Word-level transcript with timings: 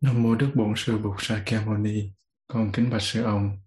Nam 0.00 0.22
mô 0.22 0.34
Đức 0.34 0.52
Bổn 0.54 0.72
Sư 0.76 0.98
Bụt 0.98 1.16
Sa 1.18 1.42
Kia 1.46 1.62
Mâu 1.66 1.76
Ni. 1.76 2.10
Con 2.46 2.70
kính 2.72 2.90
bạch 2.90 3.02
sư 3.02 3.22
ông, 3.22 3.58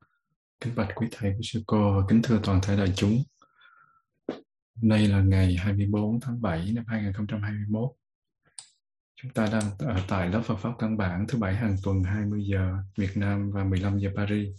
kính 0.59 0.75
bạch 0.75 0.87
quý 0.95 1.07
thầy 1.11 1.31
quý 1.31 1.41
sư 1.43 1.63
cô 1.67 2.01
và 2.01 2.07
kính 2.09 2.21
thưa 2.23 2.39
toàn 2.43 2.59
thể 2.63 2.77
đại 2.77 2.93
chúng. 2.95 3.23
Hôm 4.27 4.89
nay 4.89 5.07
là 5.07 5.21
ngày 5.21 5.55
24 5.55 6.19
tháng 6.19 6.41
7 6.41 6.71
năm 6.73 6.85
2021. 6.87 7.91
Chúng 9.15 9.31
ta 9.31 9.49
đang 9.51 9.77
ở 9.79 10.05
tại 10.07 10.29
lớp 10.29 10.41
Phật 10.45 10.55
pháp 10.55 10.73
căn 10.79 10.97
bản 10.97 11.25
thứ 11.27 11.37
bảy 11.37 11.55
hàng 11.55 11.75
tuần 11.83 12.03
20 12.03 12.43
giờ 12.45 12.77
Việt 12.95 13.11
Nam 13.15 13.51
và 13.51 13.63
15 13.63 13.99
giờ 13.99 14.09
Paris. 14.15 14.49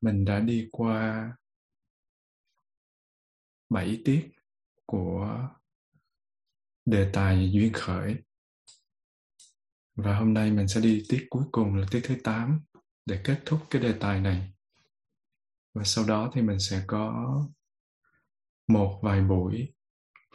Mình 0.00 0.24
đã 0.24 0.40
đi 0.40 0.68
qua 0.72 1.32
7 3.68 4.02
tiết 4.04 4.30
của 4.86 5.48
đề 6.84 7.10
tài 7.12 7.50
duyên 7.52 7.72
khởi 7.72 8.16
và 9.98 10.18
hôm 10.18 10.34
nay 10.34 10.50
mình 10.50 10.68
sẽ 10.68 10.80
đi 10.80 11.04
tiết 11.08 11.26
cuối 11.30 11.44
cùng 11.52 11.74
là 11.74 11.86
tiết 11.90 12.00
thứ 12.04 12.14
8 12.24 12.60
để 13.06 13.20
kết 13.24 13.40
thúc 13.46 13.60
cái 13.70 13.82
đề 13.82 13.94
tài 14.00 14.20
này. 14.20 14.52
Và 15.74 15.84
sau 15.84 16.04
đó 16.04 16.30
thì 16.34 16.42
mình 16.42 16.58
sẽ 16.58 16.84
có 16.86 17.38
một 18.68 19.00
vài 19.02 19.20
buổi 19.20 19.72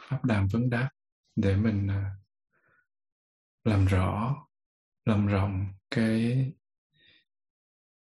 pháp 0.00 0.24
đàm 0.24 0.48
vấn 0.48 0.70
đáp 0.70 0.90
để 1.36 1.56
mình 1.56 1.88
à, 1.88 2.10
làm 3.64 3.86
rõ, 3.86 4.36
làm 5.04 5.26
rộng 5.26 5.66
cái 5.90 6.52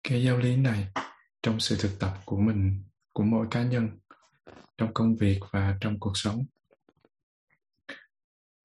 cái 0.09 0.25
giáo 0.25 0.39
lý 0.39 0.57
này 0.57 0.89
trong 1.43 1.61
sự 1.61 1.77
thực 1.81 1.99
tập 1.99 2.19
của 2.25 2.37
mình, 2.37 2.84
của 3.12 3.23
mỗi 3.23 3.47
cá 3.51 3.62
nhân 3.62 3.99
trong 4.79 4.95
công 4.95 5.17
việc 5.17 5.41
và 5.51 5.79
trong 5.81 6.01
cuộc 6.01 6.17
sống. 6.17 6.45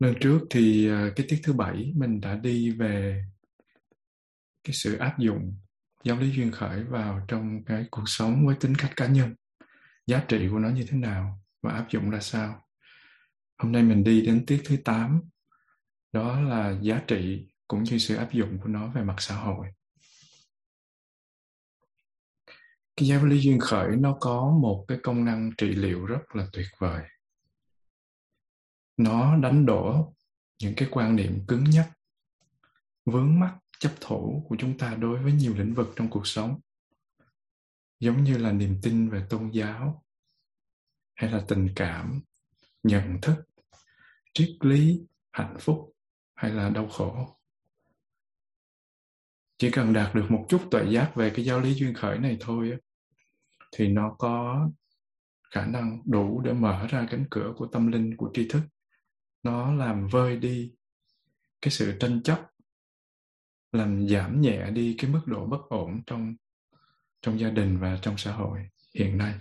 Lần 0.02 0.16
trước 0.20 0.40
thì 0.50 0.90
à, 0.90 1.10
cái 1.16 1.26
tiết 1.30 1.42
thứ 1.44 1.54
bảy 1.54 1.94
mình 1.96 2.22
đã 2.22 2.36
đi 2.36 2.72
về 2.72 3.24
cái 4.64 4.74
sự 4.74 4.98
áp 4.98 5.20
dụng 5.20 5.56
giáo 6.04 6.18
lý 6.18 6.32
duyên 6.32 6.52
khởi 6.52 6.84
vào 6.84 7.26
trong 7.28 7.64
cái 7.66 7.86
cuộc 7.92 8.04
sống 8.06 8.46
với 8.46 8.56
tính 8.60 8.76
cách 8.78 8.92
cá 8.96 9.08
nhân, 9.08 9.36
giá 10.08 10.24
trị 10.28 10.48
của 10.52 10.60
nó 10.60 10.70
như 10.70 10.86
thế 10.90 10.98
nào 10.98 11.42
và 11.62 11.72
áp 11.72 11.88
dụng 11.90 12.10
ra 12.10 12.20
sao. 12.20 12.68
Hôm 13.58 13.72
nay 13.72 13.84
mình 13.84 14.04
đi 14.04 14.22
đến 14.22 14.46
tiết 14.46 14.62
thứ 14.66 14.78
8, 14.86 15.22
đó 16.12 16.42
là 16.42 16.78
giá 16.82 17.02
trị 17.08 17.48
cũng 17.68 17.84
như 17.84 17.98
sự 17.98 18.16
áp 18.16 18.32
dụng 18.32 18.58
của 18.60 18.70
nó 18.70 18.88
về 18.88 19.04
mặt 19.04 19.16
xã 19.18 19.36
hội. 19.36 19.68
Cái 22.98 23.08
giáo 23.08 23.26
lý 23.26 23.40
duyên 23.40 23.60
khởi 23.60 23.96
nó 23.96 24.18
có 24.20 24.58
một 24.62 24.86
cái 24.88 24.98
công 25.04 25.26
năng 25.26 25.52
trị 25.58 25.68
liệu 25.68 26.06
rất 26.06 26.36
là 26.36 26.48
tuyệt 26.54 26.68
vời 26.80 27.04
nó 28.98 29.38
đánh 29.38 29.66
đổ 29.66 30.14
những 30.60 30.74
cái 30.78 30.88
quan 30.92 31.16
niệm 31.16 31.40
cứng 31.48 31.64
nhắc, 31.64 31.92
vướng 33.06 33.40
mắc, 33.40 33.58
chấp 33.80 33.92
thủ 34.02 34.46
của 34.50 34.56
chúng 34.60 34.78
ta 34.78 34.96
đối 34.96 35.24
với 35.24 35.34
nhiều 35.34 35.54
lĩnh 35.58 35.74
vực 35.74 35.94
trong 35.96 36.10
cuộc 36.10 36.28
sống. 36.28 36.60
Giống 38.00 38.24
như 38.24 38.38
là 38.38 38.52
niềm 38.52 38.80
tin 38.82 39.10
về 39.10 39.26
tôn 39.30 39.52
giáo, 39.52 40.04
hay 41.16 41.32
là 41.32 41.46
tình 41.48 41.70
cảm, 41.76 42.22
nhận 42.84 43.22
thức, 43.22 43.36
triết 44.34 44.50
lý, 44.60 45.02
hạnh 45.32 45.56
phúc, 45.60 45.94
hay 46.36 46.52
là 46.52 46.70
đau 46.70 46.88
khổ. 46.88 47.38
Chỉ 49.58 49.72
cần 49.72 49.94
đạt 49.94 50.16
được 50.16 50.26
một 50.30 50.46
chút 50.50 50.62
tuệ 50.72 50.86
giác 50.90 51.12
về 51.16 51.32
cái 51.36 51.46
giáo 51.46 51.60
lý 51.60 51.74
duyên 51.74 51.94
khởi 51.94 52.20
này 52.20 52.38
thôi 52.40 52.78
thì 53.72 53.88
nó 53.88 54.16
có 54.20 54.70
khả 55.52 55.66
năng 55.66 56.02
đủ 56.06 56.42
để 56.42 56.54
mở 56.54 56.88
ra 56.88 57.08
cánh 57.12 57.26
cửa 57.32 57.54
của 57.58 57.68
tâm 57.68 57.92
linh, 57.92 58.18
của 58.18 58.32
tri 58.34 58.48
thức 58.48 58.62
nó 59.44 59.74
làm 59.74 60.08
vơi 60.08 60.38
đi 60.38 60.74
cái 61.62 61.72
sự 61.72 61.98
tranh 62.00 62.24
chấp, 62.24 62.52
làm 63.72 64.08
giảm 64.08 64.42
nhẹ 64.42 64.72
đi 64.72 64.96
cái 64.98 65.12
mức 65.12 65.22
độ 65.26 65.46
bất 65.46 65.62
ổn 65.70 66.02
trong 66.08 66.36
trong 67.22 67.40
gia 67.40 67.50
đình 67.50 67.80
và 67.80 68.00
trong 68.02 68.18
xã 68.18 68.32
hội 68.34 68.70
hiện 68.96 69.18
nay. 69.18 69.40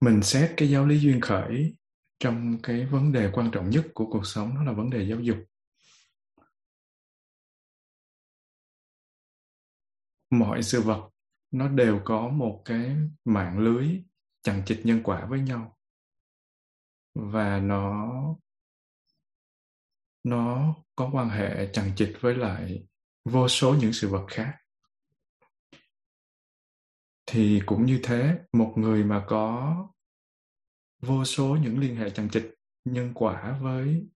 Mình 0.00 0.22
xét 0.22 0.54
cái 0.56 0.70
giáo 0.70 0.86
lý 0.86 0.98
duyên 0.98 1.20
khởi 1.20 1.76
trong 2.18 2.62
cái 2.62 2.86
vấn 2.86 3.12
đề 3.12 3.30
quan 3.32 3.50
trọng 3.52 3.70
nhất 3.70 3.86
của 3.94 4.06
cuộc 4.06 4.26
sống, 4.26 4.54
đó 4.54 4.62
là 4.62 4.72
vấn 4.72 4.90
đề 4.90 5.08
giáo 5.08 5.20
dục. 5.20 5.38
Mọi 10.30 10.62
sự 10.62 10.82
vật 10.82 11.10
nó 11.50 11.68
đều 11.68 12.00
có 12.04 12.28
một 12.28 12.62
cái 12.64 12.96
mạng 13.24 13.58
lưới 13.58 14.02
chẳng 14.42 14.62
chịt 14.66 14.80
nhân 14.84 15.00
quả 15.04 15.26
với 15.26 15.40
nhau. 15.40 15.78
Và 17.14 17.60
nó 17.60 18.12
nó 20.24 20.74
có 20.96 21.10
quan 21.12 21.28
hệ 21.28 21.70
chẳng 21.72 21.90
chịt 21.96 22.12
với 22.20 22.34
lại 22.34 22.86
vô 23.24 23.48
số 23.48 23.74
những 23.74 23.92
sự 23.92 24.08
vật 24.08 24.26
khác. 24.28 24.58
Thì 27.26 27.62
cũng 27.66 27.86
như 27.86 28.00
thế, 28.02 28.38
một 28.52 28.74
người 28.76 29.04
mà 29.04 29.24
có 29.28 29.76
vô 31.02 31.24
số 31.24 31.56
những 31.62 31.78
liên 31.78 31.96
hệ 31.96 32.10
chẳng 32.10 32.28
chịt 32.28 32.54
nhân 32.84 33.12
quả 33.14 33.58
với 33.62 34.06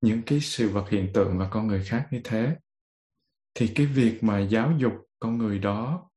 những 0.00 0.22
cái 0.26 0.40
sự 0.40 0.68
vật 0.68 0.90
hiện 0.90 1.10
tượng 1.14 1.38
và 1.38 1.48
con 1.50 1.66
người 1.66 1.84
khác 1.84 2.08
như 2.10 2.20
thế, 2.24 2.56
thì 3.54 3.72
cái 3.74 3.86
việc 3.86 4.18
mà 4.22 4.40
giáo 4.40 4.72
dục 4.78 4.92
con 5.18 5.38
người 5.38 5.58
đó, 5.58 6.10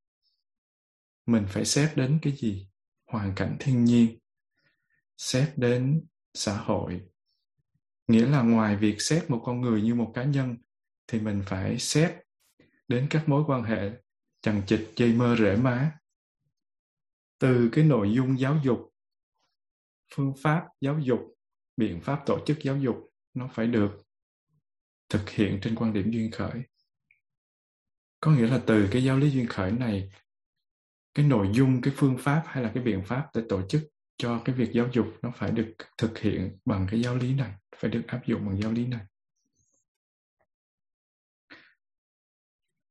mình 1.25 1.45
phải 1.49 1.65
xét 1.65 1.97
đến 1.97 2.19
cái 2.21 2.35
gì? 2.37 2.70
Hoàn 3.11 3.33
cảnh 3.35 3.57
thiên 3.59 3.85
nhiên, 3.85 4.19
xét 5.17 5.57
đến 5.57 6.05
xã 6.33 6.57
hội. 6.57 7.01
Nghĩa 8.07 8.25
là 8.25 8.41
ngoài 8.41 8.75
việc 8.75 9.01
xét 9.01 9.29
một 9.29 9.41
con 9.45 9.61
người 9.61 9.81
như 9.81 9.95
một 9.95 10.11
cá 10.15 10.23
nhân, 10.23 10.57
thì 11.07 11.19
mình 11.19 11.43
phải 11.45 11.79
xét 11.79 12.15
đến 12.87 13.07
các 13.09 13.29
mối 13.29 13.43
quan 13.47 13.63
hệ 13.63 13.91
chằng 14.41 14.61
chịt 14.67 14.89
dây 14.95 15.13
mơ 15.13 15.35
rễ 15.39 15.55
má. 15.55 15.99
Từ 17.39 17.69
cái 17.71 17.83
nội 17.83 18.13
dung 18.13 18.39
giáo 18.39 18.59
dục, 18.63 18.93
phương 20.15 20.33
pháp 20.43 20.67
giáo 20.81 20.99
dục, 20.99 21.19
biện 21.77 22.01
pháp 22.01 22.23
tổ 22.25 22.39
chức 22.45 22.59
giáo 22.63 22.77
dục, 22.77 23.13
nó 23.33 23.49
phải 23.53 23.67
được 23.67 24.01
thực 25.09 25.29
hiện 25.29 25.59
trên 25.63 25.75
quan 25.75 25.93
điểm 25.93 26.11
duyên 26.11 26.31
khởi. 26.31 26.61
Có 28.19 28.31
nghĩa 28.31 28.47
là 28.47 28.61
từ 28.67 28.89
cái 28.91 29.03
giáo 29.03 29.17
lý 29.17 29.29
duyên 29.29 29.47
khởi 29.47 29.71
này 29.71 30.11
cái 31.13 31.25
nội 31.25 31.49
dung 31.53 31.81
cái 31.81 31.93
phương 31.97 32.17
pháp 32.19 32.43
hay 32.45 32.63
là 32.63 32.71
cái 32.73 32.83
biện 32.83 33.03
pháp 33.05 33.29
để 33.35 33.41
tổ 33.49 33.61
chức 33.67 33.81
cho 34.17 34.41
cái 34.45 34.55
việc 34.55 34.71
giáo 34.73 34.87
dục 34.93 35.07
nó 35.21 35.31
phải 35.35 35.51
được 35.51 35.73
thực 35.97 36.19
hiện 36.19 36.57
bằng 36.65 36.87
cái 36.91 37.01
giáo 37.01 37.15
lý 37.15 37.33
này 37.33 37.53
phải 37.75 37.91
được 37.91 38.01
áp 38.07 38.21
dụng 38.25 38.45
bằng 38.45 38.61
giáo 38.61 38.71
lý 38.71 38.87
này. 38.87 39.05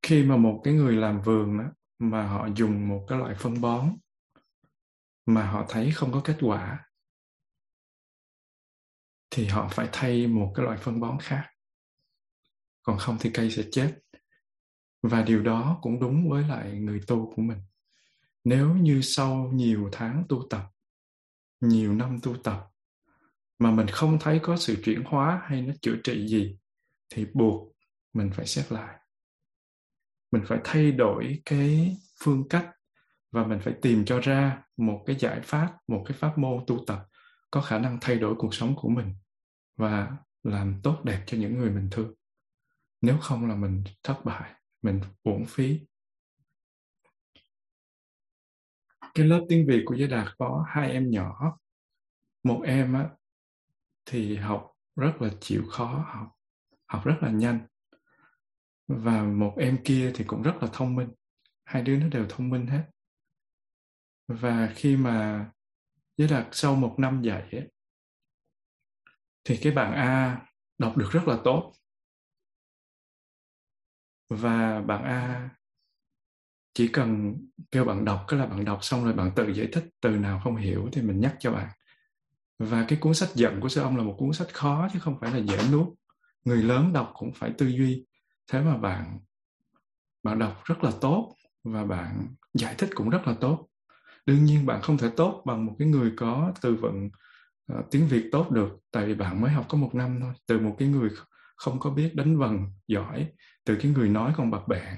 Khi 0.01 0.23
mà 0.23 0.37
một 0.37 0.61
cái 0.63 0.73
người 0.73 0.95
làm 0.95 1.21
vườn 1.21 1.57
đó, 1.57 1.65
mà 1.99 2.27
họ 2.27 2.47
dùng 2.55 2.87
một 2.87 3.05
cái 3.07 3.19
loại 3.19 3.35
phân 3.35 3.61
bón 3.61 3.97
mà 5.25 5.51
họ 5.51 5.65
thấy 5.69 5.91
không 5.91 6.11
có 6.11 6.21
kết 6.23 6.37
quả 6.41 6.85
thì 9.29 9.45
họ 9.45 9.69
phải 9.71 9.89
thay 9.91 10.27
một 10.27 10.51
cái 10.55 10.65
loại 10.65 10.77
phân 10.77 10.99
bón 10.99 11.17
khác. 11.21 11.49
Còn 12.81 12.97
không 12.97 13.17
thì 13.19 13.31
cây 13.33 13.51
sẽ 13.51 13.63
chết. 13.71 13.99
Và 15.03 15.21
điều 15.21 15.43
đó 15.43 15.79
cũng 15.81 15.99
đúng 15.99 16.29
với 16.29 16.43
lại 16.43 16.71
người 16.71 17.01
tu 17.07 17.33
của 17.35 17.41
mình 17.41 17.57
nếu 18.43 18.75
như 18.75 19.01
sau 19.01 19.51
nhiều 19.53 19.89
tháng 19.91 20.23
tu 20.29 20.47
tập, 20.49 20.71
nhiều 21.61 21.93
năm 21.93 22.19
tu 22.23 22.35
tập, 22.43 22.67
mà 23.59 23.71
mình 23.71 23.87
không 23.87 24.17
thấy 24.19 24.39
có 24.43 24.57
sự 24.57 24.77
chuyển 24.83 25.03
hóa 25.05 25.41
hay 25.43 25.61
nó 25.61 25.73
chữa 25.81 25.95
trị 26.03 26.27
gì, 26.27 26.57
thì 27.09 27.25
buộc 27.33 27.75
mình 28.13 28.31
phải 28.33 28.45
xét 28.47 28.71
lại. 28.71 28.99
Mình 30.31 30.43
phải 30.47 30.59
thay 30.63 30.91
đổi 30.91 31.41
cái 31.45 31.97
phương 32.23 32.49
cách 32.49 32.71
và 33.31 33.47
mình 33.47 33.59
phải 33.63 33.73
tìm 33.81 34.05
cho 34.05 34.19
ra 34.19 34.63
một 34.77 35.03
cái 35.05 35.15
giải 35.19 35.41
pháp, 35.43 35.77
một 35.87 36.03
cái 36.07 36.17
pháp 36.17 36.37
môn 36.37 36.63
tu 36.67 36.83
tập 36.87 37.07
có 37.51 37.61
khả 37.61 37.79
năng 37.79 37.97
thay 38.01 38.15
đổi 38.15 38.35
cuộc 38.37 38.53
sống 38.53 38.75
của 38.75 38.89
mình 38.89 39.15
và 39.77 40.11
làm 40.43 40.79
tốt 40.83 41.01
đẹp 41.03 41.23
cho 41.25 41.37
những 41.37 41.57
người 41.57 41.69
mình 41.69 41.87
thương. 41.91 42.13
Nếu 43.01 43.17
không 43.17 43.49
là 43.49 43.55
mình 43.55 43.83
thất 44.03 44.25
bại, 44.25 44.53
mình 44.81 45.01
uổng 45.23 45.45
phí. 45.45 45.79
Cái 49.13 49.25
lớp 49.25 49.45
tiếng 49.49 49.67
Việt 49.67 49.83
của 49.85 49.95
Giới 49.95 50.07
Đạt 50.07 50.27
có 50.37 50.65
hai 50.67 50.91
em 50.91 51.09
nhỏ. 51.09 51.57
Một 52.43 52.61
em 52.65 52.93
á, 52.93 53.09
thì 54.05 54.35
học 54.35 54.71
rất 54.95 55.21
là 55.21 55.29
chịu 55.41 55.63
khó 55.69 56.05
học, 56.13 56.27
học 56.85 57.05
rất 57.05 57.15
là 57.21 57.29
nhanh. 57.29 57.67
Và 58.87 59.23
một 59.23 59.55
em 59.57 59.79
kia 59.83 60.11
thì 60.15 60.23
cũng 60.27 60.41
rất 60.41 60.55
là 60.61 60.67
thông 60.73 60.95
minh. 60.95 61.09
Hai 61.63 61.81
đứa 61.81 61.97
nó 61.97 62.07
đều 62.07 62.25
thông 62.29 62.49
minh 62.49 62.67
hết. 62.67 62.83
Và 64.27 64.73
khi 64.75 64.97
mà 64.97 65.49
Giới 66.17 66.27
Đạt 66.27 66.47
sau 66.51 66.75
một 66.75 66.95
năm 66.97 67.21
dạy 67.21 67.49
ấy, 67.51 67.71
thì 69.43 69.59
cái 69.61 69.73
bạn 69.73 69.93
A 69.93 70.41
đọc 70.77 70.97
được 70.97 71.09
rất 71.11 71.27
là 71.27 71.37
tốt. 71.43 71.73
Và 74.29 74.81
bạn 74.81 75.03
A 75.03 75.49
chỉ 76.73 76.87
cần 76.87 77.35
kêu 77.71 77.85
bạn 77.85 78.05
đọc 78.05 78.25
cái 78.27 78.39
là 78.39 78.45
bạn 78.45 78.65
đọc 78.65 78.79
xong 78.81 79.03
rồi 79.03 79.13
bạn 79.13 79.31
tự 79.35 79.47
giải 79.47 79.67
thích 79.71 79.85
từ 80.01 80.09
nào 80.09 80.41
không 80.43 80.55
hiểu 80.55 80.89
thì 80.91 81.01
mình 81.01 81.19
nhắc 81.19 81.35
cho 81.39 81.51
bạn. 81.51 81.69
Và 82.59 82.85
cái 82.87 82.99
cuốn 83.01 83.13
sách 83.13 83.29
giận 83.35 83.59
của 83.59 83.69
sư 83.69 83.81
ông 83.81 83.97
là 83.97 84.03
một 84.03 84.15
cuốn 84.17 84.33
sách 84.33 84.53
khó 84.53 84.87
chứ 84.93 84.99
không 84.99 85.17
phải 85.21 85.31
là 85.31 85.37
dễ 85.37 85.57
nuốt. 85.71 85.87
Người 86.45 86.63
lớn 86.63 86.93
đọc 86.93 87.11
cũng 87.13 87.31
phải 87.33 87.53
tư 87.57 87.67
duy. 87.67 88.05
Thế 88.51 88.61
mà 88.61 88.77
bạn 88.77 89.19
bạn 90.23 90.39
đọc 90.39 90.61
rất 90.65 90.83
là 90.83 90.91
tốt 91.01 91.35
và 91.63 91.85
bạn 91.85 92.27
giải 92.53 92.75
thích 92.77 92.89
cũng 92.95 93.09
rất 93.09 93.27
là 93.27 93.35
tốt. 93.41 93.67
Đương 94.25 94.45
nhiên 94.45 94.65
bạn 94.65 94.81
không 94.81 94.97
thể 94.97 95.09
tốt 95.17 95.43
bằng 95.45 95.65
một 95.65 95.75
cái 95.79 95.87
người 95.87 96.11
có 96.17 96.53
từ 96.61 96.75
vựng 96.75 97.09
uh, 97.73 97.85
tiếng 97.91 98.07
việt 98.07 98.29
tốt 98.31 98.51
được 98.51 98.79
tại 98.91 99.05
vì 99.05 99.15
bạn 99.15 99.41
mới 99.41 99.51
học 99.51 99.65
có 99.69 99.77
một 99.77 99.95
năm 99.95 100.19
thôi. 100.21 100.33
Từ 100.47 100.59
một 100.59 100.75
cái 100.79 100.87
người 100.87 101.09
không 101.55 101.79
có 101.79 101.89
biết 101.89 102.15
đánh 102.15 102.37
vần 102.37 102.65
giỏi 102.87 103.27
từ 103.65 103.75
cái 103.75 103.91
người 103.91 104.09
nói 104.09 104.33
còn 104.37 104.51
bập 104.51 104.67
bẹ 104.67 104.97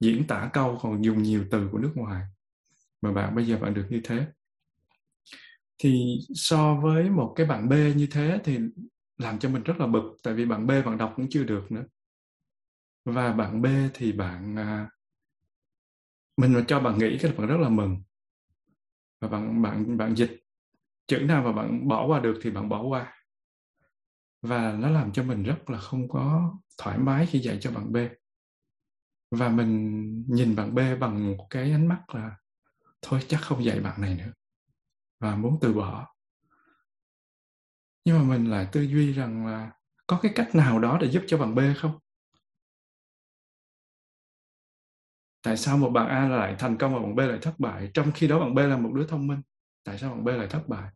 diễn 0.00 0.26
tả 0.26 0.50
câu 0.52 0.78
còn 0.82 1.04
dùng 1.04 1.22
nhiều 1.22 1.44
từ 1.50 1.68
của 1.72 1.78
nước 1.78 1.92
ngoài. 1.94 2.22
Mà 3.02 3.12
bạn, 3.12 3.34
bây 3.36 3.46
giờ 3.46 3.58
bạn 3.58 3.74
được 3.74 3.86
như 3.90 4.00
thế. 4.04 4.26
Thì 5.78 6.18
so 6.34 6.74
với 6.74 7.10
một 7.10 7.32
cái 7.36 7.46
bạn 7.46 7.68
B 7.68 7.72
như 7.96 8.06
thế 8.10 8.38
thì 8.44 8.58
làm 9.18 9.38
cho 9.38 9.48
mình 9.48 9.62
rất 9.62 9.80
là 9.80 9.86
bực, 9.86 10.16
tại 10.22 10.34
vì 10.34 10.46
bạn 10.46 10.66
B 10.66 10.70
bạn 10.70 10.98
đọc 10.98 11.12
cũng 11.16 11.26
chưa 11.30 11.44
được 11.44 11.72
nữa. 11.72 11.84
Và 13.04 13.32
bạn 13.32 13.62
B 13.62 13.66
thì 13.94 14.12
bạn 14.12 14.56
à, 14.56 14.90
mình 16.36 16.52
mà 16.52 16.64
cho 16.68 16.80
bạn 16.80 16.98
nghĩ 16.98 17.18
cái 17.18 17.30
là 17.32 17.38
bạn 17.38 17.46
rất 17.46 17.56
là 17.60 17.68
mừng. 17.68 18.02
Và 19.20 19.28
bạn 19.28 19.62
bạn 19.62 19.96
bạn 19.96 20.16
dịch 20.16 20.44
chữ 21.06 21.18
nào 21.18 21.42
mà 21.42 21.52
bạn 21.52 21.88
bỏ 21.88 22.06
qua 22.06 22.20
được 22.20 22.38
thì 22.42 22.50
bạn 22.50 22.68
bỏ 22.68 22.82
qua. 22.82 23.12
Và 24.42 24.72
nó 24.72 24.90
làm 24.90 25.12
cho 25.12 25.22
mình 25.22 25.42
rất 25.42 25.70
là 25.70 25.78
không 25.78 26.08
có 26.08 26.54
thoải 26.78 26.98
mái 26.98 27.26
khi 27.26 27.38
dạy 27.38 27.58
cho 27.60 27.70
bạn 27.70 27.92
B 27.92 27.96
và 29.30 29.48
mình 29.48 30.24
nhìn 30.28 30.56
bạn 30.56 30.74
B 30.74 30.78
bằng 31.00 31.36
một 31.36 31.46
cái 31.50 31.72
ánh 31.72 31.86
mắt 31.88 32.02
là, 32.14 32.36
thôi, 33.02 33.20
chắc 33.28 33.40
không 33.42 33.64
dạy 33.64 33.80
bạn 33.80 34.00
này 34.00 34.14
nữa. 34.16 34.32
Và 35.20 35.36
muốn 35.36 35.58
từ 35.60 35.74
bỏ. 35.74 36.08
Nhưng 38.04 38.18
mà 38.18 38.24
mình 38.36 38.50
lại 38.50 38.68
tư 38.72 38.80
duy 38.82 39.12
rằng 39.12 39.46
là 39.46 39.70
có 40.06 40.18
cái 40.22 40.32
cách 40.34 40.54
nào 40.54 40.78
đó 40.78 40.98
để 41.00 41.10
giúp 41.10 41.22
cho 41.26 41.38
bạn 41.38 41.54
B 41.54 41.58
không? 41.76 41.98
Tại 45.42 45.56
sao 45.56 45.76
một 45.78 45.90
bạn 45.90 46.08
A 46.08 46.28
lại 46.28 46.56
thành 46.58 46.76
công 46.78 46.94
và 46.94 47.00
bạn 47.00 47.14
B 47.16 47.18
lại 47.18 47.38
thất 47.42 47.54
bại, 47.60 47.90
trong 47.94 48.12
khi 48.14 48.28
đó 48.28 48.38
bạn 48.40 48.54
B 48.54 48.58
là 48.58 48.76
một 48.76 48.90
đứa 48.94 49.06
thông 49.06 49.26
minh? 49.26 49.40
Tại 49.84 49.98
sao 49.98 50.10
bạn 50.10 50.24
B 50.24 50.28
lại 50.28 50.46
thất 50.50 50.68
bại? 50.68 50.90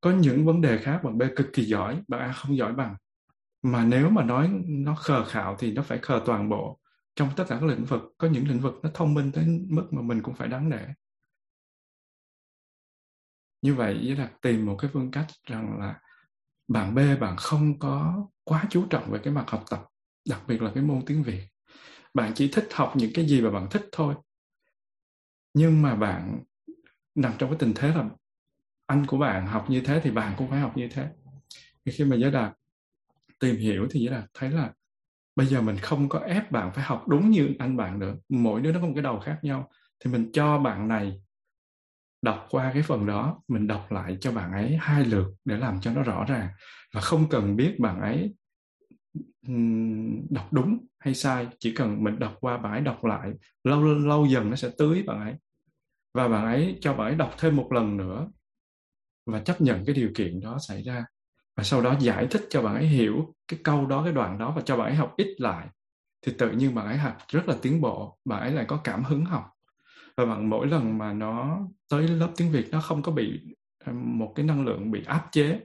Có 0.00 0.10
những 0.10 0.46
vấn 0.46 0.60
đề 0.60 0.78
khác 0.78 1.00
bạn 1.04 1.18
B 1.18 1.22
cực 1.36 1.46
kỳ 1.52 1.62
giỏi, 1.64 2.02
bạn 2.08 2.20
A 2.20 2.32
không 2.32 2.56
giỏi 2.56 2.72
bằng 2.72 2.96
mà 3.62 3.84
nếu 3.84 4.10
mà 4.10 4.24
nói 4.24 4.50
nó 4.66 4.94
khờ 4.94 5.24
khạo 5.24 5.56
thì 5.58 5.72
nó 5.72 5.82
phải 5.82 5.98
khờ 5.98 6.22
toàn 6.26 6.48
bộ 6.48 6.80
trong 7.16 7.28
tất 7.36 7.44
cả 7.48 7.58
các 7.60 7.66
lĩnh 7.66 7.84
vực. 7.84 8.14
Có 8.18 8.28
những 8.28 8.48
lĩnh 8.48 8.60
vực 8.60 8.74
nó 8.82 8.90
thông 8.94 9.14
minh 9.14 9.32
tới 9.32 9.44
mức 9.68 9.88
mà 9.90 10.02
mình 10.02 10.22
cũng 10.22 10.34
phải 10.34 10.48
đáng 10.48 10.68
nể. 10.68 10.86
Như 13.62 13.74
vậy 13.74 13.98
với 14.02 14.16
là 14.16 14.30
tìm 14.42 14.66
một 14.66 14.76
cái 14.78 14.90
phương 14.92 15.10
cách 15.10 15.26
rằng 15.46 15.78
là 15.78 16.00
bạn 16.68 16.94
B 16.94 16.98
bạn 17.20 17.36
không 17.36 17.78
có 17.78 18.26
quá 18.44 18.64
chú 18.70 18.86
trọng 18.90 19.10
về 19.10 19.20
cái 19.24 19.32
mặt 19.32 19.44
học 19.50 19.64
tập, 19.70 19.86
đặc 20.28 20.40
biệt 20.46 20.62
là 20.62 20.70
cái 20.74 20.82
môn 20.82 21.02
tiếng 21.06 21.22
Việt. 21.22 21.42
Bạn 22.14 22.32
chỉ 22.34 22.50
thích 22.52 22.68
học 22.72 22.92
những 22.96 23.10
cái 23.14 23.26
gì 23.26 23.40
mà 23.40 23.50
bạn 23.50 23.66
thích 23.70 23.88
thôi. 23.92 24.14
Nhưng 25.54 25.82
mà 25.82 25.94
bạn 25.96 26.42
nằm 27.14 27.32
trong 27.38 27.50
cái 27.50 27.58
tình 27.58 27.72
thế 27.76 27.88
là 27.88 28.08
anh 28.86 29.06
của 29.06 29.18
bạn 29.18 29.46
học 29.46 29.70
như 29.70 29.80
thế 29.80 30.00
thì 30.04 30.10
bạn 30.10 30.34
cũng 30.38 30.50
phải 30.50 30.60
học 30.60 30.76
như 30.76 30.88
thế. 30.92 31.10
Khi 31.90 32.04
mà 32.04 32.16
giới 32.16 32.30
đạt 32.30 32.52
tìm 33.40 33.56
hiểu 33.56 33.86
thì 33.90 34.08
là 34.08 34.26
thấy 34.34 34.50
là 34.50 34.72
bây 35.36 35.46
giờ 35.46 35.62
mình 35.62 35.76
không 35.76 36.08
có 36.08 36.18
ép 36.18 36.52
bạn 36.52 36.72
phải 36.74 36.84
học 36.84 37.08
đúng 37.08 37.30
như 37.30 37.48
anh 37.58 37.76
bạn 37.76 37.98
nữa. 37.98 38.14
Mỗi 38.28 38.60
đứa 38.60 38.72
nó 38.72 38.80
có 38.80 38.86
một 38.86 38.92
cái 38.96 39.02
đầu 39.02 39.20
khác 39.20 39.38
nhau. 39.42 39.70
Thì 40.04 40.10
mình 40.12 40.30
cho 40.32 40.58
bạn 40.58 40.88
này 40.88 41.20
đọc 42.22 42.46
qua 42.50 42.70
cái 42.74 42.82
phần 42.82 43.06
đó, 43.06 43.42
mình 43.48 43.66
đọc 43.66 43.92
lại 43.92 44.18
cho 44.20 44.32
bạn 44.32 44.52
ấy 44.52 44.76
hai 44.80 45.04
lượt 45.04 45.26
để 45.44 45.56
làm 45.56 45.80
cho 45.80 45.92
nó 45.92 46.02
rõ 46.02 46.24
ràng. 46.28 46.48
Và 46.94 47.00
không 47.00 47.28
cần 47.30 47.56
biết 47.56 47.80
bạn 47.80 48.00
ấy 48.00 48.34
đọc 50.30 50.52
đúng 50.52 50.86
hay 50.98 51.14
sai. 51.14 51.48
Chỉ 51.58 51.74
cần 51.74 52.04
mình 52.04 52.18
đọc 52.18 52.36
qua 52.40 52.58
bạn 52.58 52.72
ấy 52.72 52.80
đọc 52.80 53.04
lại 53.04 53.30
lâu 53.64 53.84
lâu 53.84 54.26
dần 54.26 54.50
nó 54.50 54.56
sẽ 54.56 54.70
tưới 54.78 55.02
bạn 55.02 55.20
ấy. 55.20 55.34
Và 56.14 56.28
bạn 56.28 56.44
ấy 56.44 56.78
cho 56.80 56.94
bạn 56.94 57.06
ấy 57.06 57.16
đọc 57.16 57.34
thêm 57.38 57.56
một 57.56 57.72
lần 57.72 57.96
nữa 57.96 58.30
và 59.26 59.40
chấp 59.40 59.60
nhận 59.60 59.84
cái 59.84 59.94
điều 59.94 60.10
kiện 60.14 60.40
đó 60.40 60.58
xảy 60.68 60.82
ra 60.82 61.04
và 61.60 61.64
sau 61.64 61.80
đó 61.82 61.96
giải 62.00 62.26
thích 62.30 62.46
cho 62.50 62.62
bạn 62.62 62.74
ấy 62.74 62.86
hiểu 62.86 63.34
cái 63.48 63.60
câu 63.64 63.86
đó, 63.86 64.02
cái 64.04 64.12
đoạn 64.12 64.38
đó 64.38 64.52
và 64.56 64.62
cho 64.62 64.76
bạn 64.76 64.86
ấy 64.86 64.94
học 64.94 65.14
ít 65.16 65.34
lại. 65.38 65.68
Thì 66.26 66.32
tự 66.38 66.50
nhiên 66.50 66.74
bạn 66.74 66.86
ấy 66.86 66.96
học 66.96 67.16
rất 67.28 67.48
là 67.48 67.56
tiến 67.62 67.80
bộ, 67.80 68.18
bạn 68.24 68.40
ấy 68.40 68.52
lại 68.52 68.64
có 68.68 68.80
cảm 68.84 69.04
hứng 69.04 69.24
học. 69.24 69.50
Và 70.16 70.24
bạn 70.24 70.50
mỗi 70.50 70.66
lần 70.66 70.98
mà 70.98 71.12
nó 71.12 71.58
tới 71.88 72.08
lớp 72.08 72.30
tiếng 72.36 72.52
việt, 72.52 72.68
nó 72.70 72.80
không 72.80 73.02
có 73.02 73.12
bị 73.12 73.40
ờ, 73.84 73.92
một 73.92 74.32
cái 74.36 74.46
năng 74.46 74.64
lượng 74.64 74.90
bị 74.90 75.04
áp 75.04 75.28
chế 75.32 75.60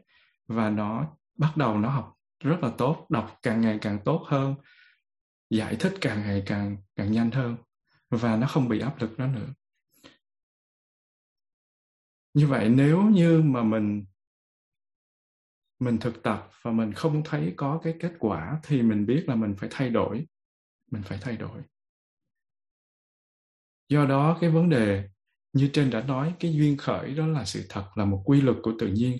và 0.47 0.69
nó 0.69 1.05
bắt 1.37 1.57
đầu 1.57 1.77
nó 1.77 1.89
học 1.89 2.13
rất 2.43 2.57
là 2.61 2.69
tốt, 2.77 3.05
đọc 3.09 3.39
càng 3.43 3.61
ngày 3.61 3.77
càng 3.81 3.99
tốt 4.05 4.23
hơn, 4.27 4.55
giải 5.49 5.75
thích 5.75 5.93
càng 6.01 6.21
ngày 6.21 6.43
càng 6.45 6.77
càng 6.95 7.11
nhanh 7.11 7.31
hơn 7.31 7.55
và 8.09 8.37
nó 8.37 8.47
không 8.47 8.69
bị 8.69 8.79
áp 8.79 9.01
lực 9.01 9.17
đó 9.17 9.27
nữa. 9.27 9.47
Như 12.33 12.47
vậy 12.47 12.69
nếu 12.69 13.01
như 13.01 13.41
mà 13.41 13.63
mình 13.63 14.05
mình 15.79 15.97
thực 15.97 16.23
tập 16.23 16.49
và 16.61 16.71
mình 16.71 16.93
không 16.93 17.21
thấy 17.25 17.53
có 17.57 17.79
cái 17.83 17.95
kết 17.99 18.13
quả 18.19 18.59
thì 18.63 18.81
mình 18.81 19.05
biết 19.05 19.23
là 19.27 19.35
mình 19.35 19.55
phải 19.57 19.69
thay 19.71 19.89
đổi. 19.89 20.25
Mình 20.91 21.03
phải 21.03 21.17
thay 21.21 21.37
đổi. 21.37 21.61
Do 23.89 24.05
đó 24.05 24.37
cái 24.41 24.49
vấn 24.49 24.69
đề 24.69 25.09
như 25.53 25.69
trên 25.73 25.89
đã 25.89 26.01
nói, 26.01 26.33
cái 26.39 26.53
duyên 26.53 26.77
khởi 26.77 27.13
đó 27.13 27.27
là 27.27 27.45
sự 27.45 27.65
thật, 27.69 27.85
là 27.95 28.05
một 28.05 28.21
quy 28.25 28.41
luật 28.41 28.57
của 28.63 28.73
tự 28.79 28.87
nhiên. 28.87 29.17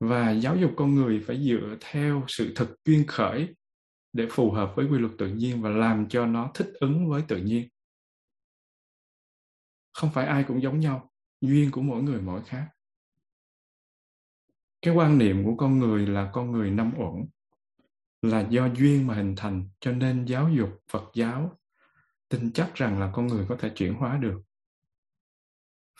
Và 0.00 0.30
giáo 0.30 0.56
dục 0.56 0.70
con 0.76 0.94
người 0.94 1.20
phải 1.26 1.44
dựa 1.44 1.76
theo 1.80 2.24
sự 2.28 2.52
thật 2.56 2.74
duyên 2.84 3.06
khởi 3.06 3.54
để 4.12 4.26
phù 4.30 4.50
hợp 4.50 4.72
với 4.76 4.86
quy 4.86 4.98
luật 4.98 5.12
tự 5.18 5.28
nhiên 5.28 5.62
và 5.62 5.70
làm 5.70 6.08
cho 6.08 6.26
nó 6.26 6.50
thích 6.54 6.68
ứng 6.80 7.08
với 7.08 7.22
tự 7.28 7.36
nhiên. 7.36 7.68
Không 9.92 10.10
phải 10.14 10.26
ai 10.26 10.44
cũng 10.48 10.62
giống 10.62 10.80
nhau, 10.80 11.10
duyên 11.40 11.70
của 11.70 11.82
mỗi 11.82 12.02
người 12.02 12.20
mỗi 12.20 12.42
khác 12.44 12.68
cái 14.88 14.96
quan 14.96 15.18
niệm 15.18 15.44
của 15.44 15.54
con 15.56 15.78
người 15.78 16.06
là 16.06 16.30
con 16.32 16.52
người 16.52 16.70
năm 16.70 16.92
uẩn 16.96 17.26
là 18.22 18.46
do 18.50 18.66
duyên 18.66 19.06
mà 19.06 19.14
hình 19.14 19.34
thành, 19.36 19.68
cho 19.80 19.92
nên 19.92 20.24
giáo 20.24 20.50
dục 20.50 20.68
phật 20.90 21.04
giáo 21.14 21.58
tin 22.28 22.52
chắc 22.52 22.74
rằng 22.74 23.00
là 23.00 23.10
con 23.14 23.26
người 23.26 23.46
có 23.48 23.56
thể 23.56 23.68
chuyển 23.68 23.94
hóa 23.94 24.16
được, 24.16 24.40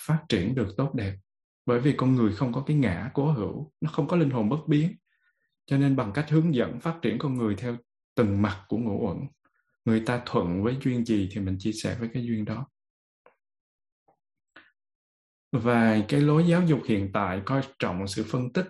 phát 0.06 0.24
triển 0.28 0.54
được 0.54 0.68
tốt 0.76 0.94
đẹp. 0.94 1.16
Bởi 1.66 1.80
vì 1.80 1.94
con 1.96 2.14
người 2.14 2.32
không 2.32 2.52
có 2.52 2.64
cái 2.66 2.76
ngã 2.76 3.10
cố 3.14 3.32
hữu, 3.32 3.72
nó 3.80 3.90
không 3.90 4.08
có 4.08 4.16
linh 4.16 4.30
hồn 4.30 4.48
bất 4.48 4.60
biến. 4.66 4.96
Cho 5.66 5.78
nên 5.78 5.96
bằng 5.96 6.12
cách 6.12 6.30
hướng 6.30 6.54
dẫn 6.54 6.80
phát 6.80 6.98
triển 7.02 7.18
con 7.18 7.34
người 7.34 7.56
theo 7.56 7.76
từng 8.14 8.42
mặt 8.42 8.64
của 8.68 8.78
ngũ 8.78 9.06
uẩn, 9.06 9.18
người 9.84 10.02
ta 10.06 10.22
thuận 10.26 10.62
với 10.62 10.76
duyên 10.84 11.04
gì 11.04 11.28
thì 11.32 11.40
mình 11.40 11.56
chia 11.58 11.72
sẻ 11.72 11.96
với 12.00 12.08
cái 12.12 12.24
duyên 12.24 12.44
đó. 12.44 12.68
Và 15.52 16.04
cái 16.08 16.20
lối 16.20 16.46
giáo 16.48 16.62
dục 16.66 16.80
hiện 16.86 17.10
tại 17.12 17.42
coi 17.44 17.62
trọng 17.78 18.08
sự 18.08 18.24
phân 18.28 18.52
tích 18.52 18.66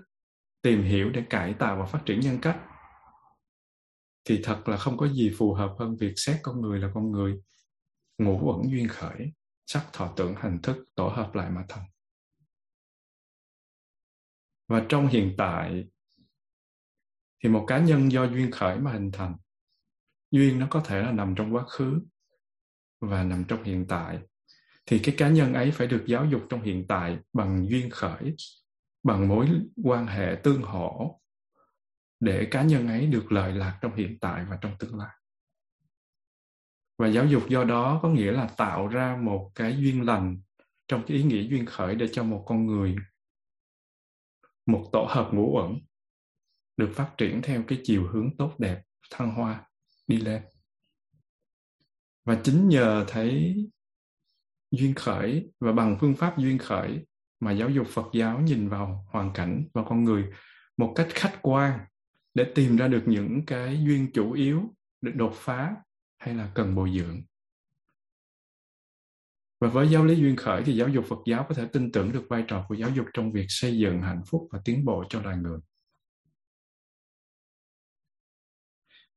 tìm 0.63 0.83
hiểu 0.83 1.11
để 1.11 1.23
cải 1.31 1.55
tạo 1.55 1.77
và 1.77 1.87
phát 1.87 2.03
triển 2.07 2.21
nhân 2.21 2.39
cách. 2.43 2.61
Thì 4.25 4.41
thật 4.45 4.69
là 4.69 4.77
không 4.77 4.97
có 4.97 5.09
gì 5.09 5.33
phù 5.39 5.55
hợp 5.55 5.75
hơn 5.79 5.97
việc 5.97 6.13
xét 6.17 6.37
con 6.43 6.61
người 6.61 6.79
là 6.79 6.91
con 6.95 7.11
người. 7.11 7.41
Ngũ 8.19 8.41
uẩn 8.43 8.71
duyên 8.71 8.89
khởi, 8.89 9.33
sắc 9.67 9.87
thọ 9.93 10.13
tưởng 10.17 10.35
hành 10.35 10.59
thức 10.63 10.77
tổ 10.95 11.09
hợp 11.09 11.35
lại 11.35 11.51
mà 11.51 11.65
thành. 11.69 11.85
Và 14.69 14.87
trong 14.89 15.07
hiện 15.07 15.35
tại, 15.39 15.85
thì 17.43 17.49
một 17.49 17.65
cá 17.67 17.79
nhân 17.79 18.13
do 18.13 18.25
duyên 18.25 18.51
khởi 18.51 18.79
mà 18.79 18.93
hình 18.93 19.11
thành, 19.13 19.37
duyên 20.31 20.59
nó 20.59 20.67
có 20.71 20.83
thể 20.85 21.03
là 21.03 21.13
nằm 21.13 21.35
trong 21.37 21.55
quá 21.55 21.65
khứ 21.69 22.01
và 23.01 23.25
nằm 23.25 23.45
trong 23.49 23.63
hiện 23.65 23.87
tại. 23.89 24.19
Thì 24.87 25.01
cái 25.03 25.15
cá 25.19 25.29
nhân 25.29 25.55
ấy 25.55 25.71
phải 25.71 25.87
được 25.87 26.05
giáo 26.07 26.25
dục 26.25 26.43
trong 26.49 26.63
hiện 26.63 26.87
tại 26.89 27.19
bằng 27.33 27.67
duyên 27.69 27.91
khởi 27.91 28.37
bằng 29.09 29.29
mối 29.29 29.49
quan 29.85 30.07
hệ 30.07 30.41
tương 30.45 30.63
hỗ 30.63 31.21
để 32.21 32.49
cá 32.51 32.63
nhân 32.63 32.89
ấy 32.89 33.07
được 33.07 33.33
lợi 33.33 33.53
lạc 33.53 33.79
trong 33.83 33.95
hiện 33.95 34.19
tại 34.21 34.45
và 34.45 34.59
trong 34.61 34.77
tương 34.79 34.99
lai. 34.99 35.17
Và 36.99 37.09
giáo 37.09 37.27
dục 37.27 37.43
do 37.49 37.65
đó 37.65 38.01
có 38.03 38.09
nghĩa 38.09 38.33
là 38.33 38.47
tạo 38.57 38.89
ra 38.89 39.17
một 39.23 39.51
cái 39.55 39.77
duyên 39.81 40.07
lành 40.07 40.41
trong 40.89 41.05
cái 41.07 41.17
ý 41.17 41.23
nghĩa 41.23 41.49
duyên 41.49 41.67
khởi 41.67 41.95
để 41.95 42.09
cho 42.13 42.25
một 42.25 42.45
con 42.47 42.67
người, 42.67 42.97
một 44.67 44.89
tổ 44.93 45.07
hợp 45.09 45.31
ngũ 45.33 45.57
uẩn 45.57 45.79
được 46.77 46.91
phát 46.95 47.15
triển 47.19 47.43
theo 47.43 47.63
cái 47.69 47.81
chiều 47.83 48.09
hướng 48.09 48.37
tốt 48.37 48.55
đẹp, 48.59 48.83
thăng 49.11 49.35
hoa, 49.35 49.71
đi 50.07 50.17
lên. 50.17 50.43
Và 52.25 52.41
chính 52.45 52.69
nhờ 52.69 53.05
thấy 53.09 53.57
duyên 54.71 54.95
khởi 54.95 55.53
và 55.61 55.73
bằng 55.73 55.97
phương 56.01 56.15
pháp 56.15 56.39
duyên 56.39 56.59
khởi 56.59 57.07
mà 57.41 57.53
giáo 57.53 57.71
dục 57.71 57.87
Phật 57.87 58.07
giáo 58.13 58.41
nhìn 58.41 58.69
vào 58.69 59.07
hoàn 59.11 59.33
cảnh 59.35 59.65
và 59.75 59.83
con 59.89 60.05
người 60.05 60.25
một 60.77 60.93
cách 60.97 61.09
khách 61.11 61.39
quan 61.43 61.79
để 62.35 62.53
tìm 62.55 62.77
ra 62.77 62.89
được 62.89 63.03
những 63.07 63.47
cái 63.47 63.85
duyên 63.85 64.13
chủ 64.15 64.33
yếu 64.33 64.75
để 65.01 65.13
đột 65.13 65.33
phá 65.35 65.77
hay 66.19 66.35
là 66.35 66.51
cần 66.55 66.75
bồi 66.75 66.91
dưỡng 66.99 67.23
và 69.61 69.69
với 69.69 69.89
giáo 69.89 70.05
lý 70.05 70.17
duyên 70.17 70.37
khởi 70.37 70.63
thì 70.67 70.77
giáo 70.77 70.89
dục 70.89 71.05
Phật 71.09 71.19
giáo 71.27 71.47
có 71.49 71.55
thể 71.55 71.67
tin 71.73 71.93
tưởng 71.93 72.13
được 72.13 72.27
vai 72.29 72.45
trò 72.49 72.65
của 72.69 72.75
giáo 72.75 72.91
dục 72.91 73.07
trong 73.15 73.33
việc 73.33 73.47
xây 73.49 73.79
dựng 73.79 74.03
hạnh 74.03 74.23
phúc 74.27 74.49
và 74.51 74.61
tiến 74.65 74.85
bộ 74.85 75.05
cho 75.09 75.23
loài 75.23 75.37
người. 75.37 75.59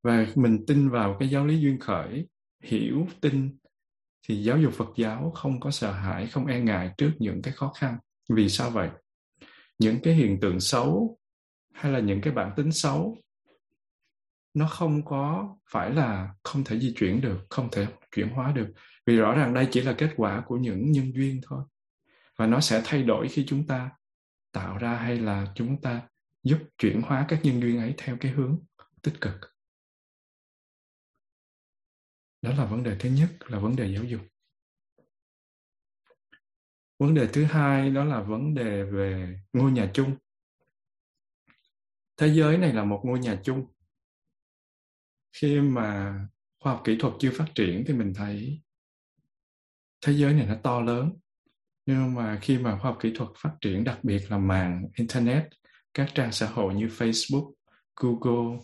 Và 0.03 0.25
mình 0.35 0.65
tin 0.67 0.89
vào 0.89 1.17
cái 1.19 1.29
giáo 1.29 1.45
lý 1.45 1.61
duyên 1.61 1.79
khởi, 1.79 2.27
hiểu, 2.63 3.07
tin 3.21 3.57
thì 4.27 4.43
giáo 4.43 4.57
dục 4.57 4.73
Phật 4.73 4.89
giáo 4.97 5.31
không 5.31 5.59
có 5.59 5.71
sợ 5.71 5.91
hãi, 5.91 6.27
không 6.27 6.45
e 6.45 6.59
ngại 6.59 6.93
trước 6.97 7.11
những 7.19 7.41
cái 7.41 7.53
khó 7.53 7.73
khăn. 7.77 7.97
Vì 8.35 8.49
sao 8.49 8.69
vậy? 8.69 8.89
Những 9.79 9.99
cái 10.03 10.13
hiện 10.13 10.39
tượng 10.41 10.59
xấu 10.59 11.19
hay 11.73 11.91
là 11.91 11.99
những 11.99 12.21
cái 12.21 12.33
bản 12.33 12.53
tính 12.57 12.71
xấu 12.71 13.17
nó 14.53 14.67
không 14.67 15.05
có 15.05 15.55
phải 15.69 15.93
là 15.93 16.35
không 16.43 16.63
thể 16.63 16.79
di 16.79 16.93
chuyển 16.97 17.21
được, 17.21 17.39
không 17.49 17.69
thể 17.71 17.87
chuyển 18.15 18.29
hóa 18.29 18.51
được. 18.51 18.67
Vì 19.05 19.17
rõ 19.17 19.35
ràng 19.35 19.53
đây 19.53 19.67
chỉ 19.71 19.81
là 19.81 19.95
kết 19.97 20.13
quả 20.15 20.43
của 20.45 20.57
những 20.57 20.91
nhân 20.91 21.13
duyên 21.13 21.41
thôi. 21.43 21.63
Và 22.37 22.47
nó 22.47 22.59
sẽ 22.59 22.81
thay 22.85 23.03
đổi 23.03 23.27
khi 23.27 23.45
chúng 23.47 23.67
ta 23.67 23.91
tạo 24.51 24.77
ra 24.77 24.95
hay 24.95 25.17
là 25.17 25.51
chúng 25.55 25.81
ta 25.81 26.01
giúp 26.43 26.59
chuyển 26.77 27.01
hóa 27.01 27.25
các 27.29 27.39
nhân 27.43 27.61
duyên 27.61 27.77
ấy 27.79 27.93
theo 27.97 28.17
cái 28.19 28.31
hướng 28.31 28.59
tích 29.01 29.21
cực. 29.21 29.35
Đó 32.41 32.51
là 32.57 32.65
vấn 32.65 32.83
đề 32.83 32.95
thứ 32.99 33.09
nhất 33.09 33.29
là 33.45 33.59
vấn 33.59 33.75
đề 33.75 33.93
giáo 33.93 34.03
dục. 34.03 34.21
Vấn 37.01 37.13
đề 37.13 37.27
thứ 37.33 37.43
hai 37.43 37.89
đó 37.89 38.03
là 38.03 38.21
vấn 38.21 38.53
đề 38.53 38.83
về 38.83 39.39
ngôi 39.53 39.71
nhà 39.71 39.91
chung. 39.93 40.15
Thế 42.17 42.27
giới 42.27 42.57
này 42.57 42.73
là 42.73 42.83
một 42.83 43.01
ngôi 43.03 43.19
nhà 43.19 43.41
chung. 43.43 43.65
Khi 45.31 45.61
mà 45.61 46.19
khoa 46.59 46.73
học 46.73 46.81
kỹ 46.85 46.97
thuật 46.99 47.13
chưa 47.19 47.31
phát 47.33 47.45
triển 47.55 47.83
thì 47.87 47.93
mình 47.93 48.13
thấy 48.15 48.61
thế 50.01 50.13
giới 50.13 50.33
này 50.33 50.45
nó 50.45 50.55
to 50.63 50.81
lớn. 50.81 51.13
Nhưng 51.85 52.15
mà 52.15 52.39
khi 52.41 52.57
mà 52.57 52.79
khoa 52.79 52.91
học 52.91 52.97
kỹ 53.01 53.11
thuật 53.15 53.29
phát 53.37 53.55
triển 53.61 53.83
đặc 53.83 53.99
biệt 54.03 54.31
là 54.31 54.37
mạng 54.37 54.87
internet 54.95 55.43
các 55.93 56.09
trang 56.15 56.31
xã 56.31 56.47
hội 56.47 56.73
như 56.73 56.87
Facebook, 56.87 57.53
Google 57.95 58.59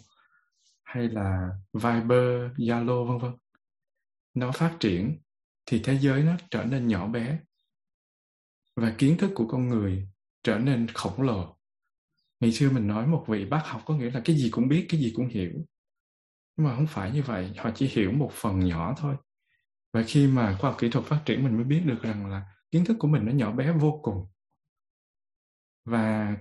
hay 0.83 1.09
là 1.09 1.49
Viber, 1.73 2.51
Zalo 2.57 3.05
vân 3.05 3.17
vân 3.17 3.31
nó 4.33 4.51
phát 4.51 4.77
triển 4.79 5.19
thì 5.65 5.81
thế 5.83 5.99
giới 5.99 6.23
nó 6.23 6.37
trở 6.51 6.63
nên 6.63 6.87
nhỏ 6.87 7.07
bé 7.07 7.39
và 8.77 8.95
kiến 8.97 9.17
thức 9.17 9.31
của 9.35 9.47
con 9.47 9.67
người 9.67 10.07
trở 10.43 10.57
nên 10.57 10.87
khổng 10.87 11.21
lồ. 11.21 11.57
Ngày 12.39 12.51
xưa 12.51 12.69
mình 12.71 12.87
nói 12.87 13.07
một 13.07 13.25
vị 13.27 13.45
bác 13.45 13.61
học 13.65 13.81
có 13.85 13.95
nghĩa 13.95 14.11
là 14.11 14.21
cái 14.25 14.35
gì 14.35 14.49
cũng 14.51 14.67
biết, 14.67 14.85
cái 14.89 14.99
gì 14.99 15.13
cũng 15.15 15.27
hiểu. 15.27 15.51
Nhưng 16.55 16.67
mà 16.67 16.75
không 16.75 16.87
phải 16.87 17.11
như 17.11 17.23
vậy 17.23 17.53
họ 17.57 17.71
chỉ 17.75 17.87
hiểu 17.87 18.11
một 18.11 18.31
phần 18.33 18.59
nhỏ 18.59 18.95
thôi. 18.97 19.15
Và 19.93 20.03
khi 20.07 20.27
mà 20.27 20.57
khoa 20.59 20.69
học 20.69 20.79
kỹ 20.79 20.89
thuật 20.89 21.05
phát 21.05 21.21
triển 21.25 21.43
mình 21.43 21.55
mới 21.55 21.63
biết 21.63 21.81
được 21.85 22.01
rằng 22.01 22.27
là 22.27 22.45
kiến 22.71 22.85
thức 22.85 22.97
của 22.99 23.07
mình 23.07 23.25
nó 23.25 23.31
nhỏ 23.31 23.51
bé 23.51 23.71
vô 23.71 23.99
cùng. 24.03 24.27
Và 25.85 26.37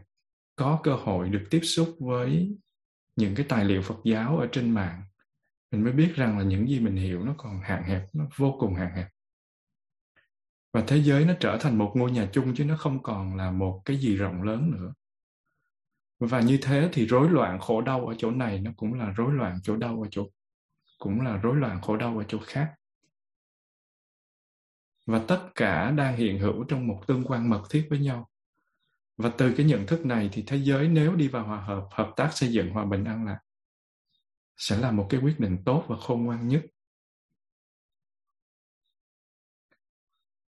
có 0.57 0.81
cơ 0.83 0.95
hội 0.95 1.29
được 1.29 1.45
tiếp 1.51 1.61
xúc 1.63 1.97
với 2.01 2.57
những 3.17 3.35
cái 3.35 3.47
tài 3.49 3.65
liệu 3.65 3.83
Phật 3.83 3.99
giáo 4.05 4.39
ở 4.39 4.49
trên 4.53 4.71
mạng 4.71 5.03
mình 5.71 5.85
mới 5.85 5.93
biết 5.93 6.13
rằng 6.15 6.39
là 6.39 6.45
những 6.45 6.69
gì 6.69 6.81
mình 6.81 6.97
hiểu 6.97 7.25
nó 7.25 7.35
còn 7.39 7.61
hạn 7.61 7.83
hẹp 7.83 8.03
nó 8.13 8.25
vô 8.37 8.57
cùng 8.61 8.75
hạn 8.75 8.93
hẹp 8.97 9.09
và 10.73 10.85
thế 10.87 11.03
giới 11.03 11.25
nó 11.25 11.35
trở 11.41 11.59
thành 11.61 11.79
một 11.79 11.93
ngôi 11.95 12.11
nhà 12.11 12.29
chung 12.33 12.55
chứ 12.55 12.65
nó 12.65 12.77
không 12.77 13.03
còn 13.03 13.37
là 13.37 13.51
một 13.51 13.83
cái 13.85 13.97
gì 13.97 14.17
rộng 14.17 14.43
lớn 14.43 14.71
nữa. 14.71 14.93
Và 16.19 16.41
như 16.41 16.59
thế 16.63 16.89
thì 16.93 17.07
rối 17.07 17.31
loạn 17.31 17.59
khổ 17.61 17.81
đau 17.81 18.07
ở 18.07 18.15
chỗ 18.19 18.31
này 18.31 18.59
nó 18.59 18.71
cũng 18.77 18.95
là 18.95 19.11
rối 19.11 19.35
loạn 19.35 19.59
chỗ 19.63 19.77
đau 19.77 20.03
ở 20.03 20.09
chỗ, 20.11 20.27
cũng 20.99 21.21
là 21.21 21.37
rối 21.37 21.57
loạn 21.57 21.81
khổ 21.81 21.97
đau 21.97 22.19
ở 22.19 22.25
chỗ 22.29 22.39
khác. 22.39 22.75
Và 25.07 25.23
tất 25.29 25.49
cả 25.55 25.91
đang 25.91 26.17
hiện 26.17 26.39
hữu 26.39 26.65
trong 26.65 26.87
một 26.87 27.03
tương 27.07 27.25
quan 27.25 27.51
mật 27.51 27.63
thiết 27.71 27.87
với 27.91 27.99
nhau. 27.99 28.29
Và 29.17 29.31
từ 29.39 29.55
cái 29.57 29.67
nhận 29.67 29.87
thức 29.87 30.07
này 30.07 30.29
thì 30.33 30.45
thế 30.47 30.57
giới 30.57 30.89
nếu 30.89 31.17
đi 31.17 31.29
vào 31.29 31.47
hòa 31.47 31.61
hợp 31.61 31.89
hợp 31.91 32.13
tác 32.17 32.31
xây 32.33 32.53
dựng 32.53 32.71
hòa 32.71 32.85
bình 32.85 33.05
an 33.05 33.25
lạc 33.25 33.39
sẽ 34.57 34.79
là 34.79 34.91
một 34.91 35.07
cái 35.11 35.21
quyết 35.21 35.41
định 35.41 35.63
tốt 35.65 35.85
và 35.89 35.97
khôn 35.97 36.25
ngoan 36.25 36.49
nhất. 36.49 36.63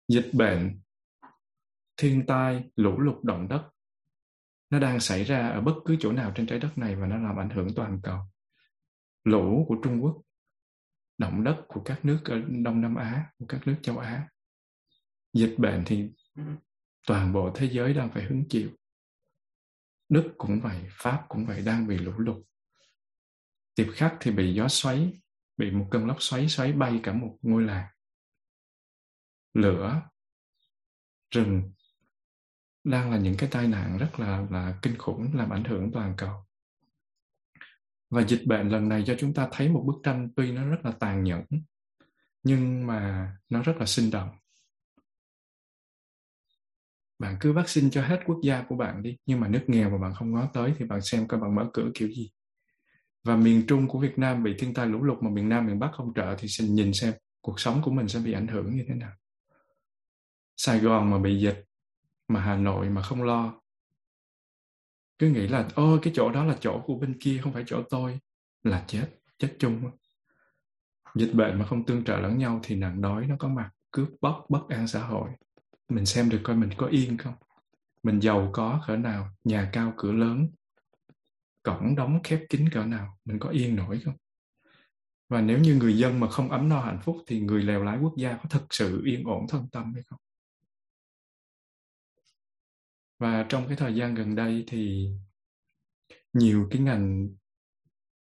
Dịch 0.07 0.29
bệnh, 0.33 0.81
thiên 1.97 2.25
tai, 2.27 2.69
lũ 2.75 2.99
lụt, 2.99 3.23
động 3.23 3.47
đất. 3.47 3.69
Nó 4.69 4.79
đang 4.79 4.99
xảy 4.99 5.23
ra 5.23 5.47
ở 5.47 5.61
bất 5.61 5.75
cứ 5.85 5.95
chỗ 5.99 6.11
nào 6.11 6.31
trên 6.35 6.47
trái 6.47 6.59
đất 6.59 6.77
này 6.77 6.95
và 6.95 7.07
nó 7.07 7.17
làm 7.17 7.39
ảnh 7.39 7.49
hưởng 7.49 7.67
toàn 7.75 7.99
cầu. 8.03 8.19
Lũ 9.23 9.65
của 9.67 9.75
Trung 9.83 10.03
Quốc, 10.03 10.21
động 11.17 11.43
đất 11.43 11.65
của 11.67 11.81
các 11.85 12.05
nước 12.05 12.19
ở 12.25 12.41
Đông 12.63 12.81
Nam 12.81 12.95
Á, 12.95 13.31
của 13.37 13.45
các 13.49 13.67
nước 13.67 13.75
châu 13.81 13.97
Á. 13.97 14.29
Dịch 15.33 15.55
bệnh 15.57 15.83
thì 15.85 16.09
toàn 17.07 17.33
bộ 17.33 17.51
thế 17.55 17.69
giới 17.71 17.93
đang 17.93 18.11
phải 18.11 18.23
hứng 18.23 18.43
chịu. 18.49 18.69
Đức 20.09 20.33
cũng 20.37 20.59
vậy, 20.59 20.85
Pháp 20.91 21.25
cũng 21.29 21.45
vậy, 21.45 21.61
đang 21.65 21.87
bị 21.87 21.97
lũ 21.97 22.13
lụt. 22.17 22.45
Tiệp 23.75 23.87
khắc 23.93 24.17
thì 24.19 24.31
bị 24.31 24.53
gió 24.53 24.67
xoáy, 24.67 25.21
bị 25.57 25.71
một 25.71 25.87
cơn 25.91 26.07
lốc 26.07 26.17
xoáy 26.19 26.49
xoáy 26.49 26.73
bay 26.73 26.99
cả 27.03 27.13
một 27.13 27.37
ngôi 27.41 27.63
làng 27.63 27.92
lửa. 29.53 30.01
Rừng 31.31 31.71
đang 32.83 33.11
là 33.11 33.17
những 33.17 33.35
cái 33.37 33.49
tai 33.51 33.67
nạn 33.67 33.97
rất 33.97 34.19
là 34.19 34.47
là 34.49 34.79
kinh 34.81 34.97
khủng, 34.97 35.33
làm 35.33 35.49
ảnh 35.49 35.63
hưởng 35.63 35.91
toàn 35.91 36.13
cầu. 36.17 36.45
Và 38.09 38.21
dịch 38.21 38.45
bệnh 38.45 38.69
lần 38.69 38.89
này 38.89 39.03
cho 39.07 39.15
chúng 39.19 39.33
ta 39.33 39.47
thấy 39.51 39.69
một 39.69 39.83
bức 39.87 39.95
tranh 40.03 40.29
tuy 40.35 40.51
nó 40.51 40.65
rất 40.65 40.79
là 40.83 40.91
tàn 40.91 41.23
nhẫn, 41.23 41.43
nhưng 42.43 42.87
mà 42.87 43.31
nó 43.49 43.61
rất 43.61 43.77
là 43.77 43.85
sinh 43.85 44.11
động. 44.11 44.29
Bạn 47.19 47.37
cứ 47.39 47.53
vaccine 47.53 47.89
cho 47.89 48.01
hết 48.01 48.19
quốc 48.25 48.39
gia 48.43 48.63
của 48.69 48.75
bạn 48.75 49.03
đi, 49.03 49.17
nhưng 49.25 49.39
mà 49.39 49.47
nước 49.47 49.63
nghèo 49.67 49.89
mà 49.89 49.97
bạn 49.97 50.13
không 50.15 50.31
ngó 50.31 50.49
tới 50.53 50.73
thì 50.77 50.85
bạn 50.85 51.01
xem 51.01 51.27
coi 51.27 51.39
bạn 51.39 51.55
mở 51.55 51.69
cửa 51.73 51.91
kiểu 51.93 52.07
gì. 52.07 52.31
Và 53.23 53.35
miền 53.35 53.63
trung 53.67 53.87
của 53.87 53.99
Việt 53.99 54.17
Nam 54.17 54.43
bị 54.43 54.55
thiên 54.59 54.73
tai 54.73 54.87
lũ 54.87 55.03
lụt 55.03 55.23
mà 55.23 55.29
miền 55.29 55.49
Nam 55.49 55.67
miền 55.67 55.79
Bắc 55.79 55.89
không 55.93 56.13
trợ 56.13 56.35
thì 56.39 56.47
xin 56.47 56.75
nhìn 56.75 56.93
xem 56.93 57.13
cuộc 57.41 57.59
sống 57.59 57.81
của 57.83 57.91
mình 57.91 58.07
sẽ 58.07 58.19
bị 58.19 58.33
ảnh 58.33 58.47
hưởng 58.47 58.75
như 58.75 58.85
thế 58.87 58.95
nào. 58.95 59.11
Sài 60.57 60.79
Gòn 60.79 61.11
mà 61.11 61.17
bị 61.19 61.39
dịch, 61.39 61.65
mà 62.27 62.41
Hà 62.41 62.57
Nội 62.57 62.89
mà 62.89 63.01
không 63.01 63.23
lo. 63.23 63.53
Cứ 65.19 65.27
nghĩ 65.29 65.47
là 65.47 65.67
ôi 65.75 65.99
cái 66.01 66.13
chỗ 66.15 66.31
đó 66.31 66.45
là 66.45 66.57
chỗ 66.59 66.81
của 66.85 66.95
bên 66.95 67.17
kia, 67.19 67.39
không 67.43 67.53
phải 67.53 67.63
chỗ 67.67 67.83
tôi. 67.89 68.19
Là 68.63 68.83
chết 68.87 69.07
chết 69.37 69.55
chung 69.59 69.91
dịch 71.15 71.33
bệnh 71.33 71.59
mà 71.59 71.65
không 71.65 71.85
tương 71.85 72.03
trợ 72.03 72.19
lẫn 72.19 72.37
nhau 72.37 72.59
thì 72.63 72.75
nạn 72.75 73.01
đói 73.01 73.27
nó 73.27 73.35
có 73.39 73.47
mặt, 73.47 73.71
cướp 73.91 74.07
bóc 74.21 74.45
bất 74.49 74.61
an 74.69 74.87
xã 74.87 75.03
hội. 75.03 75.29
Mình 75.89 76.05
xem 76.05 76.29
được 76.29 76.39
coi 76.43 76.55
mình 76.55 76.69
có 76.77 76.87
yên 76.87 77.17
không? 77.17 77.33
Mình 78.03 78.19
giàu 78.19 78.49
có 78.53 78.83
cỡ 78.87 78.97
nào, 78.97 79.29
nhà 79.43 79.69
cao 79.73 79.93
cửa 79.97 80.11
lớn, 80.11 80.49
cổng 81.63 81.95
đóng 81.95 82.19
khép 82.23 82.39
kín 82.49 82.69
cỡ 82.69 82.85
nào, 82.85 83.17
mình 83.25 83.39
có 83.39 83.49
yên 83.49 83.75
nổi 83.75 84.01
không? 84.05 84.15
Và 85.29 85.41
nếu 85.41 85.59
như 85.59 85.75
người 85.75 85.97
dân 85.97 86.19
mà 86.19 86.29
không 86.29 86.51
ấm 86.51 86.69
no 86.69 86.81
hạnh 86.81 86.99
phúc 87.03 87.17
thì 87.27 87.39
người 87.39 87.63
lèo 87.63 87.83
lái 87.83 87.99
quốc 88.01 88.13
gia 88.17 88.37
có 88.37 88.49
thực 88.49 88.63
sự 88.69 89.01
yên 89.05 89.23
ổn 89.23 89.45
thân 89.49 89.67
tâm 89.71 89.93
hay 89.93 90.03
không? 90.03 90.19
Và 93.23 93.45
trong 93.49 93.67
cái 93.67 93.77
thời 93.77 93.95
gian 93.95 94.15
gần 94.15 94.35
đây 94.35 94.63
thì 94.67 95.09
nhiều 96.33 96.67
cái 96.71 96.81
ngành 96.81 97.29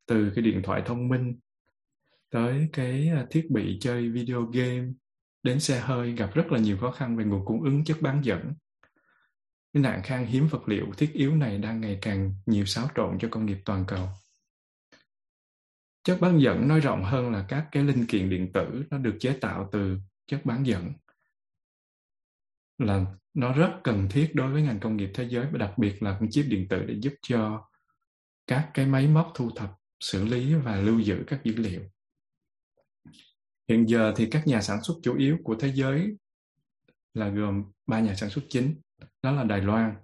từ 0.07 0.33
cái 0.35 0.45
điện 0.45 0.61
thoại 0.65 0.83
thông 0.87 1.09
minh 1.09 1.39
tới 2.31 2.69
cái 2.73 3.09
à, 3.09 3.27
thiết 3.31 3.47
bị 3.51 3.79
chơi 3.81 4.09
video 4.09 4.43
game 4.43 4.87
đến 5.43 5.61
xe 5.61 5.81
hơi 5.81 6.13
gặp 6.13 6.31
rất 6.35 6.53
là 6.53 6.59
nhiều 6.59 6.79
khó 6.79 6.91
khăn 6.91 7.17
về 7.17 7.25
nguồn 7.25 7.45
cung 7.45 7.63
ứng 7.63 7.85
chất 7.85 7.97
bán 8.01 8.25
dẫn. 8.25 8.53
Cái 9.73 9.83
nạn 9.83 10.01
khan 10.05 10.27
hiếm 10.27 10.49
vật 10.49 10.69
liệu 10.69 10.87
thiết 10.97 11.11
yếu 11.13 11.37
này 11.37 11.59
đang 11.59 11.81
ngày 11.81 11.99
càng 12.03 12.35
nhiều 12.47 12.65
xáo 12.65 12.89
trộn 12.95 13.19
cho 13.21 13.29
công 13.31 13.47
nghiệp 13.47 13.59
toàn 13.65 13.85
cầu. 13.89 14.09
Chất 16.05 16.19
bán 16.21 16.41
dẫn 16.41 16.69
nói 16.69 16.81
rộng 16.81 17.05
hơn 17.05 17.33
là 17.33 17.47
các 17.49 17.69
cái 17.73 17.85
linh 17.85 18.07
kiện 18.07 18.31
điện 18.31 18.53
tử 18.53 18.85
nó 18.91 18.99
được 18.99 19.17
chế 19.21 19.39
tạo 19.41 19.69
từ 19.73 19.99
chất 20.27 20.45
bán 20.45 20.67
dẫn 20.67 20.93
là 22.79 23.07
nó 23.35 23.53
rất 23.53 23.81
cần 23.85 24.09
thiết 24.11 24.31
đối 24.35 24.53
với 24.53 24.63
ngành 24.63 24.81
công 24.81 24.97
nghiệp 24.97 25.11
thế 25.15 25.29
giới 25.29 25.47
và 25.53 25.59
đặc 25.59 25.79
biệt 25.79 26.03
là 26.03 26.17
con 26.21 26.31
chip 26.31 26.47
điện 26.49 26.69
tử 26.69 26.85
để 26.87 26.95
giúp 27.03 27.13
cho 27.23 27.69
các 28.47 28.71
cái 28.75 28.87
máy 28.87 29.09
móc 29.09 29.33
thu 29.35 29.51
thập, 29.57 29.71
xử 30.01 30.25
lý 30.25 30.55
và 30.55 30.77
lưu 30.77 31.01
giữ 31.01 31.25
các 31.27 31.41
dữ 31.45 31.57
liệu. 31.57 31.83
Hiện 33.69 33.89
giờ 33.89 34.13
thì 34.17 34.29
các 34.31 34.47
nhà 34.47 34.61
sản 34.61 34.83
xuất 34.83 34.95
chủ 35.03 35.17
yếu 35.17 35.39
của 35.45 35.57
thế 35.61 35.73
giới 35.75 36.17
là 37.15 37.29
gồm 37.29 37.65
ba 37.87 38.01
nhà 38.01 38.15
sản 38.15 38.31
xuất 38.31 38.43
chính, 38.49 38.81
đó 39.23 39.31
là 39.33 39.45
Đài 39.45 39.61
Loan, 39.61 39.95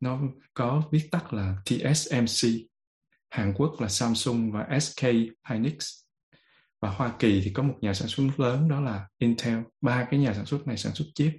nó 0.00 0.20
có 0.54 0.82
viết 0.92 1.08
tắt 1.10 1.32
là 1.32 1.56
TSMC, 1.64 2.50
Hàn 3.30 3.54
Quốc 3.56 3.80
là 3.80 3.88
Samsung 3.88 4.52
và 4.52 4.78
SK 4.80 5.02
Hynix, 5.48 6.02
và 6.80 6.90
Hoa 6.90 7.16
Kỳ 7.18 7.40
thì 7.44 7.52
có 7.54 7.62
một 7.62 7.78
nhà 7.80 7.94
sản 7.94 8.08
xuất 8.08 8.40
lớn 8.40 8.68
đó 8.68 8.80
là 8.80 9.08
Intel. 9.18 9.58
Ba 9.80 10.06
cái 10.10 10.20
nhà 10.20 10.34
sản 10.34 10.46
xuất 10.46 10.66
này 10.66 10.76
sản 10.76 10.94
xuất 10.94 11.04
chip 11.14 11.32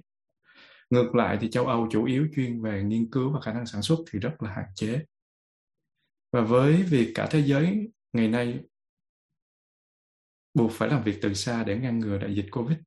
Ngược 0.94 1.14
lại 1.14 1.38
thì 1.40 1.50
châu 1.50 1.66
Âu 1.66 1.88
chủ 1.90 2.04
yếu 2.04 2.28
chuyên 2.36 2.62
về 2.62 2.82
nghiên 2.82 3.10
cứu 3.10 3.32
và 3.32 3.40
khả 3.40 3.52
năng 3.52 3.66
sản 3.66 3.82
xuất 3.82 3.98
thì 4.10 4.18
rất 4.18 4.42
là 4.42 4.50
hạn 4.50 4.66
chế. 4.74 5.04
Và 6.32 6.40
với 6.40 6.82
việc 6.82 7.12
cả 7.14 7.28
thế 7.30 7.42
giới 7.42 7.92
ngày 8.12 8.28
nay 8.28 8.60
buộc 10.54 10.72
phải 10.72 10.88
làm 10.88 11.02
việc 11.02 11.18
từ 11.22 11.34
xa 11.34 11.64
để 11.64 11.78
ngăn 11.78 11.98
ngừa 11.98 12.18
đại 12.18 12.34
dịch 12.34 12.46
Covid, 12.50 12.78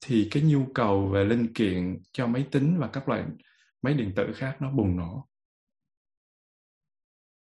thì 0.00 0.28
cái 0.30 0.42
nhu 0.42 0.66
cầu 0.74 1.08
về 1.08 1.24
linh 1.24 1.52
kiện 1.54 2.02
cho 2.12 2.26
máy 2.26 2.46
tính 2.50 2.78
và 2.78 2.88
các 2.88 3.08
loại 3.08 3.24
máy 3.82 3.94
điện 3.94 4.12
tử 4.16 4.32
khác 4.34 4.56
nó 4.60 4.70
bùng 4.70 4.96
nổ 4.96 5.28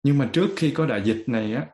nhưng 0.04 0.18
mà 0.18 0.30
trước 0.34 0.48
khi 0.58 0.72
có 0.72 0.86
đại 0.86 1.02
dịch 1.06 1.24
này 1.28 1.54
á, 1.54 1.68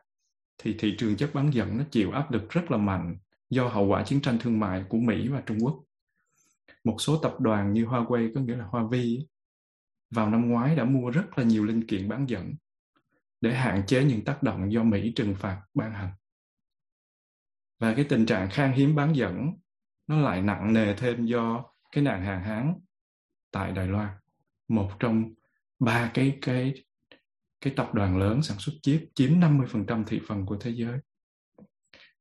thì 0.58 0.74
thị 0.78 0.94
trường 0.98 1.16
chất 1.16 1.30
bán 1.34 1.50
dẫn 1.54 1.78
nó 1.78 1.84
chịu 1.90 2.12
áp 2.12 2.32
lực 2.32 2.50
rất 2.50 2.70
là 2.70 2.76
mạnh 2.76 3.16
do 3.50 3.68
hậu 3.68 3.86
quả 3.86 4.04
chiến 4.04 4.20
tranh 4.20 4.38
thương 4.40 4.60
mại 4.60 4.84
của 4.88 4.98
Mỹ 4.98 5.28
và 5.28 5.42
Trung 5.46 5.58
Quốc. 5.60 5.84
Một 6.84 6.96
số 6.98 7.18
tập 7.18 7.34
đoàn 7.38 7.72
như 7.72 7.84
Huawei, 7.84 8.34
có 8.34 8.40
nghĩa 8.40 8.56
là 8.56 8.64
Hoa 8.64 8.84
Vi 8.90 9.26
vào 10.10 10.30
năm 10.30 10.48
ngoái 10.48 10.76
đã 10.76 10.84
mua 10.84 11.10
rất 11.10 11.38
là 11.38 11.44
nhiều 11.44 11.64
linh 11.64 11.86
kiện 11.86 12.08
bán 12.08 12.28
dẫn 12.28 12.54
để 13.40 13.54
hạn 13.54 13.82
chế 13.86 14.04
những 14.04 14.24
tác 14.24 14.42
động 14.42 14.72
do 14.72 14.82
Mỹ 14.82 15.12
trừng 15.16 15.34
phạt 15.38 15.62
ban 15.74 15.92
hành. 15.92 16.10
Và 17.78 17.94
cái 17.94 18.04
tình 18.08 18.26
trạng 18.26 18.50
khan 18.50 18.72
hiếm 18.72 18.94
bán 18.94 19.16
dẫn 19.16 19.52
nó 20.06 20.20
lại 20.20 20.42
nặng 20.42 20.72
nề 20.72 20.94
thêm 20.94 21.26
do 21.26 21.64
cái 21.92 22.04
nạn 22.04 22.22
hàng 22.22 22.42
hán 22.42 22.74
tại 23.50 23.72
Đài 23.72 23.86
Loan. 23.86 24.08
Một 24.68 24.90
trong 24.98 25.32
ba 25.78 26.10
cái 26.14 26.38
cái 26.42 26.74
cái 27.60 27.72
tập 27.76 27.94
đoàn 27.94 28.18
lớn 28.18 28.42
sản 28.42 28.58
xuất 28.58 28.72
chip, 28.82 29.00
chiếm 29.14 29.40
50% 29.40 30.04
thị 30.04 30.20
phần 30.28 30.46
của 30.46 30.56
thế 30.60 30.70
giới. 30.70 30.98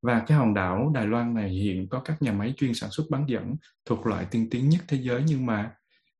Và 0.08 0.24
cái 0.28 0.38
hòn 0.38 0.54
đảo 0.54 0.92
Đài 0.94 1.08
Loan 1.08 1.34
này 1.34 1.50
hiện 1.50 1.90
có 1.90 2.00
các 2.00 2.22
nhà 2.22 2.32
máy 2.32 2.54
chuyên 2.58 2.74
sản 2.74 2.90
xuất 2.92 3.04
bán 3.10 3.26
dẫn 3.30 3.56
thuộc 3.86 4.06
loại 4.08 4.26
tiên 4.32 4.48
tiến 4.52 4.70
nhất 4.70 4.82
thế 4.88 4.98
giới 4.98 5.24
nhưng 5.28 5.46
mà 5.46 5.72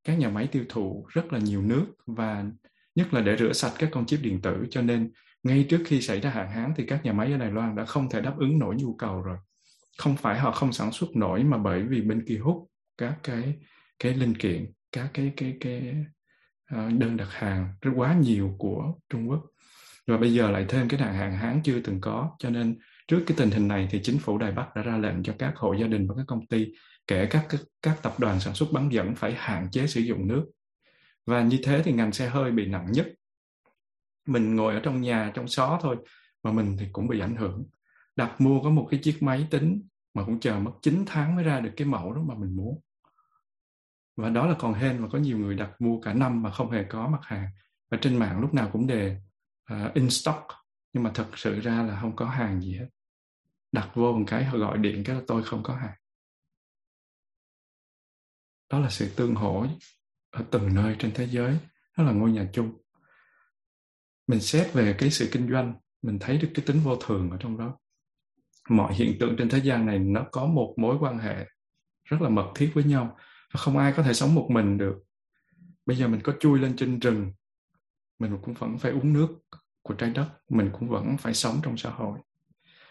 các 0.04 0.20
nhà 0.20 0.30
máy 0.30 0.48
tiêu 0.48 0.66
thụ 0.70 1.06
rất 1.10 1.34
là 1.34 1.40
nhiều 1.40 1.62
nước 1.62 1.86
và 2.06 2.46
nhất 2.96 3.14
là 3.14 3.22
để 3.22 3.38
rửa 3.38 3.54
sạch 3.54 3.72
các 3.80 3.90
con 3.92 4.06
chip 4.06 4.20
điện 4.24 4.42
tử 4.42 4.66
cho 4.70 4.82
nên 4.82 5.12
ngay 5.44 5.66
trước 5.70 5.84
khi 5.86 6.02
xảy 6.02 6.20
ra 6.20 6.30
hạn 6.30 6.52
hán 6.52 6.74
thì 6.78 6.86
các 6.88 7.06
nhà 7.06 7.14
máy 7.14 7.32
ở 7.32 7.38
Đài 7.38 7.52
Loan 7.52 7.76
đã 7.76 7.86
không 7.86 8.10
thể 8.10 8.22
đáp 8.22 8.34
ứng 8.38 8.60
nổi 8.60 8.76
nhu 8.76 8.96
cầu 8.96 9.22
rồi. 9.22 9.38
Không 9.98 10.18
phải 10.18 10.40
họ 10.40 10.52
không 10.52 10.74
sản 10.74 10.92
xuất 10.92 11.16
nổi 11.16 11.44
mà 11.44 11.58
bởi 11.58 11.84
vì 11.84 12.02
bên 12.02 12.26
kia 12.28 12.38
hút 12.38 12.68
các 12.98 13.16
cái 13.24 13.56
cái 14.00 14.14
linh 14.14 14.38
kiện, 14.38 14.72
các 14.92 15.10
cái 15.14 15.34
cái 15.38 15.58
cái 15.60 15.96
ờ, 16.72 16.90
đơn 16.90 17.18
đặt 17.18 17.30
hàng 17.32 17.74
rất 17.82 17.92
quá 17.96 18.14
nhiều 18.14 18.56
của 18.58 18.94
Trung 19.10 19.30
Quốc. 19.30 19.42
Và 20.08 20.18
bây 20.18 20.34
giờ 20.34 20.52
lại 20.52 20.66
thêm 20.70 20.90
cái 20.90 21.00
nạn 21.00 21.14
hạn 21.14 21.38
hán 21.38 21.62
chưa 21.64 21.82
từng 21.82 22.02
có 22.02 22.36
cho 22.40 22.50
nên 22.50 22.78
trước 23.08 23.24
cái 23.28 23.38
tình 23.38 23.52
hình 23.52 23.68
này 23.68 23.88
thì 23.92 24.00
chính 24.04 24.20
phủ 24.20 24.38
Đài 24.38 24.52
Bắc 24.52 24.76
đã 24.76 24.82
ra 24.82 24.98
lệnh 24.98 25.24
cho 25.24 25.34
các 25.40 25.54
hộ 25.56 25.74
gia 25.74 25.88
đình 25.88 26.08
và 26.08 26.16
các 26.18 26.24
công 26.28 26.48
ty 26.48 26.68
kể 27.08 27.28
các 27.32 27.46
các, 27.50 27.62
các 27.82 28.00
tập 28.02 28.14
đoàn 28.18 28.40
sản 28.40 28.54
xuất 28.54 28.72
bán 28.72 28.94
dẫn 28.94 29.16
phải 29.16 29.34
hạn 29.38 29.68
chế 29.72 29.88
sử 29.88 30.02
dụng 30.02 30.28
nước. 30.28 30.46
Và 31.26 31.42
như 31.42 31.60
thế 31.64 31.82
thì 31.84 31.92
ngành 31.92 32.12
xe 32.12 32.30
hơi 32.30 32.52
bị 32.52 32.66
nặng 32.66 32.92
nhất. 32.92 33.08
Mình 34.28 34.56
ngồi 34.56 34.74
ở 34.74 34.80
trong 34.80 35.02
nhà 35.02 35.32
trong 35.34 35.48
xó 35.48 35.80
thôi 35.82 35.98
mà 36.44 36.52
mình 36.52 36.78
thì 36.80 36.86
cũng 36.92 37.08
bị 37.08 37.20
ảnh 37.20 37.36
hưởng. 37.36 37.66
Đặt 38.16 38.42
mua 38.42 38.64
có 38.64 38.70
một 38.70 38.88
cái 38.92 39.00
chiếc 39.04 39.24
máy 39.24 39.48
tính 39.52 39.88
mà 40.14 40.26
cũng 40.26 40.40
chờ 40.40 40.60
mất 40.60 40.72
9 40.82 41.04
tháng 41.08 41.36
mới 41.36 41.44
ra 41.44 41.60
được 41.60 41.72
cái 41.76 41.88
mẫu 41.88 42.14
đó 42.14 42.22
mà 42.22 42.36
mình 42.36 42.56
muốn 42.56 42.80
và 44.18 44.30
đó 44.30 44.48
là 44.48 44.56
còn 44.60 44.74
hên 44.74 45.02
mà 45.02 45.08
có 45.12 45.18
nhiều 45.20 45.38
người 45.38 45.56
đặt 45.56 45.82
mua 45.82 46.02
cả 46.02 46.14
năm 46.14 46.42
mà 46.42 46.52
không 46.52 46.72
hề 46.72 46.84
có 46.84 47.08
mặt 47.08 47.20
hàng. 47.22 47.48
Và 47.92 47.98
trên 48.02 48.20
mạng 48.20 48.42
lúc 48.42 48.54
nào 48.54 48.70
cũng 48.74 48.88
đề 48.88 49.18
uh, 49.74 49.94
in 49.94 50.10
stock 50.10 50.46
nhưng 50.94 51.04
mà 51.04 51.12
thật 51.14 51.28
sự 51.36 51.60
ra 51.60 51.84
là 51.84 52.00
không 52.02 52.16
có 52.16 52.26
hàng 52.26 52.62
gì 52.62 52.74
hết 52.74 52.88
đặt 53.78 53.92
vô 53.94 54.14
một 54.14 54.24
cái 54.28 54.46
họ 54.46 54.58
gọi 54.58 54.78
điện 54.78 55.04
cái 55.06 55.16
là 55.16 55.22
tôi 55.28 55.44
không 55.44 55.64
có 55.64 55.76
hàng. 55.76 55.98
Đó 58.70 58.80
là 58.80 58.90
sự 58.90 59.10
tương 59.16 59.36
hỗ 59.36 59.66
ở 60.30 60.46
từng 60.52 60.76
nơi 60.76 60.96
trên 61.00 61.12
thế 61.14 61.28
giới, 61.28 61.58
đó 61.98 62.04
là 62.04 62.12
ngôi 62.12 62.32
nhà 62.32 62.50
chung. 62.54 62.82
Mình 64.28 64.42
xét 64.42 64.74
về 64.74 64.96
cái 65.00 65.12
sự 65.12 65.30
kinh 65.32 65.52
doanh, 65.52 65.74
mình 66.02 66.18
thấy 66.20 66.38
được 66.38 66.52
cái 66.54 66.66
tính 66.66 66.80
vô 66.80 66.96
thường 66.96 67.30
ở 67.32 67.38
trong 67.40 67.58
đó. 67.58 67.78
Mọi 68.70 68.96
hiện 68.96 69.18
tượng 69.20 69.36
trên 69.38 69.50
thế 69.50 69.58
gian 69.58 69.86
này 69.86 70.00
nó 70.00 70.26
có 70.32 70.46
một 70.46 70.74
mối 70.78 70.98
quan 71.00 71.20
hệ 71.20 71.46
rất 72.04 72.22
là 72.22 72.30
mật 72.30 72.52
thiết 72.56 72.72
với 72.74 72.84
nhau 72.84 73.18
và 73.54 73.58
không 73.58 73.78
ai 73.78 73.94
có 73.98 74.04
thể 74.04 74.14
sống 74.14 74.36
một 74.36 74.48
mình 74.52 74.78
được. 74.78 74.96
Bây 75.86 75.98
giờ 75.98 76.08
mình 76.08 76.22
có 76.24 76.34
chui 76.40 76.60
lên 76.60 76.76
trên 76.78 77.00
rừng, 77.00 77.32
mình 78.20 78.38
cũng 78.42 78.54
vẫn 78.54 78.78
phải 78.78 78.92
uống 78.92 79.14
nước 79.14 79.28
của 79.82 79.94
trái 79.94 80.10
đất, 80.10 80.30
mình 80.50 80.70
cũng 80.74 80.90
vẫn 80.90 81.18
phải 81.18 81.34
sống 81.34 81.60
trong 81.64 81.78
xã 81.78 81.90
hội 81.90 82.20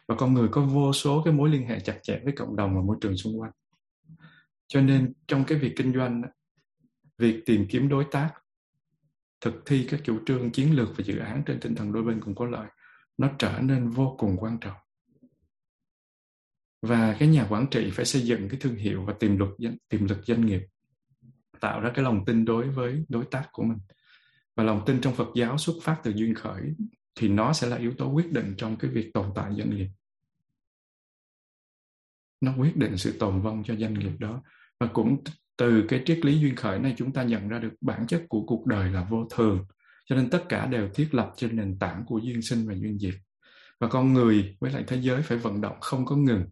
và 0.08 0.14
con 0.18 0.34
người 0.34 0.48
có 0.48 0.62
vô 0.62 0.92
số 0.92 1.22
cái 1.24 1.34
mối 1.34 1.48
liên 1.48 1.66
hệ 1.66 1.80
chặt 1.80 1.98
chẽ 2.02 2.20
với 2.24 2.32
cộng 2.36 2.56
đồng 2.56 2.76
và 2.76 2.82
môi 2.82 2.96
trường 3.00 3.16
xung 3.16 3.40
quanh. 3.40 3.52
Cho 4.68 4.80
nên 4.80 5.12
trong 5.28 5.44
cái 5.44 5.58
việc 5.58 5.72
kinh 5.76 5.94
doanh 5.94 6.22
việc 7.18 7.42
tìm 7.46 7.66
kiếm 7.68 7.88
đối 7.88 8.04
tác, 8.10 8.30
thực 9.40 9.54
thi 9.66 9.86
các 9.90 10.00
chủ 10.04 10.18
trương 10.26 10.50
chiến 10.50 10.76
lược 10.76 10.88
và 10.96 11.04
dự 11.04 11.18
án 11.18 11.42
trên 11.46 11.60
tinh 11.60 11.74
thần 11.74 11.92
đôi 11.92 12.02
bên 12.02 12.20
cùng 12.20 12.34
có 12.34 12.46
lợi, 12.46 12.66
nó 13.18 13.30
trở 13.38 13.58
nên 13.62 13.88
vô 13.88 14.16
cùng 14.18 14.36
quan 14.38 14.58
trọng. 14.60 14.76
Và 16.82 17.16
cái 17.18 17.28
nhà 17.28 17.46
quản 17.50 17.66
trị 17.70 17.90
phải 17.90 18.04
xây 18.04 18.22
dựng 18.22 18.48
cái 18.48 18.60
thương 18.60 18.76
hiệu 18.76 19.04
và 19.04 19.12
tiềm 19.12 19.38
lực 19.38 19.56
tiềm 19.88 20.06
lực 20.06 20.18
doanh 20.26 20.46
nghiệp, 20.46 20.62
tạo 21.60 21.80
ra 21.80 21.90
cái 21.94 22.04
lòng 22.04 22.24
tin 22.24 22.44
đối 22.44 22.70
với 22.70 23.04
đối 23.08 23.24
tác 23.30 23.48
của 23.52 23.62
mình. 23.62 23.78
Và 24.56 24.64
lòng 24.64 24.82
tin 24.86 25.00
trong 25.00 25.14
Phật 25.14 25.28
giáo 25.34 25.58
xuất 25.58 25.76
phát 25.82 26.00
từ 26.02 26.12
duyên 26.14 26.34
khởi 26.34 26.62
thì 27.14 27.28
nó 27.28 27.52
sẽ 27.52 27.66
là 27.66 27.76
yếu 27.76 27.94
tố 27.98 28.08
quyết 28.08 28.32
định 28.32 28.54
trong 28.58 28.76
cái 28.76 28.90
việc 28.90 29.10
tồn 29.14 29.26
tại 29.34 29.52
doanh 29.56 29.70
nghiệp 29.70 29.88
nó 32.46 32.54
quyết 32.58 32.76
định 32.76 32.96
sự 32.96 33.18
tồn 33.18 33.42
vong 33.42 33.62
cho 33.66 33.76
doanh 33.76 33.94
nghiệp 33.94 34.12
đó. 34.18 34.42
Và 34.80 34.86
cũng 34.86 35.24
từ 35.56 35.84
cái 35.88 36.02
triết 36.06 36.24
lý 36.24 36.38
duyên 36.38 36.56
khởi 36.56 36.78
này 36.78 36.94
chúng 36.96 37.12
ta 37.12 37.22
nhận 37.22 37.48
ra 37.48 37.58
được 37.58 37.72
bản 37.80 38.06
chất 38.06 38.22
của 38.28 38.44
cuộc 38.46 38.66
đời 38.66 38.90
là 38.90 39.06
vô 39.10 39.28
thường. 39.34 39.66
Cho 40.06 40.16
nên 40.16 40.30
tất 40.30 40.44
cả 40.48 40.66
đều 40.66 40.88
thiết 40.94 41.14
lập 41.14 41.32
trên 41.36 41.56
nền 41.56 41.78
tảng 41.78 42.04
của 42.06 42.18
duyên 42.18 42.42
sinh 42.42 42.68
và 42.68 42.74
duyên 42.74 42.98
diệt. 42.98 43.14
Và 43.80 43.88
con 43.88 44.12
người 44.12 44.56
với 44.60 44.72
lại 44.72 44.84
thế 44.86 45.00
giới 45.00 45.22
phải 45.22 45.38
vận 45.38 45.60
động 45.60 45.76
không 45.80 46.04
có 46.04 46.16
ngừng. 46.16 46.44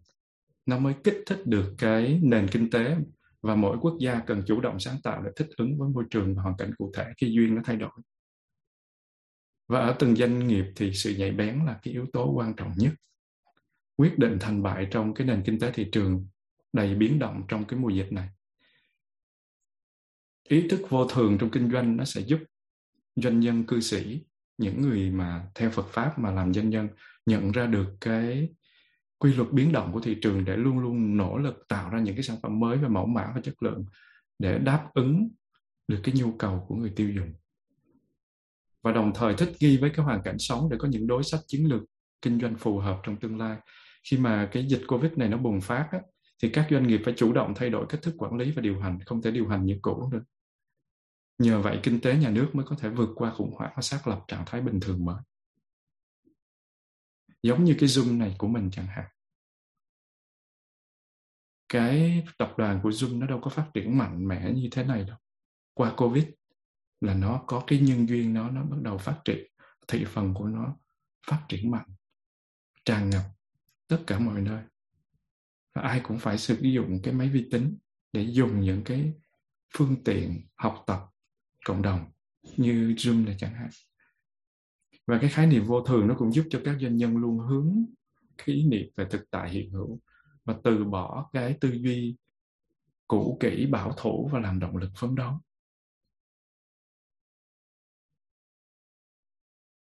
Nó 0.65 0.79
mới 0.79 0.93
kích 1.03 1.17
thích 1.25 1.41
được 1.45 1.73
cái 1.77 2.19
nền 2.23 2.47
kinh 2.47 2.69
tế 2.69 2.97
và 3.41 3.55
mỗi 3.55 3.77
quốc 3.81 3.97
gia 3.99 4.19
cần 4.19 4.43
chủ 4.47 4.61
động 4.61 4.79
sáng 4.79 4.97
tạo 5.03 5.21
để 5.23 5.31
thích 5.35 5.47
ứng 5.57 5.77
với 5.77 5.89
môi 5.89 6.03
trường 6.09 6.35
và 6.35 6.43
hoàn 6.43 6.57
cảnh 6.57 6.71
cụ 6.77 6.91
thể 6.95 7.05
khi 7.17 7.31
duyên 7.31 7.55
nó 7.55 7.61
thay 7.65 7.75
đổi. 7.75 7.91
Và 9.67 9.79
ở 9.79 9.95
từng 9.99 10.15
doanh 10.15 10.47
nghiệp 10.47 10.65
thì 10.75 10.93
sự 10.93 11.15
nhạy 11.17 11.31
bén 11.31 11.65
là 11.65 11.79
cái 11.83 11.93
yếu 11.93 12.05
tố 12.13 12.31
quan 12.35 12.53
trọng 12.55 12.71
nhất 12.75 12.93
quyết 13.97 14.19
định 14.19 14.37
thành 14.39 14.63
bại 14.63 14.87
trong 14.91 15.13
cái 15.13 15.27
nền 15.27 15.43
kinh 15.45 15.59
tế 15.59 15.71
thị 15.71 15.89
trường 15.91 16.27
đầy 16.73 16.95
biến 16.95 17.19
động 17.19 17.43
trong 17.47 17.65
cái 17.65 17.79
mùa 17.79 17.89
dịch 17.89 18.11
này. 18.11 18.29
Ý 20.49 20.67
thức 20.67 20.81
vô 20.89 21.07
thường 21.07 21.37
trong 21.39 21.49
kinh 21.49 21.71
doanh 21.71 21.97
nó 21.97 22.05
sẽ 22.05 22.21
giúp 22.21 22.39
doanh 23.15 23.39
nhân, 23.39 23.63
cư 23.63 23.79
sĩ, 23.79 24.25
những 24.57 24.81
người 24.81 25.11
mà 25.11 25.47
theo 25.55 25.69
Phật 25.69 25.87
pháp 25.87 26.19
mà 26.19 26.31
làm 26.31 26.53
doanh 26.53 26.69
nhân 26.69 26.87
nhận 27.25 27.51
ra 27.51 27.65
được 27.65 27.87
cái 28.01 28.49
quy 29.17 29.33
luật 29.33 29.51
biến 29.51 29.71
động 29.71 29.93
của 29.93 29.99
thị 29.99 30.17
trường 30.21 30.45
để 30.45 30.57
luôn 30.57 30.79
luôn 30.79 31.17
nỗ 31.17 31.37
lực 31.37 31.65
tạo 31.67 31.89
ra 31.89 31.99
những 31.99 32.15
cái 32.15 32.23
sản 32.23 32.37
phẩm 32.43 32.59
mới 32.59 32.77
và 32.77 32.87
mẫu 32.87 33.05
mã 33.05 33.31
và 33.35 33.41
chất 33.41 33.63
lượng 33.63 33.85
để 34.39 34.59
đáp 34.59 34.89
ứng 34.93 35.29
được 35.87 35.99
cái 36.03 36.15
nhu 36.17 36.31
cầu 36.31 36.65
của 36.67 36.75
người 36.75 36.93
tiêu 36.95 37.09
dùng. 37.09 37.33
Và 38.81 38.91
đồng 38.91 39.11
thời 39.15 39.33
thích 39.33 39.51
nghi 39.59 39.77
với 39.77 39.89
cái 39.89 40.05
hoàn 40.05 40.21
cảnh 40.23 40.39
sống 40.39 40.69
để 40.71 40.77
có 40.79 40.87
những 40.87 41.07
đối 41.07 41.23
sách 41.23 41.39
chiến 41.47 41.69
lược 41.69 41.81
kinh 42.21 42.39
doanh 42.39 42.55
phù 42.55 42.79
hợp 42.79 42.99
trong 43.03 43.17
tương 43.19 43.37
lai 43.37 43.57
khi 44.09 44.17
mà 44.17 44.49
cái 44.51 44.67
dịch 44.67 44.81
covid 44.87 45.11
này 45.11 45.29
nó 45.29 45.37
bùng 45.37 45.61
phát 45.61 45.89
á, 45.91 45.99
thì 46.43 46.49
các 46.49 46.67
doanh 46.71 46.87
nghiệp 46.87 47.01
phải 47.05 47.13
chủ 47.17 47.33
động 47.33 47.53
thay 47.55 47.69
đổi 47.69 47.85
cách 47.89 48.01
thức 48.01 48.15
quản 48.17 48.35
lý 48.35 48.51
và 48.51 48.61
điều 48.61 48.79
hành 48.79 48.99
không 49.05 49.21
thể 49.21 49.31
điều 49.31 49.47
hành 49.47 49.65
như 49.65 49.79
cũ 49.81 50.09
nữa 50.11 50.21
nhờ 51.37 51.61
vậy 51.61 51.79
kinh 51.83 52.01
tế 52.01 52.15
nhà 52.17 52.29
nước 52.29 52.49
mới 52.53 52.65
có 52.65 52.75
thể 52.79 52.89
vượt 52.89 53.09
qua 53.15 53.31
khủng 53.31 53.53
hoảng 53.55 53.73
và 53.75 53.81
xác 53.81 54.07
lập 54.07 54.23
trạng 54.27 54.43
thái 54.45 54.61
bình 54.61 54.79
thường 54.79 55.05
mới. 55.05 55.21
Giống 57.43 57.63
như 57.63 57.75
cái 57.79 57.89
zoom 57.89 58.17
này 58.17 58.35
của 58.37 58.47
mình 58.47 58.69
chẳng 58.71 58.87
hạn. 58.87 59.05
Cái 61.69 62.25
tập 62.37 62.53
đoàn 62.57 62.79
của 62.83 62.89
zoom 62.89 63.19
nó 63.19 63.27
đâu 63.27 63.39
có 63.43 63.49
phát 63.49 63.69
triển 63.73 63.97
mạnh 63.97 64.27
mẽ 64.27 64.51
như 64.55 64.67
thế 64.71 64.83
này 64.83 65.03
đâu. 65.03 65.17
Qua 65.73 65.93
covid 65.97 66.25
là 67.01 67.13
nó 67.13 67.43
có 67.47 67.63
cái 67.67 67.79
nhân 67.79 68.09
duyên 68.09 68.33
nó 68.33 68.49
nó 68.49 68.63
bắt 68.63 68.77
đầu 68.81 68.97
phát 68.97 69.21
triển 69.25 69.47
thị 69.87 70.05
phần 70.07 70.33
của 70.33 70.47
nó 70.47 70.77
phát 71.27 71.45
triển 71.49 71.71
mạnh 71.71 71.87
tràn 72.85 73.09
ngập 73.09 73.34
tất 73.87 74.03
cả 74.07 74.19
mọi 74.19 74.41
nơi 74.41 74.63
và 75.75 75.81
ai 75.81 76.01
cũng 76.03 76.19
phải 76.19 76.37
sử 76.37 76.59
dụng 76.61 76.99
cái 77.03 77.13
máy 77.13 77.29
vi 77.29 77.47
tính 77.51 77.77
để 78.11 78.21
dùng 78.21 78.61
những 78.61 78.81
cái 78.85 79.13
phương 79.73 80.03
tiện 80.03 80.47
học 80.55 80.83
tập 80.87 80.99
cộng 81.65 81.81
đồng 81.81 82.11
như 82.57 82.93
Zoom 82.97 83.25
này 83.25 83.35
chẳng 83.39 83.53
hạn. 83.53 83.69
Và 85.07 85.17
cái 85.21 85.29
khái 85.29 85.47
niệm 85.47 85.65
vô 85.65 85.81
thường 85.81 86.07
nó 86.07 86.15
cũng 86.17 86.31
giúp 86.33 86.47
cho 86.49 86.61
các 86.65 86.77
doanh 86.81 86.97
nhân 86.97 87.17
luôn 87.17 87.39
hướng 87.39 87.85
cái 88.37 88.55
ý 88.55 88.67
niệm 88.67 88.89
về 88.95 89.05
thực 89.11 89.29
tại 89.31 89.49
hiện 89.49 89.71
hữu 89.71 89.99
và 90.43 90.55
từ 90.63 90.85
bỏ 90.85 91.29
cái 91.33 91.57
tư 91.61 91.71
duy 91.71 92.15
cũ 93.07 93.37
kỹ, 93.39 93.65
bảo 93.65 93.93
thủ 93.97 94.29
và 94.33 94.39
làm 94.39 94.59
động 94.59 94.77
lực 94.77 94.91
phấn 94.95 95.15
đấu. 95.15 95.39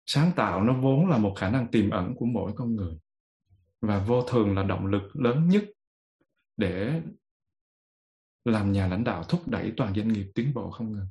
Sáng 0.07 0.33
tạo 0.37 0.65
nó 0.65 0.81
vốn 0.81 1.09
là 1.09 1.19
một 1.19 1.35
khả 1.39 1.51
năng 1.51 1.71
tiềm 1.71 1.91
ẩn 1.91 2.15
của 2.17 2.27
mỗi 2.27 2.53
con 2.57 2.77
người 2.77 2.99
và 3.87 3.99
vô 3.99 4.23
thường 4.23 4.55
là 4.57 4.63
động 4.63 4.87
lực 4.87 5.17
lớn 5.17 5.49
nhất 5.49 5.65
để 6.57 7.03
làm 8.45 8.73
nhà 8.73 8.87
lãnh 8.87 9.05
đạo 9.05 9.25
thúc 9.25 9.49
đẩy 9.49 9.73
toàn 9.77 9.95
doanh 9.95 10.09
nghiệp 10.09 10.27
tiến 10.35 10.55
bộ 10.55 10.71
không 10.71 10.93
ngừng. 10.93 11.07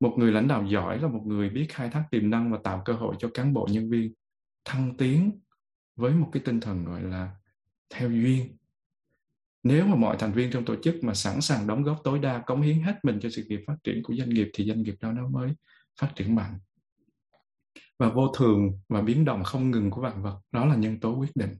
Một 0.00 0.14
người 0.18 0.32
lãnh 0.32 0.48
đạo 0.48 0.66
giỏi 0.66 0.98
là 0.98 1.08
một 1.08 1.22
người 1.26 1.50
biết 1.50 1.66
khai 1.68 1.90
thác 1.90 2.04
tiềm 2.10 2.30
năng 2.30 2.52
và 2.52 2.58
tạo 2.64 2.82
cơ 2.84 2.92
hội 2.92 3.16
cho 3.18 3.30
cán 3.34 3.54
bộ 3.54 3.68
nhân 3.70 3.90
viên 3.90 4.12
thăng 4.64 4.96
tiến 4.96 5.40
với 5.96 6.12
một 6.12 6.30
cái 6.32 6.42
tinh 6.44 6.60
thần 6.60 6.84
gọi 6.84 7.02
là 7.02 7.36
theo 7.90 8.10
duyên 8.10 8.56
nếu 9.62 9.86
mà 9.86 9.96
mọi 9.96 10.16
thành 10.18 10.32
viên 10.32 10.50
trong 10.50 10.64
tổ 10.64 10.76
chức 10.82 11.04
mà 11.04 11.14
sẵn 11.14 11.40
sàng 11.40 11.66
đóng 11.66 11.82
góp 11.82 12.00
tối 12.04 12.18
đa 12.18 12.42
cống 12.46 12.62
hiến 12.62 12.82
hết 12.82 12.94
mình 13.02 13.18
cho 13.22 13.30
sự 13.30 13.44
nghiệp 13.48 13.60
phát 13.66 13.76
triển 13.84 14.02
của 14.02 14.14
doanh 14.14 14.28
nghiệp 14.28 14.50
thì 14.54 14.66
doanh 14.66 14.82
nghiệp 14.82 14.94
đó 15.00 15.12
nó 15.12 15.28
mới 15.28 15.54
phát 16.00 16.12
triển 16.16 16.34
mạnh 16.34 16.58
và 17.98 18.08
vô 18.08 18.28
thường 18.28 18.78
và 18.88 19.00
biến 19.00 19.24
động 19.24 19.44
không 19.44 19.70
ngừng 19.70 19.90
của 19.90 20.00
vạn 20.00 20.22
vật. 20.22 20.40
Đó 20.52 20.66
là 20.66 20.76
nhân 20.76 21.00
tố 21.00 21.16
quyết 21.16 21.30
định. 21.34 21.50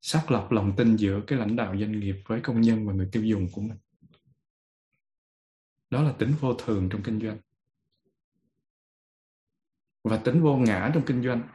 Xác 0.00 0.30
lập 0.30 0.46
lòng 0.50 0.72
tin 0.76 0.96
giữa 0.96 1.20
cái 1.26 1.38
lãnh 1.38 1.56
đạo 1.56 1.76
doanh 1.78 2.00
nghiệp 2.00 2.16
với 2.26 2.40
công 2.40 2.60
nhân 2.60 2.86
và 2.86 2.92
người 2.92 3.08
tiêu 3.12 3.24
dùng 3.24 3.46
của 3.52 3.60
mình. 3.60 3.78
Đó 5.90 6.02
là 6.02 6.12
tính 6.12 6.34
vô 6.40 6.54
thường 6.54 6.88
trong 6.88 7.02
kinh 7.02 7.20
doanh. 7.20 7.38
Và 10.04 10.16
tính 10.16 10.42
vô 10.42 10.56
ngã 10.56 10.90
trong 10.94 11.04
kinh 11.06 11.22
doanh. 11.22 11.48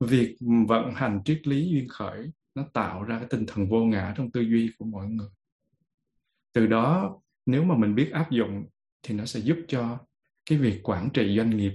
Việc 0.00 0.36
vận 0.68 0.94
hành 0.94 1.20
triết 1.24 1.46
lý 1.46 1.70
duyên 1.70 1.88
khởi, 1.88 2.30
nó 2.54 2.64
tạo 2.72 3.04
ra 3.04 3.18
cái 3.18 3.28
tinh 3.30 3.44
thần 3.46 3.68
vô 3.68 3.84
ngã 3.84 4.14
trong 4.16 4.30
tư 4.30 4.40
duy 4.40 4.70
của 4.78 4.84
mọi 4.84 5.08
người. 5.08 5.28
Từ 6.52 6.66
đó, 6.66 7.20
nếu 7.46 7.64
mà 7.64 7.76
mình 7.76 7.94
biết 7.94 8.10
áp 8.12 8.30
dụng 8.30 8.66
thì 9.02 9.14
nó 9.14 9.24
sẽ 9.24 9.40
giúp 9.40 9.56
cho 9.68 9.98
cái 10.50 10.58
việc 10.58 10.80
quản 10.82 11.08
trị 11.14 11.36
doanh 11.36 11.56
nghiệp 11.56 11.72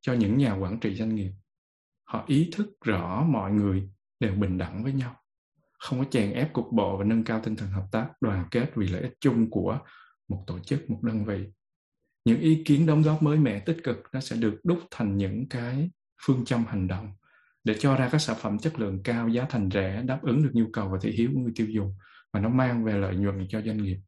cho 0.00 0.12
những 0.12 0.38
nhà 0.38 0.54
quản 0.54 0.80
trị 0.80 0.94
doanh 0.94 1.14
nghiệp. 1.14 1.30
Họ 2.04 2.24
ý 2.26 2.50
thức 2.52 2.66
rõ 2.84 3.24
mọi 3.28 3.52
người 3.52 3.88
đều 4.20 4.34
bình 4.34 4.58
đẳng 4.58 4.84
với 4.84 4.92
nhau, 4.92 5.16
không 5.78 5.98
có 5.98 6.04
chèn 6.10 6.32
ép 6.32 6.52
cục 6.52 6.72
bộ 6.72 6.96
và 6.96 7.04
nâng 7.04 7.24
cao 7.24 7.40
tinh 7.44 7.56
thần 7.56 7.70
hợp 7.70 7.86
tác 7.92 8.08
đoàn 8.20 8.48
kết 8.50 8.70
vì 8.74 8.88
lợi 8.88 9.02
ích 9.02 9.14
chung 9.20 9.50
của 9.50 9.78
một 10.28 10.44
tổ 10.46 10.58
chức, 10.58 10.90
một 10.90 11.02
đơn 11.02 11.24
vị. 11.24 11.44
Những 12.24 12.40
ý 12.40 12.62
kiến 12.64 12.86
đóng 12.86 13.02
góp 13.02 13.22
mới 13.22 13.38
mẻ 13.38 13.60
tích 13.60 13.76
cực 13.84 13.96
nó 14.12 14.20
sẽ 14.20 14.36
được 14.36 14.60
đúc 14.64 14.78
thành 14.90 15.16
những 15.16 15.48
cái 15.48 15.90
phương 16.26 16.44
châm 16.44 16.64
hành 16.64 16.88
động 16.88 17.12
để 17.64 17.76
cho 17.78 17.96
ra 17.96 18.08
các 18.12 18.18
sản 18.18 18.36
phẩm 18.40 18.58
chất 18.58 18.80
lượng 18.80 19.02
cao, 19.02 19.28
giá 19.28 19.46
thành 19.50 19.68
rẻ, 19.70 20.02
đáp 20.02 20.20
ứng 20.22 20.42
được 20.42 20.50
nhu 20.52 20.66
cầu 20.72 20.88
và 20.88 20.98
thị 21.02 21.10
hiếu 21.10 21.30
của 21.34 21.40
người 21.40 21.52
tiêu 21.56 21.66
dùng 21.70 21.94
và 22.32 22.40
nó 22.40 22.48
mang 22.48 22.84
về 22.84 22.92
lợi 22.92 23.16
nhuận 23.16 23.46
cho 23.48 23.62
doanh 23.62 23.82
nghiệp. 23.82 23.98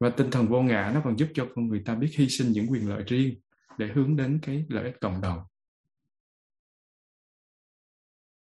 Và 0.00 0.10
tinh 0.10 0.30
thần 0.30 0.46
vô 0.46 0.62
ngã 0.62 0.90
nó 0.94 1.00
còn 1.04 1.18
giúp 1.18 1.28
cho 1.34 1.46
con 1.54 1.68
người 1.68 1.82
ta 1.84 1.94
biết 1.94 2.10
hy 2.18 2.28
sinh 2.28 2.52
những 2.52 2.66
quyền 2.70 2.88
lợi 2.88 3.04
riêng 3.06 3.34
để 3.78 3.86
hướng 3.94 4.16
đến 4.16 4.38
cái 4.42 4.66
lợi 4.68 4.84
ích 4.84 5.00
cộng 5.00 5.20
đồng. 5.20 5.42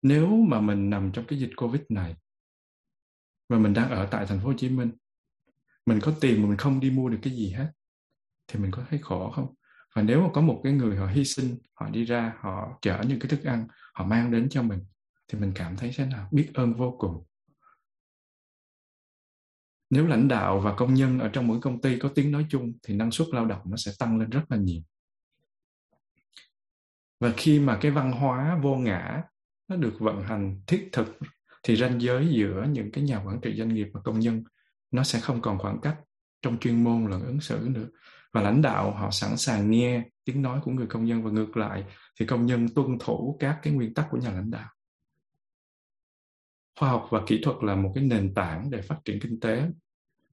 Nếu 0.03 0.27
mà 0.29 0.61
mình 0.61 0.91
nằm 0.91 1.13
trong 1.13 1.25
cái 1.27 1.39
dịch 1.39 1.51
covid 1.57 1.83
này 1.89 2.17
và 3.49 3.59
mình 3.59 3.75
đang 3.75 3.91
ở 3.91 4.09
tại 4.11 4.27
thành 4.27 4.41
phố 4.41 4.47
hồ 4.47 4.55
chí 4.57 4.69
minh, 4.69 4.91
mình 5.87 5.99
có 6.03 6.13
tiền 6.21 6.43
mà 6.43 6.49
mình 6.49 6.59
không 6.59 6.81
đi 6.81 6.91
mua 6.91 7.09
được 7.09 7.19
cái 7.23 7.33
gì 7.33 7.51
hết, 7.51 7.73
thì 8.47 8.61
mình 8.61 8.71
có 8.71 8.85
thấy 8.91 8.99
khổ 9.03 9.31
không? 9.31 9.55
Và 9.95 10.03
nếu 10.03 10.21
mà 10.21 10.29
có 10.33 10.41
một 10.41 10.61
cái 10.65 10.73
người 10.73 10.97
họ 10.97 11.07
hy 11.07 11.25
sinh, 11.25 11.59
họ 11.75 11.89
đi 11.89 12.05
ra, 12.05 12.37
họ 12.41 12.79
chở 12.83 13.03
những 13.09 13.19
cái 13.21 13.29
thức 13.29 13.45
ăn, 13.45 13.69
họ 13.95 14.07
mang 14.07 14.31
đến 14.31 14.49
cho 14.51 14.63
mình, 14.63 14.85
thì 15.29 15.39
mình 15.39 15.53
cảm 15.55 15.77
thấy 15.77 15.91
thế 15.97 16.07
nào? 16.07 16.29
Biết 16.33 16.51
ơn 16.55 16.75
vô 16.75 16.97
cùng. 16.99 17.25
Nếu 19.91 20.07
lãnh 20.07 20.29
đạo 20.29 20.61
và 20.61 20.75
công 20.77 20.95
nhân 20.95 21.19
ở 21.19 21.29
trong 21.29 21.47
mỗi 21.47 21.61
công 21.61 21.81
ty 21.81 21.99
có 21.99 22.09
tiếng 22.15 22.33
nói 22.33 22.47
chung, 22.51 22.73
thì 22.83 22.95
năng 22.95 23.11
suất 23.11 23.29
lao 23.29 23.47
động 23.47 23.63
nó 23.65 23.77
sẽ 23.77 23.93
tăng 23.99 24.19
lên 24.19 24.31
rất 24.31 24.43
là 24.49 24.57
nhiều 24.57 24.83
và 27.21 27.33
khi 27.37 27.61
mà 27.61 27.79
cái 27.81 27.91
văn 27.91 28.13
hóa 28.13 28.59
vô 28.63 28.77
ngã 28.77 29.23
nó 29.69 29.77
được 29.77 29.95
vận 29.99 30.23
hành 30.23 30.61
thiết 30.67 30.89
thực, 30.93 31.19
thì 31.63 31.77
ranh 31.77 32.01
giới 32.01 32.29
giữa 32.29 32.67
những 32.71 32.93
cái 32.93 33.05
nhà 33.05 33.23
quản 33.25 33.41
trị 33.41 33.55
doanh 33.59 33.75
nghiệp 33.75 33.89
và 33.93 34.01
công 34.05 34.21
nhân 34.21 34.45
nó 34.91 35.05
sẽ 35.05 35.21
không 35.21 35.41
còn 35.41 35.59
khoảng 35.59 35.81
cách 35.81 35.97
trong 36.43 36.59
chuyên 36.59 36.85
môn 36.85 37.11
lẫn 37.11 37.23
ứng 37.23 37.41
xử 37.41 37.69
nữa. 37.71 37.87
Và 38.33 38.43
lãnh 38.43 38.63
đạo 38.63 38.91
họ 38.91 39.11
sẵn 39.11 39.37
sàng 39.37 39.71
nghe 39.71 40.03
tiếng 40.25 40.43
nói 40.43 40.61
của 40.65 40.71
người 40.71 40.87
công 40.87 41.05
nhân 41.05 41.23
và 41.23 41.31
ngược 41.31 41.57
lại, 41.57 41.85
thì 42.21 42.27
công 42.27 42.47
nhân 42.47 42.69
tuân 42.69 42.99
thủ 43.01 43.37
các 43.41 43.59
cái 43.63 43.73
nguyên 43.73 43.95
tắc 43.95 44.07
của 44.11 44.19
nhà 44.19 44.33
lãnh 44.33 44.51
đạo. 44.51 44.69
Khoa 46.81 46.91
học 46.91 47.09
và 47.11 47.21
kỹ 47.27 47.41
thuật 47.43 47.57
là 47.63 47.75
một 47.75 47.93
cái 47.95 48.05
nền 48.05 48.35
tảng 48.35 48.71
để 48.71 48.83
phát 48.83 48.99
triển 49.05 49.21
kinh 49.21 49.41
tế. 49.41 49.63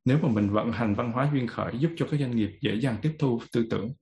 Nếu 0.05 0.19
mà 0.21 0.29
mình 0.29 0.49
vận 0.49 0.71
hành 0.71 0.95
văn 0.95 1.11
hóa 1.11 1.29
duyên 1.33 1.47
khởi 1.47 1.79
giúp 1.79 1.91
cho 1.97 2.07
các 2.11 2.19
doanh 2.19 2.35
nghiệp 2.35 2.57
dễ 2.61 2.75
dàng 2.75 2.97
tiếp 3.01 3.15
thu 3.19 3.41
tư 3.51 3.67
tưởng 3.69 3.93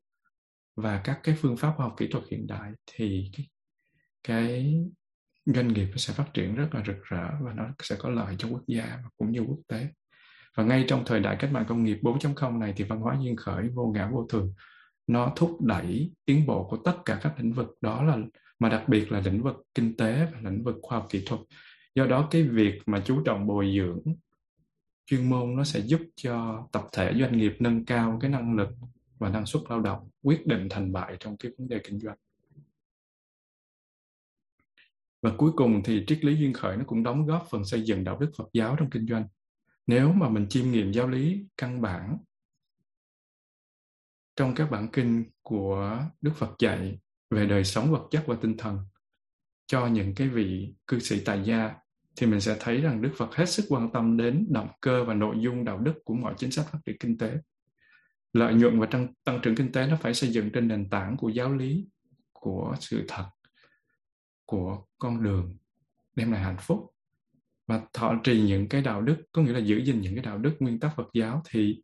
và 0.76 1.02
các 1.04 1.20
cái 1.24 1.36
phương 1.36 1.58
pháp 1.58 1.74
khoa 1.78 1.86
học 1.86 1.96
kỹ 1.98 2.08
thuật 2.12 2.24
hiện 2.32 2.48
đại 2.48 2.72
thì 2.86 3.32
cái, 3.34 3.48
cái 4.24 4.76
doanh 5.46 5.68
nghiệp 5.68 5.88
nó 5.92 5.98
sẽ 5.98 6.14
phát 6.14 6.34
triển 6.34 6.56
rất 6.56 6.68
là 6.76 6.84
rực 6.88 7.04
rỡ 7.04 7.30
và 7.42 7.54
nó 7.54 7.64
sẽ 7.84 7.96
có 8.00 8.10
lợi 8.10 8.36
cho 8.38 8.48
quốc 8.48 8.64
gia 8.68 8.86
và 8.86 9.10
cũng 9.18 9.32
như 9.32 9.40
quốc 9.40 9.60
tế. 9.68 9.88
Và 10.56 10.64
ngay 10.64 10.86
trong 10.88 11.04
thời 11.06 11.20
đại 11.20 11.36
cách 11.40 11.52
mạng 11.52 11.66
công 11.68 11.84
nghiệp 11.84 12.00
4.0 12.02 12.58
này 12.58 12.74
thì 12.78 12.84
văn 12.84 13.00
hóa 13.00 13.18
duyên 13.22 13.36
khởi 13.36 13.70
vô 13.70 13.92
ngã 13.96 14.10
vô 14.12 14.28
thường 14.30 14.54
nó 15.08 15.34
thúc 15.36 15.62
đẩy 15.62 16.12
tiến 16.26 16.46
bộ 16.46 16.68
của 16.70 16.78
tất 16.78 16.98
cả 17.06 17.20
các 17.22 17.34
lĩnh 17.38 17.54
vực. 17.54 17.78
Đó 17.82 18.04
là 18.04 18.18
mà 18.60 18.70
đặc 18.70 18.90
biệt 18.90 19.12
là 19.12 19.20
lĩnh 19.20 19.44
vực 19.44 19.56
kinh 19.76 19.98
tế 19.98 20.28
và 20.34 20.50
lĩnh 20.50 20.64
vực 20.64 20.76
khoa 20.82 21.00
học 21.00 21.08
kỹ 21.10 21.24
thuật. 21.26 21.42
Do 21.96 22.06
đó 22.06 22.28
cái 22.32 22.44
việc 22.44 22.82
mà 22.86 23.02
chú 23.06 23.22
trọng 23.26 23.48
bồi 23.48 23.74
dưỡng 23.78 24.16
chuyên 25.06 25.30
môn 25.30 25.56
nó 25.56 25.64
sẽ 25.64 25.80
giúp 25.80 26.02
cho 26.16 26.68
tập 26.72 26.84
thể 26.92 27.14
doanh 27.20 27.38
nghiệp 27.38 27.56
nâng 27.60 27.86
cao 27.86 28.18
cái 28.22 28.32
năng 28.32 28.56
lực 28.56 28.70
và 29.18 29.30
năng 29.30 29.46
suất 29.46 29.64
lao 29.70 29.82
động 29.82 30.10
quyết 30.24 30.48
định 30.48 30.68
thành 30.70 30.92
bại 30.92 31.18
trong 31.20 31.38
cái 31.38 31.52
vấn 31.58 31.68
đề 31.68 31.80
kinh 31.84 32.00
doanh 32.00 32.18
và 35.22 35.32
cuối 35.38 35.52
cùng 35.56 35.82
thì 35.84 36.04
triết 36.08 36.26
lý 36.26 36.36
duyên 36.36 36.54
khởi 36.54 36.78
nó 36.78 36.84
cũng 36.88 37.04
đóng 37.04 37.26
góp 37.26 37.48
phần 37.50 37.66
xây 37.66 37.82
dựng 37.82 38.04
đạo 38.04 38.18
đức 38.20 38.32
Phật 38.38 38.50
giáo 38.54 38.76
trong 38.80 38.90
kinh 38.90 39.08
doanh 39.08 39.28
nếu 39.88 40.14
mà 40.14 40.30
mình 40.30 40.48
chiêm 40.50 40.72
nghiệm 40.72 40.92
giáo 40.92 41.08
lý 41.08 41.46
căn 41.58 41.82
bản 41.82 42.18
trong 44.36 44.56
các 44.56 44.72
bản 44.72 44.88
kinh 44.94 45.24
của 45.42 46.00
Đức 46.22 46.32
Phật 46.36 46.56
dạy 46.60 47.00
về 47.30 47.46
đời 47.46 47.64
sống 47.64 47.92
vật 47.92 48.08
chất 48.12 48.24
và 48.28 48.36
tinh 48.42 48.58
thần 48.58 48.80
cho 49.68 49.88
những 49.88 50.16
cái 50.16 50.28
vị 50.28 50.74
cư 50.88 51.00
sĩ 51.00 51.20
tài 51.26 51.44
gia, 51.44 51.76
thì 52.16 52.28
mình 52.28 52.42
sẽ 52.42 52.58
thấy 52.60 52.82
rằng 52.82 53.02
Đức 53.02 53.12
Phật 53.18 53.36
hết 53.36 53.50
sức 53.50 53.66
quan 53.70 53.92
tâm 53.94 54.18
đến 54.18 54.48
động 54.50 54.70
cơ 54.82 55.04
và 55.04 55.14
nội 55.14 55.36
dung 55.40 55.66
đạo 55.66 55.78
đức 55.78 55.94
của 56.06 56.14
mọi 56.14 56.34
chính 56.38 56.52
sách 56.52 56.66
phát 56.72 56.80
triển 56.86 56.98
kinh 57.00 57.18
tế. 57.18 57.38
Lợi 58.36 58.54
nhuận 58.54 58.80
và 58.80 58.88
tăng, 58.92 59.08
tăng 59.24 59.40
trưởng 59.44 59.56
kinh 59.56 59.72
tế 59.72 59.88
nó 59.88 59.98
phải 60.02 60.14
xây 60.14 60.30
dựng 60.30 60.50
trên 60.54 60.68
nền 60.68 60.90
tảng 60.90 61.18
của 61.18 61.30
giáo 61.30 61.54
lý, 61.54 61.88
của 62.34 62.76
sự 62.80 63.06
thật, 63.08 63.30
của 64.46 64.86
con 64.98 65.24
đường 65.24 65.58
đem 66.16 66.32
lại 66.32 66.42
hạnh 66.44 66.58
phúc. 66.60 66.92
Và 67.68 67.82
thọ 67.94 68.20
trì 68.24 68.42
những 68.42 68.70
cái 68.70 68.82
đạo 68.82 69.02
đức 69.02 69.24
có 69.32 69.42
nghĩa 69.42 69.52
là 69.52 69.60
giữ 69.60 69.78
gìn 69.78 70.02
những 70.02 70.16
cái 70.16 70.24
đạo 70.24 70.38
đức 70.38 70.56
nguyên 70.60 70.80
tắc 70.80 70.96
Phật 70.96 71.08
giáo 71.14 71.42
thì 71.50 71.84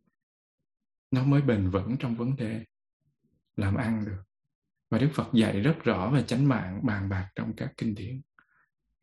nó 1.12 1.24
mới 1.24 1.42
bền 1.42 1.70
vững 1.70 1.96
trong 2.00 2.16
vấn 2.16 2.36
đề 2.36 2.66
làm 3.56 3.76
ăn 3.76 4.06
được. 4.06 4.24
Và 4.90 4.98
Đức 4.98 5.10
Phật 5.14 5.34
dạy 5.34 5.60
rất 5.60 5.76
rõ 5.84 6.12
về 6.14 6.24
chánh 6.24 6.48
mạng 6.48 6.80
bàn 6.84 7.10
bạc 7.10 7.30
trong 7.36 7.56
các 7.56 7.74
kinh 7.78 7.96
điển. 7.96 8.22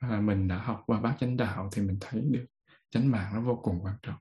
Và 0.01 0.21
mình 0.21 0.49
đã 0.49 0.59
học 0.59 0.83
qua 0.87 1.01
bát 1.01 1.17
chánh 1.21 1.37
đạo 1.37 1.71
thì 1.73 1.83
mình 1.83 1.99
thấy 2.01 2.23
được 2.31 2.47
chánh 2.91 3.11
mạng 3.11 3.35
nó 3.35 3.41
vô 3.41 3.61
cùng 3.63 3.81
quan 3.83 3.95
trọng. 4.03 4.19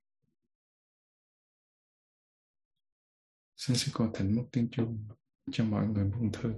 Xin 3.58 3.78
sư 3.78 3.91
cô 3.93 4.08
thỉnh 4.13 4.36
một 4.36 4.43
tiếng 4.52 4.70
chuông 4.72 5.08
cho 5.52 5.63
mọi 5.63 5.88
người 5.88 6.04
buông 6.04 6.32
thư 6.32 6.54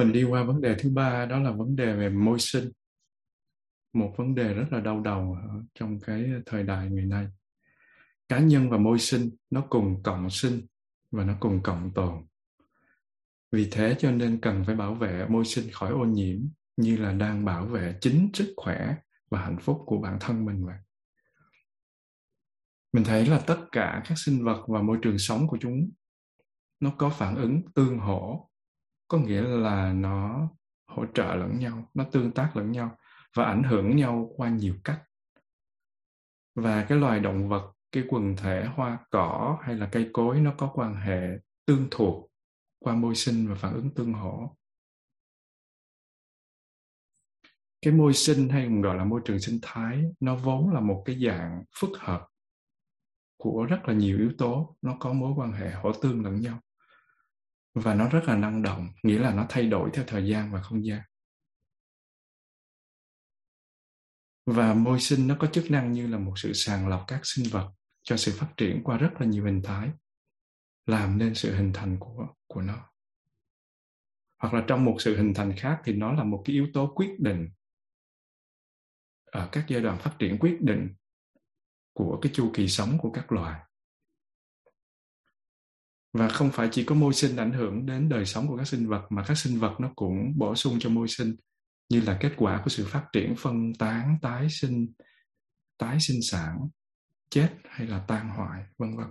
mình 0.00 0.12
đi 0.12 0.24
qua 0.24 0.42
vấn 0.42 0.60
đề 0.60 0.76
thứ 0.78 0.90
ba, 0.90 1.26
đó 1.26 1.38
là 1.38 1.50
vấn 1.50 1.76
đề 1.76 1.94
về 1.94 2.08
môi 2.08 2.38
sinh 2.38 2.70
một 3.92 4.14
vấn 4.16 4.34
đề 4.34 4.54
rất 4.54 4.66
là 4.70 4.80
đau 4.80 5.00
đầu 5.00 5.36
trong 5.74 6.00
cái 6.00 6.30
thời 6.46 6.62
đại 6.62 6.90
ngày 6.90 7.06
nay. 7.06 7.26
Cá 8.28 8.38
nhân 8.38 8.70
và 8.70 8.78
môi 8.78 8.98
sinh 8.98 9.30
nó 9.50 9.64
cùng 9.70 10.02
cộng 10.02 10.30
sinh 10.30 10.66
và 11.10 11.24
nó 11.24 11.36
cùng 11.40 11.62
cộng 11.62 11.90
tồn. 11.94 12.24
Vì 13.52 13.68
thế 13.70 13.96
cho 13.98 14.10
nên 14.10 14.40
cần 14.40 14.64
phải 14.66 14.74
bảo 14.74 14.94
vệ 14.94 15.26
môi 15.28 15.44
sinh 15.44 15.70
khỏi 15.72 15.90
ô 15.92 16.04
nhiễm, 16.04 16.38
như 16.76 16.96
là 16.96 17.12
đang 17.12 17.44
bảo 17.44 17.66
vệ 17.66 17.98
chính 18.00 18.30
sức 18.34 18.54
khỏe 18.56 18.94
và 19.30 19.40
hạnh 19.40 19.58
phúc 19.60 19.82
của 19.86 19.98
bản 19.98 20.18
thân 20.20 20.44
mình 20.44 20.66
vậy 20.66 20.76
mình 22.92 23.04
thấy 23.04 23.26
là 23.26 23.38
tất 23.46 23.66
cả 23.72 24.02
các 24.08 24.18
sinh 24.18 24.44
vật 24.44 24.64
và 24.68 24.82
môi 24.82 24.98
trường 25.02 25.18
sống 25.18 25.48
của 25.48 25.58
chúng, 25.60 25.90
nó 26.80 26.92
có 26.98 27.10
phản 27.10 27.36
ứng 27.36 27.62
tương 27.74 27.98
hỗ 27.98 28.49
có 29.10 29.18
nghĩa 29.18 29.42
là 29.42 29.92
nó 29.92 30.48
hỗ 30.86 31.04
trợ 31.14 31.34
lẫn 31.34 31.58
nhau, 31.58 31.90
nó 31.94 32.04
tương 32.12 32.32
tác 32.32 32.56
lẫn 32.56 32.72
nhau 32.72 32.96
và 33.36 33.44
ảnh 33.44 33.62
hưởng 33.62 33.96
nhau 33.96 34.30
qua 34.36 34.48
nhiều 34.48 34.74
cách. 34.84 35.02
Và 36.54 36.84
cái 36.88 36.98
loài 36.98 37.20
động 37.20 37.48
vật, 37.48 37.72
cái 37.92 38.04
quần 38.08 38.36
thể 38.36 38.64
hoa 38.64 38.98
cỏ 39.10 39.58
hay 39.62 39.74
là 39.74 39.88
cây 39.92 40.10
cối 40.12 40.40
nó 40.40 40.54
có 40.58 40.70
quan 40.74 40.94
hệ 40.94 41.28
tương 41.66 41.88
thuộc 41.90 42.30
qua 42.78 42.94
môi 42.94 43.14
sinh 43.14 43.48
và 43.48 43.54
phản 43.54 43.74
ứng 43.74 43.94
tương 43.94 44.12
hỗ. 44.12 44.56
Cái 47.82 47.92
môi 47.92 48.14
sinh 48.14 48.48
hay 48.48 48.64
còn 48.64 48.80
gọi 48.80 48.96
là 48.96 49.04
môi 49.04 49.20
trường 49.24 49.40
sinh 49.40 49.58
thái, 49.62 50.04
nó 50.20 50.36
vốn 50.36 50.70
là 50.70 50.80
một 50.80 51.02
cái 51.04 51.22
dạng 51.26 51.64
phức 51.80 51.90
hợp 51.98 52.26
của 53.36 53.64
rất 53.64 53.80
là 53.84 53.94
nhiều 53.94 54.18
yếu 54.18 54.32
tố, 54.38 54.76
nó 54.82 54.96
có 55.00 55.12
mối 55.12 55.32
quan 55.36 55.52
hệ 55.52 55.70
hỗ 55.70 55.92
tương 55.92 56.24
lẫn 56.24 56.40
nhau 56.40 56.60
và 57.74 57.94
nó 57.94 58.08
rất 58.08 58.22
là 58.26 58.36
năng 58.36 58.62
động, 58.62 58.88
nghĩa 59.02 59.18
là 59.18 59.34
nó 59.34 59.46
thay 59.48 59.66
đổi 59.66 59.90
theo 59.92 60.04
thời 60.08 60.28
gian 60.28 60.52
và 60.52 60.62
không 60.62 60.86
gian. 60.86 61.00
Và 64.46 64.74
môi 64.74 65.00
sinh 65.00 65.26
nó 65.26 65.36
có 65.38 65.46
chức 65.46 65.70
năng 65.70 65.92
như 65.92 66.06
là 66.06 66.18
một 66.18 66.32
sự 66.36 66.52
sàng 66.52 66.88
lọc 66.88 67.04
các 67.06 67.20
sinh 67.22 67.46
vật 67.50 67.72
cho 68.02 68.16
sự 68.16 68.32
phát 68.36 68.52
triển 68.56 68.80
qua 68.84 68.96
rất 68.98 69.10
là 69.18 69.26
nhiều 69.26 69.44
hình 69.44 69.62
thái, 69.64 69.90
làm 70.86 71.18
nên 71.18 71.34
sự 71.34 71.54
hình 71.54 71.72
thành 71.74 71.96
của 72.00 72.26
của 72.46 72.62
nó. 72.62 72.90
Hoặc 74.38 74.54
là 74.54 74.64
trong 74.66 74.84
một 74.84 74.96
sự 74.98 75.16
hình 75.16 75.34
thành 75.34 75.52
khác 75.56 75.80
thì 75.84 75.94
nó 75.94 76.12
là 76.12 76.24
một 76.24 76.42
cái 76.44 76.54
yếu 76.54 76.66
tố 76.74 76.92
quyết 76.94 77.20
định 77.20 77.48
ở 79.24 79.48
các 79.52 79.64
giai 79.68 79.80
đoạn 79.80 79.98
phát 79.98 80.16
triển 80.18 80.38
quyết 80.38 80.60
định 80.60 80.94
của 81.92 82.18
cái 82.22 82.32
chu 82.34 82.50
kỳ 82.54 82.68
sống 82.68 82.98
của 82.98 83.10
các 83.10 83.32
loài 83.32 83.60
và 86.12 86.28
không 86.28 86.50
phải 86.52 86.68
chỉ 86.72 86.84
có 86.84 86.94
môi 86.94 87.14
sinh 87.14 87.36
ảnh 87.36 87.52
hưởng 87.52 87.86
đến 87.86 88.08
đời 88.08 88.26
sống 88.26 88.48
của 88.48 88.56
các 88.56 88.68
sinh 88.68 88.88
vật, 88.88 89.06
mà 89.10 89.24
các 89.28 89.34
sinh 89.38 89.58
vật 89.58 89.76
nó 89.80 89.92
cũng 89.96 90.32
bổ 90.36 90.54
sung 90.54 90.76
cho 90.80 90.90
môi 90.90 91.08
sinh, 91.08 91.36
như 91.88 92.00
là 92.00 92.18
kết 92.20 92.32
quả 92.36 92.60
của 92.64 92.70
sự 92.70 92.86
phát 92.88 93.08
triển 93.12 93.34
phân 93.38 93.72
tán, 93.78 94.18
tái 94.22 94.46
sinh 94.50 94.92
tái 95.78 95.98
sinh 96.00 96.22
sản, 96.22 96.68
chết 97.30 97.56
hay 97.64 97.86
là 97.86 98.04
tan 98.08 98.28
hoại, 98.28 98.64
vân 98.78 98.96
vân. 98.96 99.06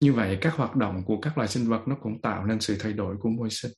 Như 0.00 0.12
vậy, 0.12 0.38
các 0.40 0.54
hoạt 0.54 0.76
động 0.76 1.02
của 1.06 1.20
các 1.22 1.38
loài 1.38 1.48
sinh 1.48 1.68
vật 1.68 1.82
nó 1.86 1.96
cũng 2.02 2.20
tạo 2.22 2.46
nên 2.46 2.60
sự 2.60 2.76
thay 2.80 2.92
đổi 2.92 3.16
của 3.20 3.28
môi 3.28 3.50
sinh. 3.50 3.72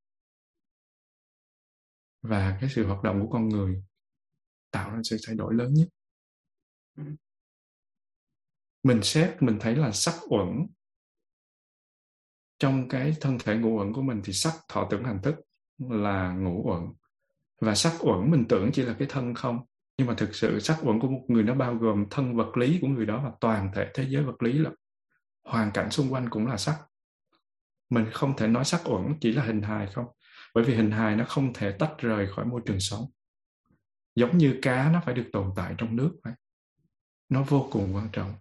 Và 2.23 2.59
cái 2.61 2.71
sự 2.75 2.87
hoạt 2.87 3.03
động 3.03 3.21
của 3.21 3.29
con 3.31 3.49
người 3.49 3.83
tạo 4.71 4.92
nên 4.92 5.05
sự 5.05 5.16
thay 5.27 5.37
đổi 5.37 5.55
lớn 5.55 5.75
nhất. 5.75 5.88
Ừ 6.97 7.05
mình 8.87 9.03
xét, 9.03 9.42
mình 9.42 9.59
thấy 9.61 9.77
là 9.77 9.92
sắc 9.92 10.14
uẩn. 10.29 10.66
Trong 12.59 12.88
cái 12.88 13.16
thân 13.20 13.38
thể 13.38 13.57
ngũ 13.57 13.79
uẩn 13.79 13.92
của 13.92 14.03
mình 14.03 14.20
thì 14.25 14.33
sắc 14.33 14.55
thọ 14.68 14.87
tưởng 14.90 15.05
hành 15.05 15.22
thức 15.22 15.35
là 15.79 16.33
ngũ 16.33 16.62
uẩn. 16.70 16.83
Và 17.61 17.75
sắc 17.75 17.92
uẩn 18.01 18.31
mình 18.31 18.44
tưởng 18.49 18.70
chỉ 18.72 18.83
là 18.83 18.96
cái 18.99 19.09
thân 19.11 19.35
không. 19.35 19.59
Nhưng 19.99 20.07
mà 20.07 20.14
thực 20.14 20.35
sự 20.35 20.61
sắc 20.61 20.79
uẩn 20.83 21.01
của 21.01 21.09
một 21.09 21.25
người 21.29 21.42
nó 21.42 21.55
bao 21.55 21.75
gồm 21.75 22.07
thân 22.11 22.37
vật 22.37 22.57
lý 22.57 22.79
của 22.81 22.88
người 22.88 23.07
đó 23.07 23.20
và 23.25 23.31
toàn 23.40 23.70
thể 23.75 23.90
thế 23.94 24.07
giới 24.09 24.25
vật 24.25 24.42
lý 24.42 24.53
là 24.53 24.70
hoàn 25.44 25.70
cảnh 25.70 25.90
xung 25.90 26.12
quanh 26.12 26.31
cũng 26.31 26.46
là 26.46 26.57
sắc. 26.57 26.79
Mình 27.90 28.07
không 28.12 28.37
thể 28.37 28.46
nói 28.46 28.64
sắc 28.64 28.81
uẩn 28.85 29.14
chỉ 29.20 29.33
là 29.33 29.42
hình 29.42 29.62
hài 29.62 29.87
không. 29.87 30.07
Bởi 30.55 30.64
vì 30.64 30.75
hình 30.75 30.90
hài 30.90 31.16
nó 31.16 31.25
không 31.25 31.53
thể 31.53 31.77
tách 31.79 31.94
rời 31.99 32.27
khỏi 32.27 32.44
môi 32.44 32.61
trường 32.66 32.81
sống. 32.81 33.05
Giống 34.14 34.38
như 34.38 34.59
cá 34.62 34.90
nó 34.92 35.01
phải 35.05 35.14
được 35.14 35.29
tồn 35.33 35.53
tại 35.57 35.75
trong 35.79 35.96
nước 35.96 36.16
phải 36.25 36.33
nó 37.29 37.42
vô 37.42 37.68
cùng 37.72 37.94
quan 37.94 38.09
trọng 38.12 38.35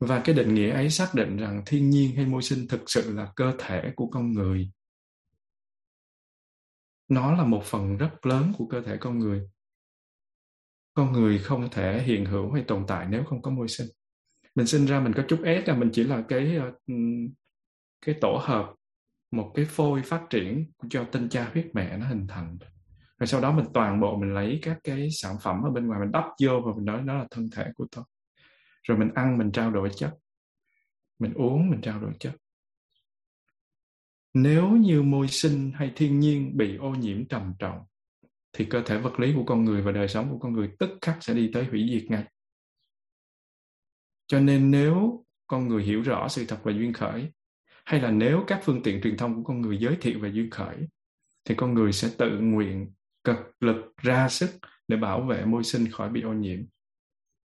và 0.00 0.22
cái 0.24 0.34
định 0.34 0.54
nghĩa 0.54 0.70
ấy 0.70 0.90
xác 0.90 1.10
định 1.14 1.36
rằng 1.36 1.62
thiên 1.66 1.90
nhiên 1.90 2.16
hay 2.16 2.26
môi 2.26 2.42
sinh 2.42 2.68
thực 2.68 2.80
sự 2.86 3.14
là 3.14 3.32
cơ 3.36 3.52
thể 3.58 3.92
của 3.96 4.06
con 4.06 4.32
người. 4.32 4.70
Nó 7.08 7.34
là 7.34 7.44
một 7.44 7.62
phần 7.64 7.96
rất 7.96 8.26
lớn 8.26 8.52
của 8.58 8.66
cơ 8.66 8.82
thể 8.82 8.96
con 8.96 9.18
người. 9.18 9.48
Con 10.94 11.12
người 11.12 11.38
không 11.38 11.70
thể 11.70 12.02
hiện 12.02 12.24
hữu 12.24 12.52
hay 12.52 12.64
tồn 12.64 12.84
tại 12.86 13.06
nếu 13.10 13.24
không 13.24 13.42
có 13.42 13.50
môi 13.50 13.68
sinh. 13.68 13.86
Mình 14.54 14.66
sinh 14.66 14.86
ra 14.86 15.00
mình 15.00 15.12
có 15.12 15.22
chút 15.28 15.40
ép 15.44 15.68
là 15.68 15.76
mình 15.76 15.90
chỉ 15.92 16.04
là 16.04 16.24
cái 16.28 16.56
ờ, 16.56 16.72
cái 18.06 18.14
tổ 18.20 18.40
hợp, 18.42 18.74
một 19.30 19.52
cái 19.54 19.64
phôi 19.64 20.02
phát 20.02 20.26
triển 20.30 20.72
cho 20.90 21.04
tinh 21.12 21.28
cha 21.28 21.50
huyết 21.52 21.66
mẹ 21.74 21.96
nó 21.96 22.06
hình 22.06 22.26
thành. 22.28 22.58
Rồi 23.18 23.26
sau 23.26 23.40
đó 23.40 23.52
mình 23.52 23.66
toàn 23.74 24.00
bộ 24.00 24.16
mình 24.16 24.34
lấy 24.34 24.58
các 24.62 24.78
cái 24.84 25.08
sản 25.10 25.36
phẩm 25.42 25.62
ở 25.62 25.70
bên 25.70 25.86
ngoài, 25.86 26.00
mình 26.00 26.12
đắp 26.12 26.24
vô 26.42 26.60
và 26.66 26.72
mình 26.76 26.84
nói 26.84 27.02
nó 27.02 27.14
là 27.14 27.26
thân 27.30 27.48
thể 27.56 27.66
của 27.74 27.86
tôi 27.90 28.04
rồi 28.82 28.98
mình 28.98 29.10
ăn, 29.14 29.38
mình 29.38 29.52
trao 29.52 29.70
đổi 29.70 29.90
chất. 29.96 30.14
Mình 31.18 31.34
uống, 31.34 31.70
mình 31.70 31.80
trao 31.80 32.00
đổi 32.00 32.12
chất. 32.20 32.36
Nếu 34.34 34.70
như 34.70 35.02
môi 35.02 35.28
sinh 35.28 35.72
hay 35.74 35.92
thiên 35.96 36.20
nhiên 36.20 36.56
bị 36.56 36.76
ô 36.76 36.90
nhiễm 36.90 37.28
trầm 37.28 37.54
trọng, 37.58 37.78
thì 38.52 38.64
cơ 38.64 38.82
thể 38.86 38.98
vật 38.98 39.20
lý 39.20 39.32
của 39.34 39.44
con 39.44 39.64
người 39.64 39.82
và 39.82 39.92
đời 39.92 40.08
sống 40.08 40.30
của 40.30 40.38
con 40.38 40.52
người 40.52 40.70
tức 40.78 40.90
khắc 41.00 41.18
sẽ 41.20 41.34
đi 41.34 41.50
tới 41.54 41.64
hủy 41.64 41.88
diệt 41.92 42.10
ngay. 42.10 42.24
Cho 44.26 44.40
nên 44.40 44.70
nếu 44.70 45.24
con 45.46 45.68
người 45.68 45.82
hiểu 45.82 46.02
rõ 46.02 46.28
sự 46.28 46.44
thật 46.48 46.58
về 46.64 46.72
duyên 46.72 46.92
khởi, 46.92 47.32
hay 47.84 48.00
là 48.00 48.10
nếu 48.10 48.44
các 48.46 48.60
phương 48.64 48.82
tiện 48.82 49.00
truyền 49.02 49.16
thông 49.16 49.34
của 49.34 49.42
con 49.42 49.60
người 49.60 49.78
giới 49.78 49.96
thiệu 50.00 50.18
về 50.20 50.30
duyên 50.32 50.50
khởi, 50.50 50.76
thì 51.44 51.54
con 51.54 51.74
người 51.74 51.92
sẽ 51.92 52.10
tự 52.18 52.38
nguyện 52.40 52.92
cực 53.24 53.36
lực 53.60 53.96
ra 53.96 54.28
sức 54.28 54.50
để 54.88 54.96
bảo 54.96 55.22
vệ 55.22 55.44
môi 55.44 55.64
sinh 55.64 55.90
khỏi 55.90 56.10
bị 56.10 56.22
ô 56.22 56.32
nhiễm 56.32 56.60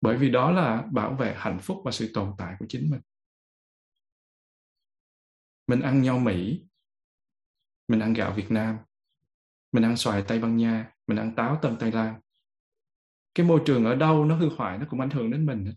bởi 0.05 0.17
vì 0.17 0.29
đó 0.29 0.51
là 0.51 0.87
bảo 0.91 1.13
vệ 1.13 1.35
hạnh 1.37 1.59
phúc 1.61 1.81
và 1.85 1.91
sự 1.91 2.11
tồn 2.13 2.33
tại 2.37 2.55
của 2.59 2.65
chính 2.69 2.89
mình. 2.89 3.01
Mình 5.67 5.81
ăn 5.81 6.01
nho 6.01 6.17
mỹ, 6.17 6.65
mình 7.87 7.99
ăn 7.99 8.13
gạo 8.13 8.33
việt 8.33 8.51
nam, 8.51 8.77
mình 9.71 9.83
ăn 9.83 9.97
xoài 9.97 10.23
tây 10.27 10.39
ban 10.39 10.57
nha, 10.57 10.93
mình 11.07 11.17
ăn 11.17 11.35
táo 11.35 11.59
tân 11.61 11.75
tây 11.79 11.91
lan. 11.91 12.21
Cái 13.35 13.45
môi 13.45 13.61
trường 13.65 13.85
ở 13.85 13.95
đâu 13.95 14.25
nó 14.25 14.35
hư 14.35 14.49
hoại, 14.57 14.77
nó 14.77 14.85
cũng 14.89 14.99
ảnh 14.99 15.09
hưởng 15.09 15.31
đến 15.31 15.45
mình 15.45 15.73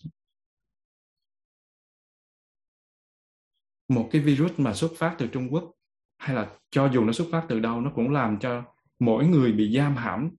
một 3.88 4.08
cái 4.12 4.22
virus 4.22 4.52
mà 4.56 4.74
xuất 4.74 4.90
phát 4.96 5.16
từ 5.18 5.28
Trung 5.32 5.48
Quốc, 5.50 5.72
hay 6.18 6.36
là 6.36 6.58
cho 6.70 6.90
dù 6.94 7.04
nó 7.04 7.12
xuất 7.12 7.28
phát 7.32 7.46
từ 7.48 7.60
đâu, 7.60 7.80
nó 7.80 7.92
cũng 7.94 8.10
làm 8.10 8.38
cho 8.38 8.74
mỗi 8.98 9.26
người 9.26 9.52
bị 9.52 9.76
giam 9.76 9.96
hãm, 9.96 10.30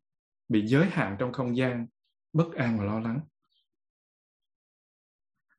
bị 0.47 0.67
giới 0.67 0.89
hạn 0.89 1.15
trong 1.19 1.33
không 1.33 1.57
gian, 1.57 1.87
bất 2.33 2.53
an 2.55 2.77
và 2.77 2.85
lo 2.85 2.99
lắng 2.99 3.19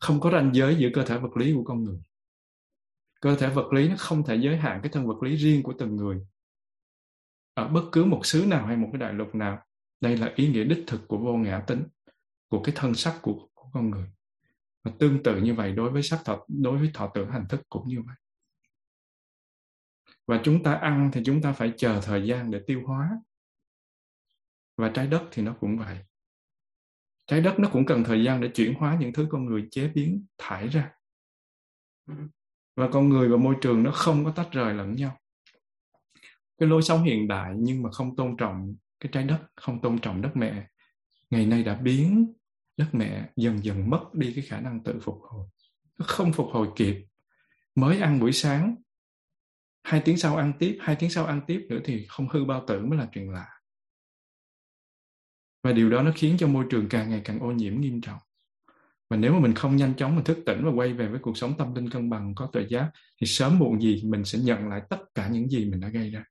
không 0.00 0.20
có 0.20 0.30
ranh 0.30 0.50
giới 0.54 0.76
giữa 0.76 0.88
cơ 0.94 1.04
thể 1.04 1.18
vật 1.18 1.36
lý 1.36 1.52
của 1.54 1.64
con 1.64 1.84
người. 1.84 1.98
Cơ 3.20 3.36
thể 3.36 3.48
vật 3.48 3.72
lý 3.72 3.88
nó 3.88 3.94
không 3.98 4.24
thể 4.24 4.36
giới 4.36 4.56
hạn 4.56 4.80
cái 4.82 4.92
thân 4.92 5.06
vật 5.06 5.22
lý 5.22 5.36
riêng 5.36 5.62
của 5.62 5.74
từng 5.78 5.96
người. 5.96 6.26
Ở 7.54 7.68
bất 7.68 7.82
cứ 7.92 8.04
một 8.04 8.26
xứ 8.26 8.44
nào 8.46 8.66
hay 8.66 8.76
một 8.76 8.88
cái 8.92 9.00
đại 9.00 9.12
lục 9.12 9.34
nào 9.34 9.66
đây 10.00 10.16
là 10.16 10.32
ý 10.36 10.48
nghĩa 10.48 10.64
đích 10.64 10.84
thực 10.86 11.08
của 11.08 11.18
vô 11.18 11.36
ngã 11.36 11.64
tính 11.66 11.84
của 12.48 12.62
cái 12.62 12.74
thân 12.78 12.94
sắc 12.94 13.18
của, 13.22 13.48
của 13.54 13.68
con 13.72 13.90
người. 13.90 14.10
Và 14.84 14.92
tương 14.98 15.22
tự 15.22 15.40
như 15.40 15.54
vậy 15.54 15.72
đối 15.72 15.90
với 15.90 16.02
sắc 16.02 16.20
thọ 16.24 16.46
đối 16.48 16.78
với 16.78 16.90
thọ 16.94 17.10
tưởng 17.14 17.30
hành 17.30 17.46
thức 17.48 17.60
cũng 17.68 17.88
như 17.88 18.02
vậy. 18.06 18.16
Và 20.26 20.40
chúng 20.44 20.62
ta 20.62 20.74
ăn 20.74 21.10
thì 21.12 21.22
chúng 21.24 21.42
ta 21.42 21.52
phải 21.52 21.72
chờ 21.76 22.00
thời 22.04 22.26
gian 22.26 22.50
để 22.50 22.60
tiêu 22.66 22.82
hóa. 22.86 23.10
Và 24.76 24.90
trái 24.94 25.06
đất 25.06 25.28
thì 25.30 25.42
nó 25.42 25.56
cũng 25.60 25.78
vậy 25.78 25.98
trái 27.30 27.40
đất 27.40 27.58
nó 27.58 27.68
cũng 27.72 27.86
cần 27.86 28.04
thời 28.04 28.24
gian 28.24 28.40
để 28.40 28.48
chuyển 28.48 28.74
hóa 28.74 28.96
những 29.00 29.12
thứ 29.12 29.26
con 29.30 29.44
người 29.44 29.68
chế 29.70 29.88
biến 29.88 30.26
thải 30.38 30.68
ra. 30.68 30.90
Và 32.76 32.88
con 32.92 33.08
người 33.08 33.28
và 33.28 33.36
môi 33.36 33.54
trường 33.60 33.82
nó 33.82 33.90
không 33.90 34.24
có 34.24 34.30
tách 34.30 34.48
rời 34.52 34.74
lẫn 34.74 34.94
nhau. 34.94 35.20
Cái 36.58 36.68
lối 36.68 36.82
sống 36.82 37.02
hiện 37.02 37.28
đại 37.28 37.54
nhưng 37.58 37.82
mà 37.82 37.90
không 37.90 38.16
tôn 38.16 38.36
trọng 38.36 38.74
cái 39.00 39.10
trái 39.12 39.24
đất 39.24 39.38
không 39.56 39.80
tôn 39.80 39.98
trọng 39.98 40.22
đất 40.22 40.30
mẹ 40.34 40.66
ngày 41.30 41.46
nay 41.46 41.62
đã 41.62 41.74
biến 41.74 42.32
đất 42.76 42.86
mẹ 42.92 43.30
dần 43.36 43.64
dần 43.64 43.90
mất 43.90 44.14
đi 44.14 44.32
cái 44.34 44.44
khả 44.44 44.60
năng 44.60 44.84
tự 44.84 45.00
phục 45.02 45.18
hồi. 45.22 45.46
Nó 45.98 46.06
không 46.08 46.32
phục 46.32 46.46
hồi 46.52 46.68
kịp. 46.76 47.06
Mới 47.74 48.00
ăn 48.00 48.20
buổi 48.20 48.32
sáng 48.32 48.74
hai 49.82 50.02
tiếng 50.04 50.18
sau 50.18 50.36
ăn 50.36 50.52
tiếp 50.58 50.78
hai 50.80 50.96
tiếng 50.96 51.10
sau 51.10 51.26
ăn 51.26 51.40
tiếp 51.46 51.66
nữa 51.68 51.80
thì 51.84 52.06
không 52.08 52.28
hư 52.28 52.44
bao 52.44 52.64
tử 52.66 52.86
mới 52.86 52.98
là 52.98 53.08
chuyện 53.12 53.30
lạ 53.30 53.59
và 55.62 55.72
điều 55.72 55.90
đó 55.90 56.02
nó 56.02 56.12
khiến 56.14 56.36
cho 56.38 56.48
môi 56.48 56.64
trường 56.70 56.88
càng 56.88 57.10
ngày 57.10 57.22
càng 57.24 57.40
ô 57.40 57.52
nhiễm 57.52 57.80
nghiêm 57.80 58.00
trọng. 58.00 58.18
Và 59.10 59.16
nếu 59.16 59.32
mà 59.32 59.40
mình 59.40 59.54
không 59.54 59.76
nhanh 59.76 59.94
chóng, 59.96 60.16
mình 60.16 60.24
thức 60.24 60.38
tỉnh 60.46 60.64
và 60.64 60.70
quay 60.70 60.92
về 60.92 61.08
với 61.08 61.20
cuộc 61.22 61.36
sống 61.36 61.54
tâm 61.58 61.74
linh 61.74 61.90
cân 61.90 62.10
bằng, 62.10 62.34
có 62.34 62.50
tuệ 62.52 62.66
giác 62.70 62.90
thì 63.20 63.26
sớm 63.26 63.58
muộn 63.58 63.80
gì 63.80 64.02
mình 64.04 64.24
sẽ 64.24 64.38
nhận 64.38 64.68
lại 64.68 64.82
tất 64.90 64.98
cả 65.14 65.28
những 65.28 65.48
gì 65.48 65.70
mình 65.70 65.80
đã 65.80 65.88
gây 65.88 66.10
ra. 66.10 66.24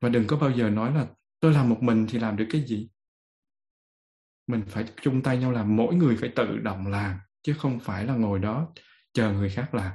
Và 0.00 0.08
đừng 0.08 0.26
có 0.26 0.36
bao 0.36 0.50
giờ 0.50 0.70
nói 0.70 0.94
là 0.94 1.06
tôi 1.40 1.52
làm 1.52 1.68
một 1.68 1.78
mình 1.80 2.06
thì 2.08 2.18
làm 2.18 2.36
được 2.36 2.46
cái 2.50 2.64
gì. 2.66 2.90
Mình 4.46 4.62
phải 4.68 4.84
chung 5.02 5.22
tay 5.22 5.38
nhau 5.38 5.52
làm, 5.52 5.76
mỗi 5.76 5.94
người 5.94 6.16
phải 6.16 6.32
tự 6.36 6.58
động 6.58 6.86
làm, 6.86 7.18
chứ 7.42 7.54
không 7.58 7.80
phải 7.80 8.04
là 8.04 8.14
ngồi 8.14 8.38
đó 8.38 8.72
chờ 9.12 9.32
người 9.32 9.50
khác 9.50 9.74
làm. 9.74 9.92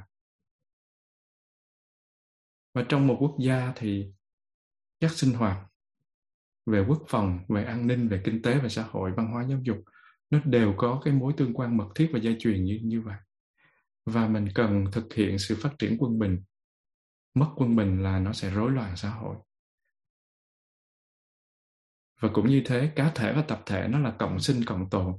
Và 2.74 2.86
trong 2.90 3.08
một 3.08 3.18
quốc 3.20 3.36
gia 3.40 3.74
thì 3.76 4.14
các 5.02 5.12
sinh 5.12 5.34
hoạt 5.34 5.58
về 6.66 6.86
quốc 6.88 7.04
phòng, 7.08 7.40
về 7.50 7.64
an 7.64 7.88
ninh, 7.88 8.08
về 8.08 8.22
kinh 8.24 8.42
tế, 8.42 8.60
về 8.60 8.70
xã 8.70 8.84
hội, 8.84 9.12
văn 9.18 9.32
hóa, 9.32 9.46
giáo 9.50 9.60
dục, 9.64 9.78
nó 10.30 10.40
đều 10.46 10.74
có 10.78 11.02
cái 11.06 11.14
mối 11.14 11.34
tương 11.38 11.54
quan 11.54 11.78
mật 11.78 11.88
thiết 11.96 12.10
và 12.14 12.20
dây 12.20 12.36
chuyền 12.40 12.64
như 12.64 12.80
như 12.84 13.02
vậy. 13.02 13.18
Và 14.06 14.28
mình 14.28 14.48
cần 14.56 14.86
thực 14.92 15.14
hiện 15.14 15.40
sự 15.40 15.58
phát 15.62 15.70
triển 15.80 15.98
quân 16.00 16.20
bình. 16.20 16.44
Mất 17.34 17.48
quân 17.56 17.76
bình 17.76 18.04
là 18.04 18.20
nó 18.20 18.34
sẽ 18.34 18.50
rối 18.50 18.72
loạn 18.72 18.96
xã 18.96 19.10
hội. 19.10 19.36
Và 22.22 22.30
cũng 22.34 22.48
như 22.48 22.62
thế, 22.66 22.92
cá 22.96 23.12
thể 23.16 23.34
và 23.34 23.42
tập 23.42 23.64
thể 23.66 23.88
nó 23.88 24.00
là 24.00 24.16
cộng 24.20 24.40
sinh, 24.40 24.66
cộng 24.66 24.90
tồn. 24.90 25.14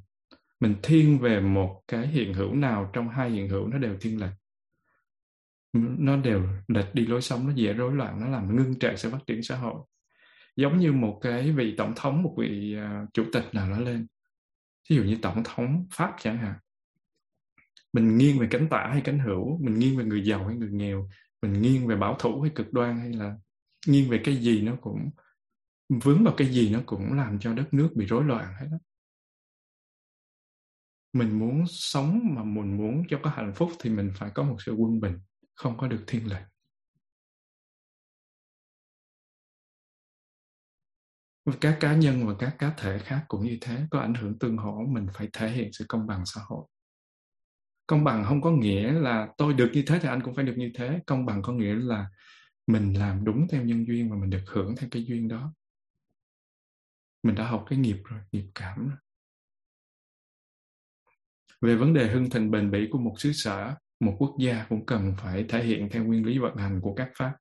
Mình 0.61 0.77
thiên 0.83 1.18
về 1.18 1.40
một 1.40 1.83
cái 1.88 2.07
hiện 2.07 2.35
hữu 2.35 2.55
nào 2.55 2.90
trong 2.92 3.09
hai 3.09 3.31
hiện 3.31 3.49
hữu 3.49 3.66
nó 3.68 3.79
đều 3.79 3.97
thiên 4.01 4.21
lệch 4.21 4.33
nó 5.72 6.16
đều 6.16 6.48
lệch 6.68 6.94
đi 6.94 7.06
lối 7.06 7.22
sống 7.22 7.46
nó 7.46 7.54
dễ 7.54 7.72
rối 7.72 7.94
loạn 7.94 8.20
nó 8.20 8.28
làm 8.28 8.56
ngưng 8.56 8.78
trệ 8.78 8.96
sự 8.96 9.11
phát 9.11 9.20
triển 9.26 9.42
xã 9.42 9.56
hội. 9.56 9.74
Giống 10.56 10.78
như 10.78 10.92
một 10.92 11.18
cái 11.22 11.52
vị 11.52 11.74
tổng 11.76 11.92
thống 11.96 12.22
một 12.22 12.35
vị 12.38 12.76
uh, 12.78 13.14
chủ 13.14 13.24
tịch 13.32 13.44
nào 13.52 13.70
đó 13.70 13.78
lên. 13.78 14.06
Ví 14.90 14.96
dụ 14.96 15.02
như 15.02 15.18
tổng 15.22 15.42
thống 15.44 15.87
pháp 15.90 16.16
chẳng 16.18 16.38
hạn. 16.38 16.54
Mình 17.92 18.18
nghiêng 18.18 18.38
về 18.38 18.48
cánh 18.50 18.68
tả 18.68 18.88
hay 18.92 19.00
cánh 19.04 19.18
hữu 19.18 19.58
mình 19.62 19.74
nghiêng 19.74 19.98
về 19.98 20.04
người 20.04 20.24
giàu 20.24 20.46
hay 20.46 20.56
người 20.56 20.70
nghèo 20.72 21.08
mình 21.42 21.62
nghiêng 21.62 21.87
về 21.87 21.96
bảo 21.96 22.16
thủ 22.18 22.40
hay 22.40 22.52
cực 22.54 22.72
đoan 22.72 22.98
hay 22.98 23.12
là 23.12 23.37
nghiêng 23.87 24.11
về 24.11 24.20
cái 24.24 24.37
gì 24.37 24.62
nó 24.62 24.76
cũng 24.80 25.11
vướng 25.88 26.24
vào 26.24 26.35
cái 26.37 26.48
gì 26.48 26.70
nó 26.70 26.80
cũng 26.87 27.12
làm 27.12 27.38
cho 27.38 27.54
đất 27.54 27.74
nước 27.74 27.90
bị 27.96 28.06
rối 28.06 28.24
loạn 28.24 28.54
hết 28.61 28.66
đó 28.70 28.78
mình 31.12 31.38
muốn 31.38 31.64
sống 31.68 32.20
mà 32.35 32.44
mình 32.44 32.76
muốn 32.76 33.02
cho 33.08 33.20
có 33.22 33.30
hạnh 33.30 33.52
phúc 33.56 33.70
thì 33.80 33.90
mình 33.90 34.12
phải 34.16 34.30
có 34.35 34.42
một 34.42 34.56
sự 34.66 34.72
quân 34.72 35.00
bình 35.00 35.18
không 35.62 35.77
có 35.79 35.88
được 35.88 36.05
thiên 36.07 36.31
lệch 36.31 36.53
các 41.61 41.77
cá 41.81 41.94
nhân 41.94 42.27
và 42.27 42.35
các 42.38 42.57
cá 42.59 42.75
thể 42.79 42.98
khác 42.98 43.25
cũng 43.29 43.44
như 43.46 43.59
thế, 43.61 43.87
có 43.90 44.01
ảnh 44.01 44.14
hưởng 44.14 44.38
tương 44.38 44.57
hỗ, 44.57 44.85
mình 44.88 45.07
phải 45.14 45.29
thể 45.33 45.51
hiện 45.51 45.72
sự 45.72 45.85
công 45.88 46.07
bằng 46.07 46.27
xã 46.27 46.40
hội. 46.44 46.66
Công 47.87 48.05
bằng 48.05 48.25
không 48.29 48.42
có 48.42 48.51
nghĩa 48.51 48.92
là 48.92 49.29
tôi 49.38 49.55
được 49.55 49.70
như 49.72 49.85
thế 49.87 49.98
thì 50.03 50.09
anh 50.09 50.22
cũng 50.22 50.35
phải 50.35 50.44
được 50.44 50.55
như 50.57 50.70
thế. 50.75 51.01
Công 51.07 51.27
bằng 51.27 51.42
có 51.42 51.53
nghĩa 51.53 51.75
là 51.75 52.07
mình 52.66 52.98
làm 52.98 53.25
đúng 53.25 53.46
theo 53.51 53.64
nhân 53.64 53.87
duyên 53.87 54.11
và 54.11 54.16
mình 54.16 54.31
được 54.31 54.42
hưởng 54.46 54.77
theo 54.77 54.88
cái 54.90 55.05
duyên 55.05 55.29
đó. 55.29 55.55
Mình 57.22 57.35
đã 57.35 57.46
học 57.46 57.64
cái 57.68 57.79
nghiệp 57.79 57.96
rồi, 58.05 58.20
nghiệp 58.33 58.44
cảm 58.55 58.88
rồi. 58.88 58.98
Về 61.61 61.77
vấn 61.77 61.94
đề 61.94 62.09
hưng 62.09 62.31
thịnh 62.31 62.51
bền 62.51 62.70
bỉ 62.70 62.88
của 62.90 62.98
một 62.98 63.14
xứ 63.18 63.33
sở 63.33 63.75
một 64.02 64.16
quốc 64.18 64.36
gia 64.38 64.66
cũng 64.68 64.86
cần 64.86 65.14
phải 65.18 65.44
thể 65.48 65.64
hiện 65.64 65.88
theo 65.92 66.04
nguyên 66.04 66.26
lý 66.26 66.38
vận 66.38 66.56
hành 66.56 66.80
của 66.80 66.94
các 66.94 67.10
pháp. 67.16 67.36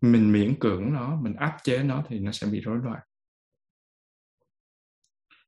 Mình 0.00 0.32
miễn 0.32 0.56
cưỡng 0.60 0.92
nó, 0.94 1.20
mình 1.20 1.34
áp 1.34 1.58
chế 1.62 1.82
nó 1.82 2.04
thì 2.08 2.18
nó 2.18 2.32
sẽ 2.32 2.46
bị 2.46 2.60
rối 2.60 2.78
loạn. 2.84 3.00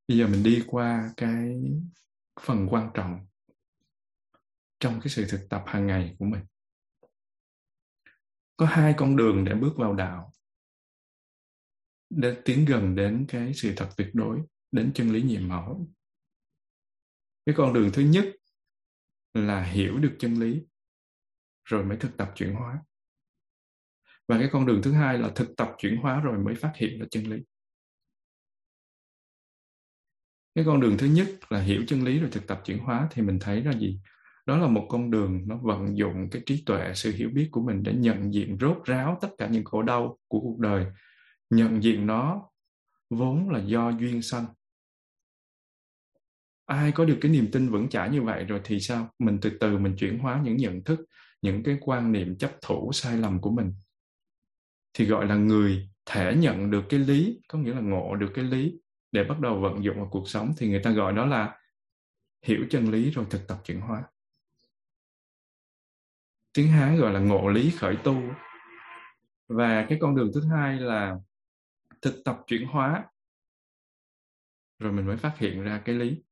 Bây 0.08 0.18
giờ 0.18 0.26
mình 0.26 0.42
đi 0.42 0.62
qua 0.66 1.10
cái 1.16 1.60
phần 2.40 2.66
quan 2.70 2.90
trọng 2.94 3.26
trong 4.80 5.00
cái 5.00 5.08
sự 5.08 5.26
thực 5.28 5.46
tập 5.50 5.64
hàng 5.66 5.86
ngày 5.86 6.16
của 6.18 6.24
mình. 6.24 6.44
Có 8.56 8.66
hai 8.66 8.94
con 8.96 9.16
đường 9.16 9.44
để 9.44 9.54
bước 9.54 9.72
vào 9.76 9.94
đạo. 9.94 10.32
Để 12.10 12.36
tiến 12.44 12.64
gần 12.64 12.94
đến 12.94 13.26
cái 13.28 13.54
sự 13.54 13.72
thật 13.76 13.88
tuyệt 13.96 14.08
đối, 14.12 14.40
đến 14.72 14.92
chân 14.94 15.12
lý 15.12 15.22
nhiệm 15.22 15.48
mẫu 15.48 15.88
cái 17.46 17.54
con 17.58 17.72
đường 17.72 17.90
thứ 17.92 18.02
nhất 18.02 18.24
là 19.35 19.64
hiểu 19.64 19.99
được 19.99 20.16
chân 20.18 20.35
lý, 20.35 20.62
rồi 21.64 21.85
mới 21.85 21.97
thực 21.97 22.16
tập 22.16 22.33
chuyển 22.35 22.55
hóa. 22.55 22.79
Và 24.29 24.38
cái 24.38 24.49
con 24.53 24.66
đường 24.66 24.81
thứ 24.83 24.92
hai 24.92 25.18
là 25.18 25.31
thực 25.35 25.57
tập 25.57 25.68
chuyển 25.79 25.97
hóa 25.97 26.21
rồi 26.21 26.38
mới 26.38 26.55
phát 26.55 26.73
hiện 26.77 27.01
ra 27.01 27.07
chân 27.11 27.25
lý. 27.25 27.38
Cái 30.55 30.64
con 30.64 30.81
đường 30.81 30.97
thứ 30.99 31.07
nhất 31.07 31.29
là 31.49 31.61
hiểu 31.61 31.85
chân 31.88 32.05
lý 32.05 32.18
rồi 32.18 32.31
thực 32.33 32.47
tập 32.47 32.61
chuyển 32.64 32.79
hóa 32.79 33.09
thì 33.11 33.23
mình 33.23 33.38
thấy 33.40 33.61
ra 33.61 33.73
gì? 33.73 34.01
Đó 34.47 34.59
là 34.59 34.66
một 34.66 34.87
con 34.88 35.11
đường 35.11 35.42
nó 35.47 35.57
vận 35.57 35.99
dụng 35.99 36.29
cái 36.31 36.42
trí 36.47 36.62
tuệ, 36.66 36.92
sự 36.95 37.12
hiểu 37.12 37.31
biết 37.35 37.49
của 37.53 37.62
mình 37.62 37.83
để 37.83 37.92
nhận 37.92 38.35
diện, 38.35 38.59
rốt 38.61 38.77
ráo 38.85 39.18
tất 39.21 39.29
cả 39.38 39.47
những 39.47 39.64
khổ 39.64 39.83
đau 39.83 40.18
của 40.29 40.40
cuộc 40.40 40.59
đời. 40.59 40.87
Nhận 41.51 41.83
diện 41.83 42.07
nó 42.07 42.49
vốn 43.11 43.51
là 43.51 43.61
do 43.61 43.90
duyên 43.90 44.23
sanh 44.23 44.47
ai 46.72 46.92
có 46.92 47.04
được 47.04 47.18
cái 47.20 47.32
niềm 47.32 47.48
tin 47.52 47.68
vững 47.68 47.88
chãi 47.88 48.11
như 48.11 48.22
vậy 48.22 48.44
rồi 48.44 48.61
thì 48.64 48.80
sao? 48.80 49.08
Mình 49.18 49.38
từ 49.42 49.50
từ 49.61 49.78
mình 49.78 49.96
chuyển 49.98 50.18
hóa 50.18 50.40
những 50.44 50.56
nhận 50.56 50.85
thức, 50.85 51.00
những 51.42 51.62
cái 51.62 51.78
quan 51.80 52.12
niệm 52.12 52.38
chấp 52.38 52.50
thủ 52.62 52.90
sai 52.92 53.16
lầm 53.16 53.40
của 53.40 53.50
mình. 53.50 53.74
Thì 54.94 55.06
gọi 55.06 55.26
là 55.26 55.35
người 55.35 55.88
thể 56.06 56.35
nhận 56.37 56.70
được 56.70 56.85
cái 56.88 57.00
lý, 57.00 57.40
có 57.48 57.58
nghĩa 57.58 57.74
là 57.74 57.80
ngộ 57.80 58.16
được 58.16 58.30
cái 58.35 58.44
lý 58.44 58.74
để 59.12 59.24
bắt 59.24 59.40
đầu 59.40 59.61
vận 59.61 59.85
dụng 59.85 59.96
vào 59.96 60.08
cuộc 60.11 60.28
sống 60.28 60.52
thì 60.58 60.68
người 60.68 60.80
ta 60.85 60.90
gọi 60.90 61.12
đó 61.12 61.26
là 61.26 61.58
hiểu 62.42 62.66
chân 62.70 62.90
lý 62.90 63.11
rồi 63.11 63.26
thực 63.30 63.48
tập 63.48 63.58
chuyển 63.64 63.80
hóa. 63.80 64.02
Tiếng 66.52 66.68
hán 66.68 66.96
gọi 66.96 67.12
là 67.12 67.20
ngộ 67.20 67.48
lý 67.48 67.70
khởi 67.70 67.96
tu. 68.04 68.22
Và 69.48 69.87
cái 69.88 69.98
con 70.00 70.16
đường 70.16 70.30
thứ 70.35 70.40
hai 70.56 70.80
là 70.80 71.16
thực 72.02 72.24
tập 72.24 72.40
chuyển 72.46 72.66
hóa. 72.66 73.04
Rồi 74.78 74.92
mình 74.92 75.06
mới 75.06 75.16
phát 75.16 75.38
hiện 75.38 75.62
ra 75.62 75.82
cái 75.85 75.94
lý 75.94 76.22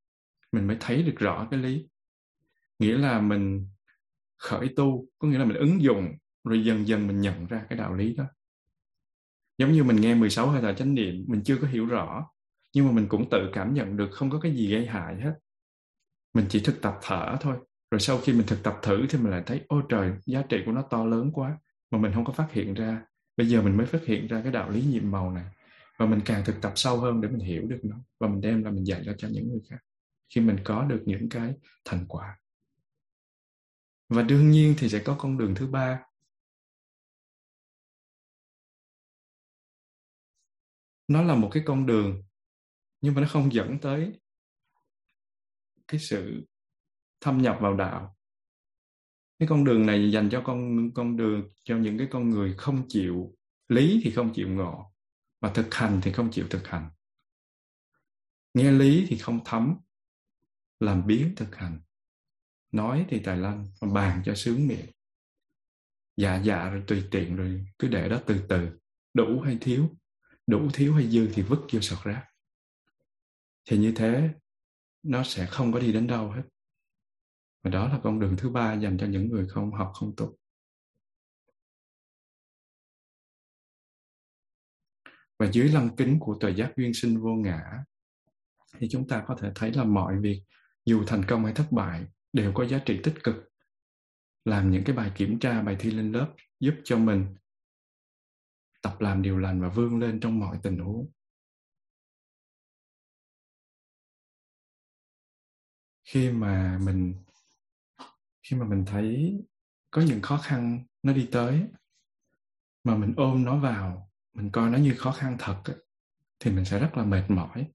mình 0.53 0.67
mới 0.67 0.77
thấy 0.81 1.03
được 1.03 1.15
rõ 1.17 1.49
cái 1.51 1.61
lý. 1.61 1.87
Nghĩa 2.79 2.99
là 2.99 3.21
mình 3.21 3.69
khởi 4.39 4.69
tu, 4.77 5.07
có 5.19 5.29
nghĩa 5.29 5.39
là 5.39 5.45
mình 5.45 5.57
ứng 5.57 5.83
dụng, 5.83 6.09
rồi 6.45 6.65
dần 6.65 6.89
dần 6.89 7.07
mình 7.07 7.21
nhận 7.21 7.47
ra 7.47 7.65
cái 7.69 7.79
đạo 7.79 7.95
lý 7.95 8.15
đó. 8.15 8.25
Giống 9.59 9.73
như 9.73 9.85
mình 9.85 9.97
nghe 9.97 10.15
16 10.15 10.47
hơi 10.47 10.63
thở 10.63 10.73
chánh 10.75 10.95
niệm, 10.95 11.25
mình 11.29 11.43
chưa 11.45 11.57
có 11.57 11.69
hiểu 11.69 11.87
rõ, 11.87 12.31
nhưng 12.75 12.87
mà 12.87 12.93
mình 12.93 13.07
cũng 13.09 13.31
tự 13.31 13.51
cảm 13.53 13.75
nhận 13.75 13.97
được 13.97 14.09
không 14.13 14.31
có 14.31 14.41
cái 14.41 14.57
gì 14.57 14.73
gây 14.73 14.87
hại 14.87 15.21
hết. 15.21 15.35
Mình 16.35 16.47
chỉ 16.49 16.61
thực 16.61 16.83
tập 16.83 16.99
thở 17.03 17.37
thôi, 17.41 17.57
rồi 17.91 18.01
sau 18.01 18.19
khi 18.19 18.33
mình 18.33 18.47
thực 18.47 18.63
tập 18.63 18.79
thử 18.83 19.07
thì 19.09 19.19
mình 19.19 19.31
lại 19.31 19.43
thấy, 19.47 19.61
ôi 19.69 19.83
trời, 19.89 20.13
giá 20.27 20.43
trị 20.43 20.57
của 20.67 20.73
nó 20.73 20.83
to 20.83 21.05
lớn 21.05 21.31
quá, 21.33 21.59
mà 21.91 21.99
mình 21.99 22.13
không 22.15 22.25
có 22.25 22.33
phát 22.33 22.53
hiện 22.53 22.75
ra. 22.75 23.03
Bây 23.37 23.49
giờ 23.49 23.63
mình 23.63 23.77
mới 23.77 23.87
phát 23.87 24.05
hiện 24.05 24.27
ra 24.27 24.41
cái 24.43 24.53
đạo 24.53 24.71
lý 24.71 24.83
nhiệm 24.83 25.11
màu 25.11 25.31
này, 25.33 25.45
và 25.99 26.07
mình 26.07 26.21
càng 26.25 26.43
thực 26.45 26.63
tập 26.63 26.73
sâu 26.77 26.97
hơn 26.97 27.21
để 27.21 27.29
mình 27.29 27.41
hiểu 27.41 27.63
được 27.69 27.81
nó, 27.83 27.97
và 28.21 28.29
mình 28.29 28.41
đem 28.41 28.63
ra 28.63 28.71
mình 28.71 28.87
dạy 28.87 29.05
ra 29.05 29.13
cho 29.19 29.29
những 29.29 29.49
người 29.49 29.61
khác 29.71 29.79
khi 30.35 30.41
mình 30.41 30.57
có 30.65 30.85
được 30.85 31.03
những 31.07 31.29
cái 31.29 31.55
thành 31.85 32.07
quả. 32.09 32.39
Và 34.09 34.23
đương 34.23 34.51
nhiên 34.51 34.75
thì 34.79 34.89
sẽ 34.89 35.03
có 35.05 35.17
con 35.19 35.39
đường 35.39 35.55
thứ 35.55 35.67
ba. 35.67 36.03
Nó 41.09 41.23
là 41.23 41.35
một 41.35 41.51
cái 41.53 41.63
con 41.67 41.87
đường, 41.87 42.23
nhưng 43.01 43.15
mà 43.15 43.21
nó 43.21 43.29
không 43.31 43.53
dẫn 43.53 43.79
tới 43.83 44.21
cái 45.89 46.01
sự 46.01 46.47
thâm 47.21 47.43
nhập 47.43 47.59
vào 47.61 47.77
đạo. 47.77 48.17
Cái 49.39 49.49
con 49.49 49.65
đường 49.65 49.87
này 49.87 50.11
dành 50.13 50.29
cho 50.33 50.43
con 50.47 50.91
con 50.95 51.17
đường, 51.17 51.49
cho 51.65 51.77
những 51.77 51.99
cái 51.99 52.09
con 52.11 52.31
người 52.31 52.55
không 52.59 52.85
chịu 52.89 53.37
lý 53.69 54.01
thì 54.05 54.11
không 54.11 54.33
chịu 54.35 54.49
ngộ, 54.49 54.93
mà 55.41 55.53
thực 55.55 55.75
hành 55.75 56.01
thì 56.03 56.13
không 56.13 56.31
chịu 56.31 56.47
thực 56.51 56.67
hành. 56.69 56.91
Nghe 58.55 58.71
lý 58.73 59.07
thì 59.09 59.19
không 59.19 59.41
thấm 59.45 59.77
làm 60.81 61.07
biến 61.07 61.35
thực 61.37 61.57
hành. 61.57 61.81
Nói 62.73 63.07
thì 63.09 63.21
tài 63.25 63.37
lanh, 63.37 63.67
mà 63.81 63.89
bàn 63.95 64.23
cho 64.25 64.35
sướng 64.35 64.69
miệng. 64.69 64.87
Dạ 66.17 66.43
dạ 66.43 66.71
rồi 66.71 66.85
tùy 66.87 67.05
tiện 67.11 67.37
rồi, 67.37 67.67
cứ 67.79 67.89
để 67.89 68.09
đó 68.09 68.21
từ 68.27 68.47
từ. 68.49 68.79
Đủ 69.15 69.41
hay 69.41 69.59
thiếu, 69.61 69.89
đủ 70.47 70.69
thiếu 70.75 70.95
hay 70.95 71.11
dư 71.11 71.29
thì 71.35 71.43
vứt 71.43 71.61
vô 71.73 71.81
sọt 71.81 72.05
rác. 72.05 72.27
Thì 73.65 73.79
như 73.79 73.93
thế, 73.97 74.31
nó 75.03 75.23
sẽ 75.25 75.47
không 75.47 75.73
có 75.73 75.79
đi 75.79 75.93
đến 75.93 76.07
đâu 76.07 76.31
hết. 76.31 76.43
Và 77.63 77.71
đó 77.71 77.89
là 77.89 78.01
con 78.03 78.21
đường 78.21 78.37
thứ 78.39 78.51
ba 78.51 78.75
dành 78.75 78.99
cho 78.99 79.07
những 79.07 79.29
người 79.29 79.49
không 79.49 79.73
học, 79.73 79.91
không 79.95 80.17
tu. 80.17 80.37
Và 85.39 85.51
dưới 85.53 85.69
lăng 85.69 85.97
kính 85.97 86.19
của 86.21 86.37
tuệ 86.41 86.55
giác 86.57 86.73
duyên 86.77 86.95
sinh 86.95 87.21
vô 87.21 87.35
ngã, 87.35 87.85
thì 88.79 88.89
chúng 88.91 89.09
ta 89.09 89.25
có 89.27 89.37
thể 89.41 89.53
thấy 89.55 89.73
là 89.73 89.85
mọi 89.85 90.19
việc 90.21 90.43
dù 90.85 91.05
thành 91.07 91.25
công 91.29 91.45
hay 91.45 91.55
thất 91.55 91.67
bại, 91.71 92.07
đều 92.33 92.53
có 92.55 92.67
giá 92.67 92.79
trị 92.79 93.01
tích 93.05 93.15
cực. 93.25 93.35
Làm 94.45 94.71
những 94.71 94.85
cái 94.85 94.97
bài 94.97 95.13
kiểm 95.17 95.39
tra, 95.39 95.63
bài 95.63 95.77
thi 95.81 95.91
lên 95.91 96.13
lớp 96.13 96.35
giúp 96.61 96.75
cho 96.85 96.99
mình 96.99 97.35
tập 98.83 99.01
làm 99.01 99.23
điều 99.23 99.39
lành 99.39 99.61
và 99.61 99.69
vươn 99.69 99.99
lên 99.99 100.21
trong 100.21 100.41
mọi 100.41 100.59
tình 100.63 100.79
huống. 100.79 101.11
Khi 106.05 106.31
mà 106.31 106.79
mình, 106.83 107.15
khi 108.43 108.57
mà 108.57 108.67
mình 108.67 108.85
thấy 108.87 109.39
có 109.91 110.03
những 110.03 110.23
khó 110.23 110.37
khăn 110.37 110.85
nó 111.03 111.13
đi 111.13 111.29
tới, 111.33 111.67
mà 112.85 112.97
mình 112.97 113.15
ôm 113.17 113.45
nó 113.45 113.59
vào, 113.59 114.11
mình 114.33 114.51
coi 114.53 114.71
nó 114.71 114.79
như 114.79 114.95
khó 114.99 115.13
khăn 115.13 115.37
thật 115.39 115.63
thì 116.39 116.51
mình 116.51 116.65
sẽ 116.65 116.79
rất 116.79 116.91
là 116.95 117.05
mệt 117.05 117.25
mỏi 117.29 117.73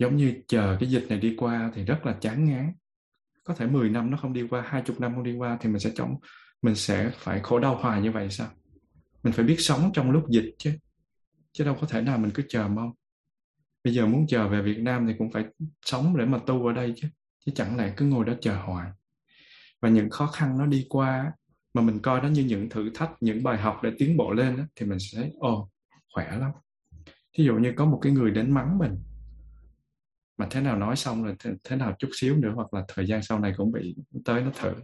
giống 0.00 0.16
như 0.16 0.34
chờ 0.48 0.76
cái 0.80 0.90
dịch 0.90 1.06
này 1.08 1.18
đi 1.18 1.34
qua 1.38 1.70
thì 1.74 1.84
rất 1.84 2.06
là 2.06 2.16
chán 2.20 2.44
ngán. 2.44 2.72
Có 3.44 3.54
thể 3.54 3.66
10 3.66 3.90
năm 3.90 4.10
nó 4.10 4.16
không 4.16 4.32
đi 4.32 4.42
qua 4.50 4.64
20 4.66 4.96
năm 5.00 5.14
không 5.14 5.24
đi 5.24 5.32
qua 5.32 5.58
thì 5.60 5.68
mình 5.68 5.80
sẽ 5.80 5.90
chống 5.94 6.16
mình 6.62 6.74
sẽ 6.74 7.10
phải 7.14 7.40
khổ 7.40 7.58
đau 7.58 7.76
hoài 7.76 8.02
như 8.02 8.12
vậy 8.12 8.30
sao? 8.30 8.48
Mình 9.22 9.32
phải 9.32 9.44
biết 9.44 9.56
sống 9.58 9.90
trong 9.94 10.10
lúc 10.10 10.24
dịch 10.30 10.54
chứ 10.58 10.72
chứ 11.52 11.64
đâu 11.64 11.76
có 11.80 11.86
thể 11.86 12.02
nào 12.02 12.18
mình 12.18 12.30
cứ 12.34 12.42
chờ 12.48 12.68
mong. 12.68 12.92
Bây 13.84 13.94
giờ 13.94 14.06
muốn 14.06 14.26
chờ 14.26 14.48
về 14.48 14.62
Việt 14.62 14.78
Nam 14.78 15.06
thì 15.06 15.14
cũng 15.18 15.32
phải 15.32 15.44
sống 15.84 16.16
để 16.16 16.24
mà 16.24 16.38
tu 16.46 16.66
ở 16.66 16.72
đây 16.72 16.92
chứ 16.96 17.08
chứ 17.46 17.52
chẳng 17.54 17.76
lẽ 17.76 17.92
cứ 17.96 18.06
ngồi 18.06 18.24
đó 18.24 18.32
chờ 18.40 18.54
hoài. 18.54 18.90
Và 19.80 19.88
những 19.88 20.10
khó 20.10 20.26
khăn 20.26 20.58
nó 20.58 20.66
đi 20.66 20.86
qua 20.88 21.32
mà 21.74 21.82
mình 21.82 21.98
coi 21.98 22.20
nó 22.20 22.28
như 22.28 22.44
những 22.44 22.68
thử 22.68 22.90
thách 22.94 23.10
những 23.20 23.42
bài 23.42 23.58
học 23.58 23.80
để 23.82 23.90
tiến 23.98 24.16
bộ 24.16 24.32
lên 24.32 24.56
đó, 24.56 24.64
thì 24.76 24.86
mình 24.86 24.98
sẽ 24.98 25.18
thấy 25.18 25.32
ồ 25.38 25.70
khỏe 26.14 26.36
lắm. 26.40 26.50
Ví 27.38 27.44
dụ 27.44 27.54
như 27.54 27.72
có 27.76 27.84
một 27.84 27.98
cái 28.02 28.12
người 28.12 28.30
đến 28.30 28.54
mắng 28.54 28.78
mình 28.78 28.96
mà 30.40 30.46
thế 30.50 30.60
nào 30.60 30.76
nói 30.76 30.96
xong 30.96 31.24
rồi 31.24 31.36
thế, 31.38 31.50
thế 31.64 31.76
nào 31.76 31.96
chút 31.98 32.08
xíu 32.12 32.36
nữa 32.36 32.52
hoặc 32.54 32.74
là 32.74 32.84
thời 32.88 33.06
gian 33.06 33.22
sau 33.22 33.40
này 33.40 33.54
cũng 33.56 33.72
bị 33.72 33.96
tới 34.24 34.42
nó 34.42 34.50
thử. 34.60 34.74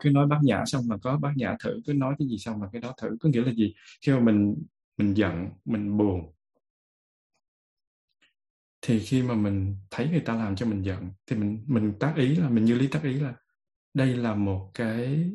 Cứ 0.00 0.10
nói 0.10 0.26
bác 0.26 0.38
nhã 0.42 0.64
xong 0.66 0.88
mà 0.88 0.96
có 1.02 1.18
bác 1.18 1.32
nhã 1.36 1.56
thử 1.64 1.80
cứ 1.86 1.92
nói 1.92 2.14
cái 2.18 2.28
gì 2.28 2.38
xong 2.38 2.60
mà 2.60 2.66
cái 2.72 2.80
đó 2.82 2.94
thử. 3.02 3.16
Có 3.20 3.28
nghĩa 3.28 3.44
là 3.44 3.52
gì? 3.52 3.74
Khi 4.02 4.12
mà 4.12 4.20
mình 4.20 4.56
mình 4.96 5.14
giận 5.14 5.48
mình 5.64 5.96
buồn 5.98 6.32
thì 8.82 9.00
khi 9.00 9.22
mà 9.22 9.34
mình 9.34 9.76
thấy 9.90 10.08
người 10.10 10.20
ta 10.20 10.34
làm 10.34 10.56
cho 10.56 10.66
mình 10.66 10.82
giận 10.82 11.10
thì 11.26 11.36
mình 11.36 11.64
mình 11.66 11.92
tác 12.00 12.14
ý 12.16 12.36
là 12.36 12.48
mình 12.48 12.64
như 12.64 12.74
lý 12.74 12.88
tác 12.88 13.02
ý 13.02 13.14
là 13.14 13.34
đây 13.94 14.16
là 14.16 14.34
một 14.34 14.70
cái 14.74 15.30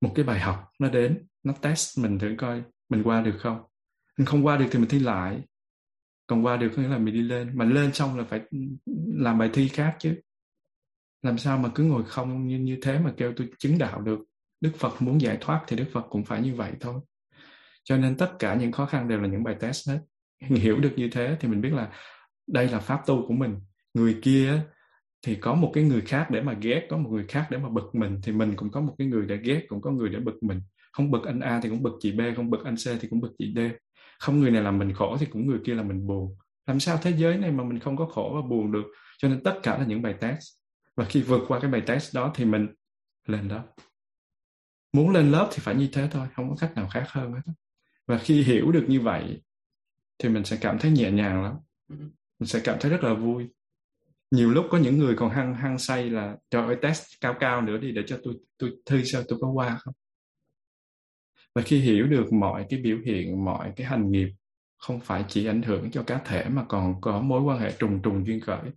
một 0.00 0.12
cái 0.14 0.24
bài 0.24 0.40
học 0.40 0.72
nó 0.78 0.88
đến 0.88 1.26
nó 1.42 1.52
test 1.52 1.98
mình 1.98 2.18
thử 2.18 2.34
coi 2.38 2.62
mình 2.88 3.02
qua 3.04 3.22
được 3.22 3.36
không? 3.38 3.62
Mình 4.18 4.26
không 4.26 4.46
qua 4.46 4.56
được 4.56 4.66
thì 4.70 4.78
mình 4.78 4.88
thi 4.88 4.98
lại 4.98 5.42
còn 6.26 6.44
qua 6.44 6.56
được 6.56 6.72
có 6.76 6.82
nghĩa 6.82 6.88
là 6.88 6.98
mình 6.98 7.14
đi 7.14 7.22
lên. 7.22 7.50
Mà 7.54 7.64
lên 7.64 7.92
xong 7.92 8.18
là 8.18 8.24
phải 8.24 8.40
làm 9.14 9.38
bài 9.38 9.50
thi 9.52 9.68
khác 9.68 9.96
chứ. 9.98 10.20
Làm 11.22 11.38
sao 11.38 11.58
mà 11.58 11.68
cứ 11.74 11.84
ngồi 11.84 12.04
không 12.04 12.46
như 12.46 12.58
như 12.58 12.78
thế 12.82 12.98
mà 12.98 13.12
kêu 13.16 13.32
tôi 13.36 13.48
chứng 13.58 13.78
đạo 13.78 14.00
được? 14.00 14.18
Đức 14.60 14.72
phật 14.76 15.02
muốn 15.02 15.20
giải 15.20 15.38
thoát 15.40 15.64
thì 15.66 15.76
đức 15.76 15.86
phật 15.92 16.06
cũng 16.10 16.24
phải 16.24 16.42
như 16.42 16.54
vậy 16.54 16.72
thôi. 16.80 17.00
Cho 17.84 17.96
nên 17.96 18.16
tất 18.16 18.32
cả 18.38 18.54
những 18.54 18.72
khó 18.72 18.86
khăn 18.86 19.08
đều 19.08 19.20
là 19.20 19.28
những 19.28 19.44
bài 19.44 19.56
test 19.60 19.88
hết. 19.88 19.98
Hiểu 20.40 20.80
được 20.80 20.92
như 20.96 21.08
thế 21.12 21.36
thì 21.40 21.48
mình 21.48 21.60
biết 21.60 21.72
là 21.72 21.92
đây 22.46 22.68
là 22.68 22.78
pháp 22.78 23.06
tu 23.06 23.24
của 23.28 23.34
mình. 23.34 23.60
Người 23.94 24.18
kia 24.22 24.62
thì 25.26 25.34
có 25.34 25.54
một 25.54 25.70
cái 25.74 25.84
người 25.84 26.00
khác 26.00 26.26
để 26.30 26.42
mà 26.42 26.52
ghét, 26.60 26.86
có 26.90 26.96
một 26.96 27.10
người 27.10 27.24
khác 27.28 27.46
để 27.50 27.58
mà 27.58 27.68
bực 27.68 27.94
mình, 27.94 28.20
thì 28.22 28.32
mình 28.32 28.52
cũng 28.56 28.70
có 28.70 28.80
một 28.80 28.94
cái 28.98 29.08
người 29.08 29.26
để 29.26 29.36
ghét, 29.36 29.62
cũng 29.68 29.80
có 29.80 29.90
người 29.90 30.08
để 30.08 30.18
bực 30.18 30.42
mình. 30.42 30.60
Không 30.92 31.10
bực 31.10 31.24
anh 31.24 31.40
A 31.40 31.60
thì 31.60 31.68
cũng 31.68 31.82
bực 31.82 31.92
chị 32.00 32.12
B, 32.12 32.20
không 32.36 32.50
bực 32.50 32.64
anh 32.64 32.76
C 32.76 33.00
thì 33.00 33.08
cũng 33.08 33.20
bực 33.20 33.32
chị 33.38 33.54
D 33.56 33.58
không 34.18 34.40
người 34.40 34.50
này 34.50 34.62
làm 34.62 34.78
mình 34.78 34.94
khổ 34.94 35.16
thì 35.20 35.26
cũng 35.26 35.46
người 35.46 35.58
kia 35.64 35.74
làm 35.74 35.88
mình 35.88 36.06
buồn. 36.06 36.36
Làm 36.66 36.80
sao 36.80 36.98
thế 37.02 37.12
giới 37.16 37.36
này 37.36 37.52
mà 37.52 37.64
mình 37.64 37.78
không 37.78 37.96
có 37.96 38.06
khổ 38.06 38.32
và 38.34 38.48
buồn 38.48 38.72
được? 38.72 38.84
Cho 39.18 39.28
nên 39.28 39.42
tất 39.42 39.60
cả 39.62 39.78
là 39.78 39.84
những 39.84 40.02
bài 40.02 40.14
test. 40.20 40.44
Và 40.96 41.04
khi 41.04 41.22
vượt 41.22 41.40
qua 41.48 41.60
cái 41.60 41.70
bài 41.70 41.82
test 41.86 42.14
đó 42.14 42.32
thì 42.34 42.44
mình 42.44 42.68
lên 43.26 43.48
lớp. 43.48 43.64
Muốn 44.92 45.10
lên 45.10 45.30
lớp 45.30 45.48
thì 45.52 45.58
phải 45.60 45.74
như 45.74 45.88
thế 45.92 46.08
thôi, 46.12 46.26
không 46.34 46.50
có 46.50 46.56
cách 46.60 46.72
nào 46.76 46.88
khác 46.88 47.04
hơn 47.08 47.32
hết 47.32 47.52
và 48.06 48.18
khi 48.18 48.42
hiểu 48.42 48.72
được 48.72 48.84
như 48.88 49.00
vậy 49.00 49.42
thì 50.18 50.28
mình 50.28 50.44
sẽ 50.44 50.58
cảm 50.60 50.78
thấy 50.78 50.90
nhẹ 50.90 51.10
nhàng 51.10 51.42
lắm. 51.42 51.54
Mình 52.38 52.46
sẽ 52.46 52.60
cảm 52.64 52.76
thấy 52.80 52.90
rất 52.90 53.04
là 53.04 53.14
vui. 53.14 53.48
Nhiều 54.30 54.50
lúc 54.50 54.66
có 54.70 54.78
những 54.78 54.98
người 54.98 55.14
còn 55.16 55.30
hăng 55.30 55.54
hăng 55.54 55.78
say 55.78 56.10
là 56.10 56.36
trời 56.50 56.66
ơi, 56.66 56.76
test 56.82 57.04
cao 57.20 57.34
cao 57.40 57.62
nữa 57.62 57.78
đi 57.78 57.92
để 57.92 58.02
cho 58.06 58.18
tôi 58.22 58.34
tôi 58.58 58.72
thư 58.86 59.04
sao 59.04 59.22
tôi 59.28 59.38
có 59.42 59.48
qua 59.48 59.78
không? 59.80 59.94
Và 61.56 61.62
khi 61.62 61.80
hiểu 61.80 62.06
được 62.06 62.32
mọi 62.32 62.66
cái 62.68 62.80
biểu 62.80 62.98
hiện, 63.04 63.44
mọi 63.44 63.72
cái 63.76 63.86
hành 63.86 64.10
nghiệp 64.10 64.28
không 64.78 65.00
phải 65.00 65.24
chỉ 65.28 65.46
ảnh 65.46 65.62
hưởng 65.62 65.90
cho 65.90 66.02
cá 66.02 66.18
thể 66.18 66.48
mà 66.48 66.64
còn 66.68 67.00
có 67.00 67.20
mối 67.20 67.42
quan 67.42 67.58
hệ 67.58 67.72
trùng 67.78 68.02
trùng 68.02 68.26
duyên 68.26 68.40
khởi, 68.40 68.70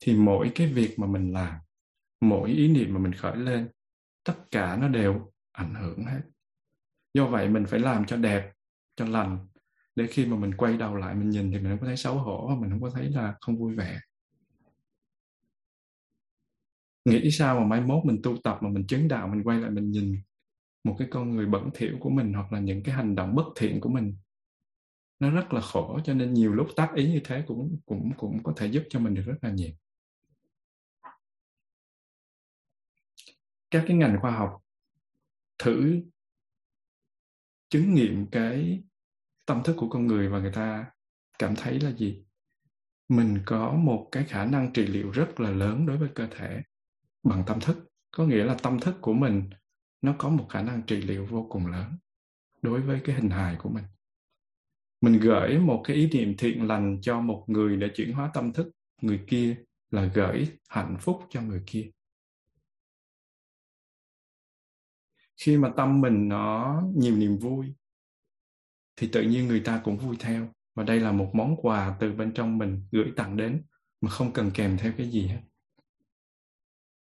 thì 0.00 0.16
mỗi 0.16 0.52
cái 0.54 0.66
việc 0.66 0.98
mà 0.98 1.06
mình 1.06 1.32
làm, 1.32 1.54
mỗi 2.20 2.50
ý 2.50 2.68
niệm 2.68 2.94
mà 2.94 3.00
mình 3.00 3.12
khởi 3.12 3.36
lên, 3.36 3.68
tất 4.24 4.34
cả 4.50 4.76
nó 4.76 4.88
đều 4.88 5.32
ảnh 5.52 5.74
hưởng 5.74 6.04
hết. 6.04 6.20
Do 7.14 7.26
vậy 7.26 7.48
mình 7.48 7.66
phải 7.66 7.80
làm 7.80 8.06
cho 8.06 8.16
đẹp, 8.16 8.52
cho 8.96 9.04
lành. 9.04 9.46
Để 9.96 10.06
khi 10.06 10.26
mà 10.26 10.36
mình 10.36 10.54
quay 10.56 10.76
đầu 10.76 10.96
lại 10.96 11.14
mình 11.14 11.30
nhìn 11.30 11.50
thì 11.50 11.58
mình 11.58 11.68
không 11.68 11.80
có 11.80 11.86
thấy 11.86 11.96
xấu 11.96 12.14
hổ 12.14 12.56
mình 12.60 12.70
không 12.70 12.82
có 12.82 12.90
thấy 12.90 13.10
là 13.10 13.34
không 13.40 13.58
vui 13.58 13.74
vẻ. 13.74 14.00
Nghĩ 17.04 17.30
sao 17.30 17.60
mà 17.60 17.66
mai 17.66 17.80
mốt 17.80 18.04
mình 18.04 18.20
tu 18.22 18.36
tập 18.44 18.58
mà 18.60 18.68
mình 18.68 18.86
chứng 18.86 19.08
đạo, 19.08 19.28
mình 19.28 19.42
quay 19.44 19.60
lại 19.60 19.70
mình 19.70 19.90
nhìn 19.90 20.22
một 20.84 20.96
cái 20.98 21.08
con 21.10 21.36
người 21.36 21.46
bẩn 21.46 21.70
thỉu 21.74 21.96
của 22.00 22.10
mình 22.10 22.32
hoặc 22.32 22.52
là 22.52 22.60
những 22.60 22.82
cái 22.82 22.94
hành 22.94 23.14
động 23.14 23.34
bất 23.34 23.44
thiện 23.56 23.80
của 23.80 23.88
mình. 23.88 24.16
Nó 25.18 25.30
rất 25.30 25.52
là 25.52 25.60
khổ, 25.60 26.00
cho 26.04 26.14
nên 26.14 26.34
nhiều 26.34 26.52
lúc 26.52 26.68
tác 26.76 26.92
ý 26.94 27.12
như 27.12 27.20
thế 27.24 27.44
cũng 27.46 27.78
cũng 27.86 28.10
cũng 28.16 28.42
có 28.42 28.52
thể 28.56 28.66
giúp 28.66 28.82
cho 28.88 29.00
mình 29.00 29.14
được 29.14 29.22
rất 29.26 29.38
là 29.42 29.50
nhiều. 29.50 29.72
Các 33.70 33.84
cái 33.88 33.96
ngành 33.96 34.18
khoa 34.20 34.30
học 34.30 34.60
thử 35.58 36.00
chứng 37.68 37.94
nghiệm 37.94 38.26
cái 38.26 38.82
tâm 39.46 39.62
thức 39.64 39.76
của 39.78 39.88
con 39.88 40.06
người 40.06 40.28
và 40.28 40.38
người 40.38 40.52
ta 40.52 40.90
cảm 41.38 41.54
thấy 41.56 41.80
là 41.80 41.92
gì? 41.92 42.24
Mình 43.08 43.38
có 43.46 43.72
một 43.72 44.08
cái 44.12 44.24
khả 44.24 44.44
năng 44.44 44.72
trị 44.72 44.86
liệu 44.86 45.10
rất 45.10 45.40
là 45.40 45.50
lớn 45.50 45.86
đối 45.86 45.98
với 45.98 46.08
cơ 46.14 46.28
thể 46.30 46.62
bằng 47.22 47.42
tâm 47.46 47.60
thức. 47.60 47.88
Có 48.10 48.26
nghĩa 48.26 48.44
là 48.44 48.56
tâm 48.62 48.80
thức 48.80 48.94
của 49.00 49.12
mình 49.12 49.50
nó 50.04 50.14
có 50.18 50.28
một 50.28 50.46
khả 50.50 50.62
năng 50.62 50.82
trị 50.82 50.96
liệu 50.96 51.26
vô 51.26 51.46
cùng 51.50 51.66
lớn 51.66 51.98
đối 52.62 52.80
với 52.80 53.00
cái 53.04 53.16
hình 53.16 53.30
hài 53.30 53.56
của 53.58 53.68
mình. 53.68 53.84
Mình 55.00 55.20
gửi 55.20 55.58
một 55.58 55.82
cái 55.84 55.96
ý 55.96 56.08
niệm 56.12 56.34
thiện 56.38 56.66
lành 56.66 56.98
cho 57.02 57.20
một 57.20 57.44
người 57.46 57.76
để 57.76 57.90
chuyển 57.94 58.12
hóa 58.12 58.30
tâm 58.34 58.52
thức, 58.52 58.70
người 59.02 59.24
kia 59.26 59.56
là 59.90 60.10
gửi 60.14 60.48
hạnh 60.68 60.96
phúc 61.00 61.22
cho 61.30 61.42
người 61.42 61.62
kia. 61.66 61.90
Khi 65.36 65.56
mà 65.56 65.72
tâm 65.76 66.00
mình 66.00 66.28
nó 66.28 66.82
nhiều 66.96 67.16
niềm 67.16 67.38
vui, 67.38 67.74
thì 68.96 69.08
tự 69.12 69.22
nhiên 69.22 69.48
người 69.48 69.60
ta 69.60 69.80
cũng 69.84 69.98
vui 69.98 70.16
theo. 70.20 70.48
Và 70.74 70.84
đây 70.84 71.00
là 71.00 71.12
một 71.12 71.30
món 71.34 71.56
quà 71.56 71.96
từ 72.00 72.12
bên 72.12 72.32
trong 72.34 72.58
mình 72.58 72.86
gửi 72.92 73.12
tặng 73.16 73.36
đến, 73.36 73.62
mà 74.00 74.10
không 74.10 74.32
cần 74.32 74.50
kèm 74.54 74.78
theo 74.78 74.92
cái 74.96 75.10
gì 75.10 75.26
hết. 75.26 75.40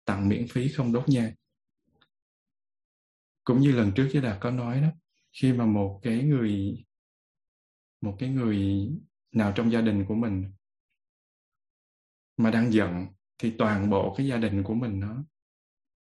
Tặng 0.04 0.28
miễn 0.28 0.46
phí 0.48 0.68
không 0.68 0.92
đốt 0.92 1.08
nhang 1.08 1.32
cũng 3.44 3.60
như 3.60 3.72
lần 3.72 3.92
trước 3.92 4.08
với 4.12 4.22
đạt 4.22 4.38
có 4.40 4.50
nói 4.50 4.80
đó, 4.80 4.88
khi 5.32 5.52
mà 5.52 5.66
một 5.66 6.00
cái 6.02 6.22
người, 6.22 6.84
một 8.00 8.16
cái 8.18 8.28
người 8.28 8.88
nào 9.32 9.52
trong 9.54 9.72
gia 9.72 9.80
đình 9.80 10.04
của 10.04 10.14
mình 10.14 10.52
mà 12.36 12.50
đang 12.50 12.72
giận 12.72 13.06
thì 13.38 13.54
toàn 13.58 13.90
bộ 13.90 14.14
cái 14.16 14.26
gia 14.26 14.36
đình 14.36 14.62
của 14.62 14.74
mình 14.74 15.00
nó 15.00 15.24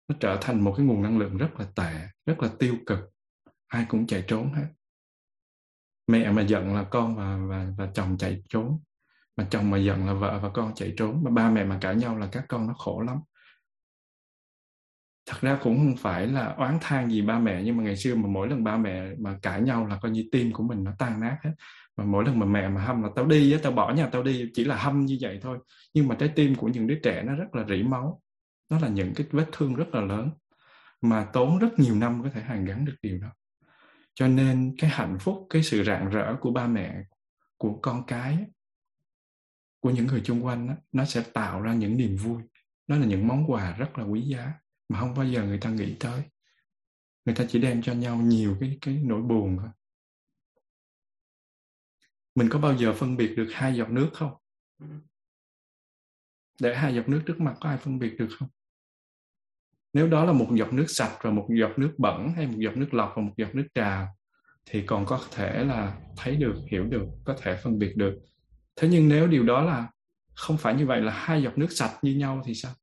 nó 0.07 0.15
trở 0.19 0.37
thành 0.41 0.61
một 0.61 0.73
cái 0.77 0.85
nguồn 0.85 1.01
năng 1.01 1.17
lượng 1.17 1.37
rất 1.37 1.49
là 1.59 1.65
tệ, 1.75 2.07
rất 2.25 2.39
là 2.39 2.49
tiêu 2.59 2.75
cực. 2.85 2.99
Ai 3.67 3.85
cũng 3.89 4.07
chạy 4.07 4.23
trốn 4.27 4.53
hết. 4.53 4.67
Mẹ 6.07 6.31
mà 6.31 6.41
giận 6.41 6.75
là 6.75 6.83
con 6.83 7.15
và 7.15 7.37
và 7.37 7.73
và 7.77 7.91
chồng 7.93 8.17
chạy 8.17 8.43
trốn. 8.49 8.79
Mà 9.35 9.47
chồng 9.51 9.71
mà 9.71 9.77
giận 9.77 10.05
là 10.05 10.13
vợ 10.13 10.39
và 10.43 10.49
con 10.53 10.75
chạy 10.75 10.93
trốn. 10.97 11.23
Mà 11.23 11.31
ba 11.31 11.49
mẹ 11.49 11.63
mà 11.65 11.77
cãi 11.81 11.95
nhau 11.95 12.17
là 12.17 12.29
các 12.31 12.45
con 12.49 12.67
nó 12.67 12.73
khổ 12.73 13.01
lắm 13.01 13.17
thật 15.27 15.37
ra 15.41 15.59
cũng 15.63 15.77
không 15.77 15.95
phải 15.97 16.27
là 16.27 16.53
oán 16.57 16.77
than 16.81 17.11
gì 17.11 17.21
ba 17.21 17.39
mẹ 17.39 17.61
nhưng 17.63 17.77
mà 17.77 17.83
ngày 17.83 17.97
xưa 17.97 18.15
mà 18.15 18.27
mỗi 18.27 18.47
lần 18.49 18.63
ba 18.63 18.77
mẹ 18.77 19.09
mà 19.19 19.39
cãi 19.41 19.61
nhau 19.61 19.85
là 19.87 19.99
coi 20.01 20.11
như 20.11 20.25
tim 20.31 20.53
của 20.53 20.63
mình 20.63 20.83
nó 20.83 20.91
tan 20.99 21.19
nát 21.19 21.37
hết. 21.43 21.51
Mà 21.97 22.05
mỗi 22.05 22.25
lần 22.25 22.39
mà 22.39 22.45
mẹ 22.45 22.67
mà 22.67 22.81
hâm 22.81 23.03
là 23.03 23.09
tao 23.15 23.25
đi 23.25 23.51
á 23.51 23.59
tao 23.63 23.71
bỏ 23.71 23.93
nhà 23.93 24.07
tao 24.07 24.23
đi 24.23 24.51
chỉ 24.53 24.65
là 24.65 24.75
hâm 24.75 25.05
như 25.05 25.17
vậy 25.21 25.39
thôi. 25.41 25.57
Nhưng 25.93 26.07
mà 26.07 26.15
trái 26.15 26.29
tim 26.35 26.55
của 26.55 26.67
những 26.67 26.87
đứa 26.87 26.99
trẻ 27.03 27.23
nó 27.25 27.35
rất 27.35 27.55
là 27.55 27.65
rỉ 27.69 27.83
máu. 27.83 28.21
Nó 28.69 28.79
là 28.79 28.87
những 28.87 29.13
cái 29.15 29.27
vết 29.31 29.45
thương 29.51 29.75
rất 29.75 29.95
là 29.95 30.01
lớn 30.01 30.29
mà 31.01 31.27
tốn 31.33 31.59
rất 31.59 31.79
nhiều 31.79 31.95
năm 31.95 32.23
có 32.23 32.29
thể 32.29 32.41
hàn 32.41 32.65
gắn 32.65 32.85
được 32.85 32.95
điều 33.01 33.19
đó. 33.19 33.27
Cho 34.13 34.27
nên 34.27 34.75
cái 34.77 34.89
hạnh 34.89 35.17
phúc 35.19 35.47
cái 35.49 35.63
sự 35.63 35.83
rạng 35.83 36.09
rỡ 36.09 36.35
của 36.41 36.51
ba 36.51 36.67
mẹ 36.67 37.03
của 37.57 37.79
con 37.81 38.05
cái 38.05 38.45
của 39.79 39.89
những 39.89 40.05
người 40.05 40.21
chung 40.23 40.45
quanh 40.45 40.67
đó, 40.67 40.73
nó 40.91 41.05
sẽ 41.05 41.23
tạo 41.33 41.61
ra 41.61 41.73
những 41.73 41.97
niềm 41.97 42.15
vui. 42.15 42.41
Nó 42.87 42.97
là 42.97 43.05
những 43.05 43.27
món 43.27 43.51
quà 43.51 43.75
rất 43.77 43.97
là 43.97 44.03
quý 44.03 44.21
giá 44.21 44.53
mà 44.89 44.99
không 44.99 45.13
bao 45.13 45.25
giờ 45.25 45.43
người 45.43 45.57
ta 45.57 45.69
nghĩ 45.69 45.95
tới. 45.99 46.21
Người 47.25 47.35
ta 47.35 47.45
chỉ 47.49 47.59
đem 47.59 47.81
cho 47.81 47.93
nhau 47.93 48.17
nhiều 48.17 48.57
cái 48.59 48.77
cái 48.81 49.01
nỗi 49.03 49.21
buồn 49.21 49.57
thôi. 49.59 49.69
Mình 52.35 52.49
có 52.49 52.59
bao 52.59 52.77
giờ 52.77 52.93
phân 52.93 53.17
biệt 53.17 53.33
được 53.35 53.47
hai 53.53 53.75
giọt 53.75 53.89
nước 53.89 54.09
không? 54.13 54.33
Để 56.61 56.75
hai 56.75 56.95
giọt 56.95 57.09
nước 57.09 57.21
trước 57.25 57.39
mặt 57.39 57.55
có 57.61 57.69
ai 57.69 57.77
phân 57.77 57.99
biệt 57.99 58.15
được 58.17 58.27
không? 58.39 58.49
Nếu 59.93 60.07
đó 60.07 60.25
là 60.25 60.33
một 60.33 60.47
giọt 60.53 60.73
nước 60.73 60.85
sạch 60.87 61.17
và 61.21 61.31
một 61.31 61.47
giọt 61.59 61.79
nước 61.79 61.93
bẩn 61.97 62.33
hay 62.35 62.47
một 62.47 62.57
giọt 62.57 62.77
nước 62.77 62.93
lọc 62.93 63.13
và 63.15 63.21
một 63.21 63.33
giọt 63.37 63.55
nước 63.55 63.67
trà, 63.73 64.07
thì 64.65 64.83
còn 64.85 65.05
có 65.05 65.21
thể 65.31 65.63
là 65.63 65.99
thấy 66.17 66.35
được, 66.35 66.55
hiểu 66.71 66.85
được, 66.85 67.05
có 67.25 67.35
thể 67.41 67.59
phân 67.63 67.79
biệt 67.79 67.93
được. 67.95 68.19
Thế 68.75 68.87
nhưng 68.87 69.09
nếu 69.09 69.27
điều 69.27 69.43
đó 69.43 69.61
là 69.61 69.89
không 70.33 70.57
phải 70.57 70.75
như 70.75 70.85
vậy, 70.85 71.01
là 71.01 71.11
hai 71.11 71.43
giọt 71.43 71.57
nước 71.57 71.71
sạch 71.71 71.99
như 72.01 72.15
nhau 72.15 72.41
thì 72.45 72.53
sao? 72.55 72.73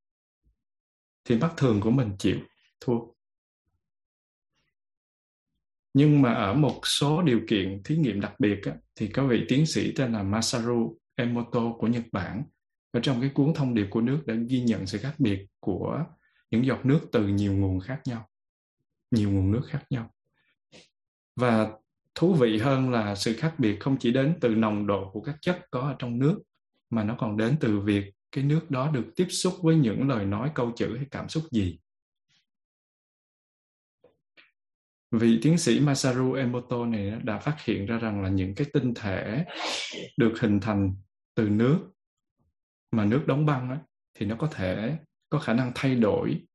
Thì 1.25 1.39
mắt 1.39 1.53
thường 1.57 1.81
của 1.81 1.91
mình 1.91 2.11
chịu 2.18 2.39
thua. 2.81 2.99
Nhưng 5.95 6.22
mà 6.22 6.35
ở 6.35 6.55
một 6.55 6.81
số 6.85 7.22
điều 7.22 7.41
kiện 7.49 7.83
thí 7.85 7.97
nghiệm 7.97 8.20
đặc 8.20 8.41
biệt 8.41 8.61
á, 8.64 8.72
thì 8.97 9.09
có 9.09 9.27
vị 9.27 9.45
tiến 9.49 9.66
sĩ 9.66 9.93
tên 9.97 10.12
là 10.12 10.22
Masaru 10.22 10.99
Emoto 11.14 11.72
của 11.79 11.87
Nhật 11.87 12.05
Bản 12.12 12.43
ở 12.91 13.01
trong 13.01 13.20
cái 13.20 13.31
cuốn 13.35 13.55
thông 13.55 13.75
điệp 13.75 13.87
của 13.91 14.01
nước 14.01 14.22
đã 14.27 14.35
ghi 14.49 14.61
nhận 14.61 14.87
sự 14.87 14.99
khác 14.99 15.14
biệt 15.18 15.47
của 15.61 16.05
những 16.51 16.66
giọt 16.66 16.87
nước 16.87 17.01
từ 17.12 17.29
nhiều 17.29 17.53
nguồn 17.53 17.81
khác 17.81 18.01
nhau 18.05 18.29
nhiều 19.14 19.31
nguồn 19.31 19.51
nước 19.51 19.62
khác 19.66 19.85
nhau. 19.91 20.11
Và 21.37 21.72
thú 22.14 22.35
vị 22.35 22.59
hơn 22.59 22.91
là 22.91 23.14
sự 23.14 23.37
khác 23.37 23.55
biệt 23.59 23.81
không 23.81 23.97
chỉ 24.01 24.12
đến 24.12 24.39
từ 24.41 24.49
nồng 24.49 24.87
độ 24.87 25.11
của 25.12 25.20
các 25.20 25.37
chất 25.41 25.66
có 25.70 25.81
ở 25.81 25.97
trong 25.99 26.18
nước 26.18 26.43
mà 26.91 27.05
nó 27.05 27.16
còn 27.18 27.37
đến 27.37 27.57
từ 27.61 27.81
việc 27.81 28.12
cái 28.35 28.45
nước 28.45 28.70
đó 28.70 28.91
được 28.91 29.12
tiếp 29.16 29.26
xúc 29.30 29.55
với 29.62 29.76
những 29.76 30.09
lời 30.09 30.24
nói 30.24 30.53
câu 30.55 30.72
chữ 30.76 30.97
hay 30.97 31.07
cảm 31.11 31.28
xúc 31.28 31.45
gì? 31.51 31.78
Vị 35.11 35.39
tiến 35.43 35.59
sĩ 35.59 35.80
Masaru 35.80 36.32
Emoto 36.32 36.87
này 36.87 37.20
đã 37.24 37.39
phát 37.39 37.57
hiện 37.64 37.87
ra 37.87 37.99
rằng 37.99 38.22
là 38.22 38.28
những 38.28 38.55
cái 38.55 38.66
tinh 38.72 38.95
thể 38.95 39.45
được 40.16 40.35
hình 40.41 40.61
thành 40.61 40.95
từ 41.35 41.49
nước 41.49 41.78
mà 42.91 43.05
nước 43.05 43.24
đóng 43.26 43.47
băng 43.47 43.70
ấy, 43.70 43.78
thì 44.14 44.26
nó 44.26 44.37
có 44.39 44.49
thể 44.53 44.99
có 45.30 45.39
khả 45.39 45.55
năng 45.55 45.72
thay 45.74 45.95
đổi 45.97 46.47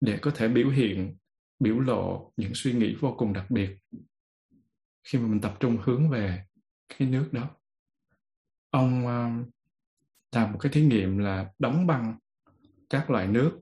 để 0.00 0.18
có 0.22 0.30
thể 0.34 0.48
biểu 0.48 0.70
hiện 0.70 1.16
biểu 1.58 1.80
lộ 1.80 2.32
những 2.36 2.52
suy 2.54 2.72
nghĩ 2.72 2.94
vô 3.00 3.14
cùng 3.18 3.32
đặc 3.32 3.50
biệt 3.50 3.78
khi 5.04 5.18
mà 5.18 5.28
mình 5.28 5.40
tập 5.40 5.56
trung 5.60 5.78
hướng 5.82 6.10
về 6.10 6.44
cái 6.88 7.08
nước 7.08 7.28
đó. 7.32 7.50
Ông 8.70 9.06
uh, 9.06 9.48
làm 10.32 10.52
một 10.52 10.58
cái 10.58 10.72
thí 10.72 10.82
nghiệm 10.82 11.18
là 11.18 11.50
đóng 11.58 11.86
băng 11.86 12.18
các 12.90 13.10
loại 13.10 13.26
nước 13.26 13.60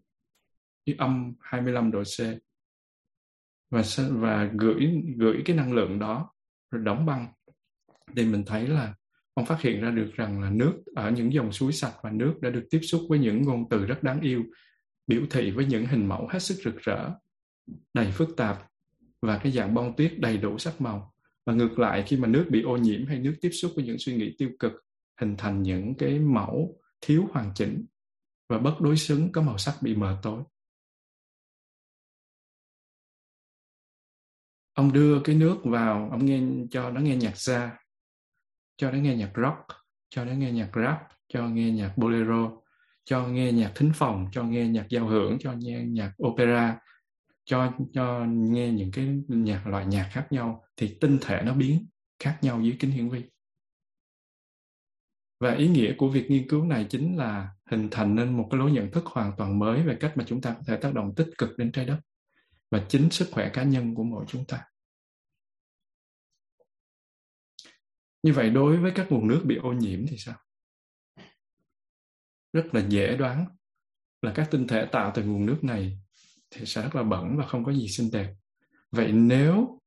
dưới 0.87 0.97
âm 0.99 1.35
25 1.41 1.91
độ 1.91 2.03
C 2.03 2.21
và 3.71 3.83
và 4.11 4.51
gửi 4.59 5.03
gửi 5.17 5.43
cái 5.45 5.57
năng 5.57 5.73
lượng 5.73 5.99
đó 5.99 6.35
rồi 6.71 6.85
đóng 6.85 7.07
băng. 7.07 7.29
Thì 8.17 8.25
mình 8.25 8.45
thấy 8.47 8.67
là 8.67 8.95
ông 9.35 9.47
phát 9.47 9.61
hiện 9.61 9.81
ra 9.81 9.91
được 9.91 10.11
rằng 10.15 10.43
là 10.43 10.51
nước 10.51 10.73
ở 10.97 11.11
những 11.11 11.33
dòng 11.33 11.53
suối 11.53 11.73
sạch 11.73 11.95
và 12.03 12.11
nước 12.11 12.35
đã 12.41 12.51
được 12.51 12.67
tiếp 12.71 12.81
xúc 12.83 13.03
với 13.09 13.19
những 13.19 13.43
ngôn 13.43 13.69
từ 13.71 13.87
rất 13.87 14.03
đáng 14.03 14.21
yêu, 14.21 14.45
biểu 15.07 15.23
thị 15.31 15.51
với 15.51 15.65
những 15.65 15.87
hình 15.87 16.07
mẫu 16.07 16.29
hết 16.31 16.39
sức 16.39 16.55
rực 16.65 16.77
rỡ, 16.79 17.11
đầy 17.95 18.13
phức 18.13 18.37
tạp 18.37 18.59
và 19.23 19.39
cái 19.39 19.53
dạng 19.53 19.75
bông 19.75 19.97
tuyết 19.97 20.19
đầy 20.19 20.39
đủ 20.39 20.59
sắc 20.59 20.81
màu. 20.81 21.15
Và 21.47 21.55
ngược 21.55 21.79
lại, 21.79 22.05
khi 22.07 22.17
mà 22.17 22.29
nước 22.29 22.47
bị 22.51 22.63
ô 22.63 22.77
nhiễm 22.77 23.07
hay 23.07 23.19
nước 23.19 23.35
tiếp 23.41 23.51
xúc 23.51 23.73
với 23.77 23.85
những 23.85 23.99
suy 23.99 24.17
nghĩ 24.17 24.35
tiêu 24.39 24.51
cực 24.59 24.73
hình 25.21 25.35
thành 25.39 25.63
những 25.63 25.95
cái 25.99 26.19
mẫu 26.19 26.81
thiếu 27.01 27.29
hoàn 27.33 27.53
chỉnh 27.55 27.87
và 28.49 28.59
bất 28.59 28.81
đối 28.81 28.97
xứng 28.97 29.33
có 29.33 29.43
màu 29.43 29.59
sắc 29.59 29.75
bị 29.83 29.95
mờ 29.97 30.19
tối. 30.23 30.43
Ông 34.73 34.93
đưa 34.93 35.21
cái 35.25 35.37
nước 35.37 35.57
vào, 35.65 36.09
ông 36.11 36.25
nghe, 36.25 36.43
cho 36.71 36.91
nó 36.91 37.01
nghe 37.01 37.17
nhạc 37.17 37.37
ra 37.37 37.79
cho 38.79 38.91
nó 38.91 38.99
nghe 38.99 39.17
nhạc 39.17 39.33
rock, 39.37 39.67
cho 40.11 40.25
nó 40.25 40.33
nghe 40.33 40.53
nhạc 40.53 40.71
rap, 40.75 40.99
cho 41.29 41.49
nghe 41.49 41.71
nhạc 41.71 41.95
bolero, 41.97 42.51
cho 43.05 43.27
nghe 43.27 43.53
nhạc 43.53 43.73
thính 43.75 43.93
phòng, 43.95 44.27
cho 44.33 44.45
nghe 44.45 44.69
nhạc 44.69 44.87
giao 44.91 45.07
hưởng, 45.07 45.39
cho 45.41 45.53
nghe 45.53 45.85
nhạc 45.85 46.13
opera, 46.27 46.79
cho 47.45 47.73
cho 47.93 48.25
nghe 48.29 48.71
những 48.71 48.91
cái 48.93 49.19
nhạc, 49.29 49.67
loại 49.67 49.87
nhạc 49.87 50.09
khác 50.13 50.27
nhau 50.31 50.65
thì 50.77 50.99
tinh 51.01 51.19
thể 51.21 51.43
nó 51.43 51.55
biến 51.55 51.87
khác 52.19 52.39
nhau 52.43 52.61
dưới 52.61 52.77
kính 52.81 52.91
hiển 52.91 53.09
vi 53.09 53.25
và 55.41 55.55
ý 55.55 55.69
nghĩa 55.69 55.95
của 55.99 56.09
việc 56.09 56.31
nghiên 56.31 56.49
cứu 56.49 56.65
này 56.65 56.87
chính 56.91 57.17
là 57.17 57.51
hình 57.71 57.89
thành 57.91 58.15
nên 58.15 58.37
một 58.37 58.49
cái 58.51 58.59
lối 58.59 58.71
nhận 58.71 58.91
thức 58.91 59.07
hoàn 59.07 59.33
toàn 59.39 59.59
mới 59.59 59.83
về 59.83 59.97
cách 60.01 60.13
mà 60.17 60.25
chúng 60.27 60.41
ta 60.41 60.55
có 60.55 60.61
thể 60.67 60.77
tác 60.77 60.95
động 60.95 61.15
tích 61.17 61.29
cực 61.39 61.59
đến 61.59 61.73
trái 61.73 61.85
đất 61.85 62.01
và 62.71 62.87
chính 62.89 63.11
sức 63.11 63.29
khỏe 63.33 63.51
cá 63.53 63.63
nhân 63.63 63.95
của 63.95 64.05
mỗi 64.05 64.25
chúng 64.29 64.45
ta. 64.45 64.65
Như 68.23 68.33
vậy 68.33 68.51
đối 68.51 68.77
với 68.77 68.93
các 68.95 69.13
nguồn 69.13 69.29
nước 69.29 69.43
bị 69.45 69.57
ô 69.57 69.73
nhiễm 69.73 70.07
thì 70.07 70.17
sao? 70.19 70.37
Rất 72.53 72.75
là 72.75 72.87
dễ 72.89 73.17
đoán 73.17 73.47
là 74.23 74.33
các 74.35 74.49
tinh 74.51 74.67
thể 74.67 74.87
tạo 74.93 75.13
từ 75.15 75.25
nguồn 75.25 75.47
nước 75.47 75.59
này 75.65 75.99
thì 76.51 76.67
sẽ 76.67 76.83
rất 76.83 76.95
là 76.95 77.03
bẩn 77.03 77.37
và 77.37 77.47
không 77.47 77.65
có 77.65 77.73
gì 77.73 77.89
xinh 77.89 78.11
đẹp. 78.13 78.35
Vậy 78.91 79.13
nếu 79.13 79.81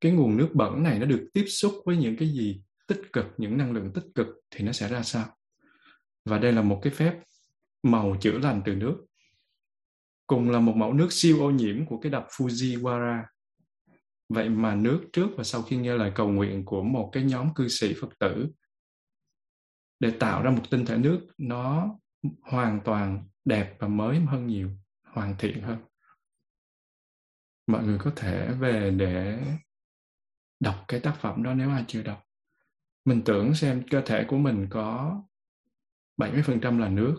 cái 0.00 0.12
nguồn 0.12 0.36
nước 0.36 0.48
bẩn 0.54 0.82
này 0.82 0.98
nó 0.98 1.06
được 1.06 1.28
tiếp 1.34 1.44
xúc 1.48 1.72
với 1.84 1.96
những 1.96 2.16
cái 2.16 2.28
gì 2.28 2.62
tích 2.86 3.02
cực, 3.12 3.26
những 3.36 3.58
năng 3.58 3.72
lượng 3.72 3.92
tích 3.94 4.04
cực 4.14 4.26
thì 4.50 4.64
nó 4.64 4.72
sẽ 4.72 4.88
ra 4.88 5.02
sao? 5.02 5.36
Và 6.24 6.38
đây 6.38 6.52
là 6.52 6.62
một 6.62 6.80
cái 6.82 6.92
phép 6.92 7.20
màu 7.82 8.16
chữa 8.20 8.38
lành 8.38 8.62
từ 8.64 8.74
nước. 8.74 9.04
Cùng 10.26 10.50
là 10.50 10.60
một 10.60 10.76
mẫu 10.76 10.92
nước 10.92 11.08
siêu 11.10 11.40
ô 11.40 11.50
nhiễm 11.50 11.86
của 11.86 12.00
cái 12.00 12.12
đập 12.12 12.26
Fujiwara. 12.30 13.22
Vậy 14.28 14.48
mà 14.48 14.74
nước 14.74 15.04
trước 15.12 15.28
và 15.36 15.44
sau 15.44 15.62
khi 15.62 15.76
nghe 15.76 15.96
lời 15.96 16.12
cầu 16.14 16.28
nguyện 16.28 16.64
của 16.64 16.82
một 16.82 17.10
cái 17.12 17.24
nhóm 17.24 17.54
cư 17.54 17.68
sĩ 17.68 17.94
Phật 18.00 18.18
tử 18.18 18.48
để 20.00 20.10
tạo 20.20 20.42
ra 20.42 20.50
một 20.50 20.62
tinh 20.70 20.86
thể 20.86 20.98
nước, 20.98 21.26
nó 21.38 21.98
hoàn 22.42 22.80
toàn 22.84 23.28
đẹp 23.44 23.76
và 23.78 23.88
mới 23.88 24.20
hơn 24.20 24.46
nhiều, 24.46 24.70
hoàn 25.02 25.34
thiện 25.38 25.62
hơn. 25.62 25.78
Mọi 27.66 27.84
người 27.84 27.98
có 27.98 28.12
thể 28.16 28.54
về 28.60 28.90
để 28.90 29.42
đọc 30.60 30.84
cái 30.88 31.00
tác 31.00 31.16
phẩm 31.20 31.42
đó 31.42 31.54
nếu 31.54 31.70
ai 31.70 31.84
chưa 31.88 32.02
đọc 32.02 32.22
mình 33.04 33.22
tưởng 33.24 33.54
xem 33.54 33.82
cơ 33.90 34.02
thể 34.06 34.24
của 34.28 34.36
mình 34.36 34.66
có 34.70 35.22
70% 36.16 36.78
là 36.78 36.88
nước 36.88 37.16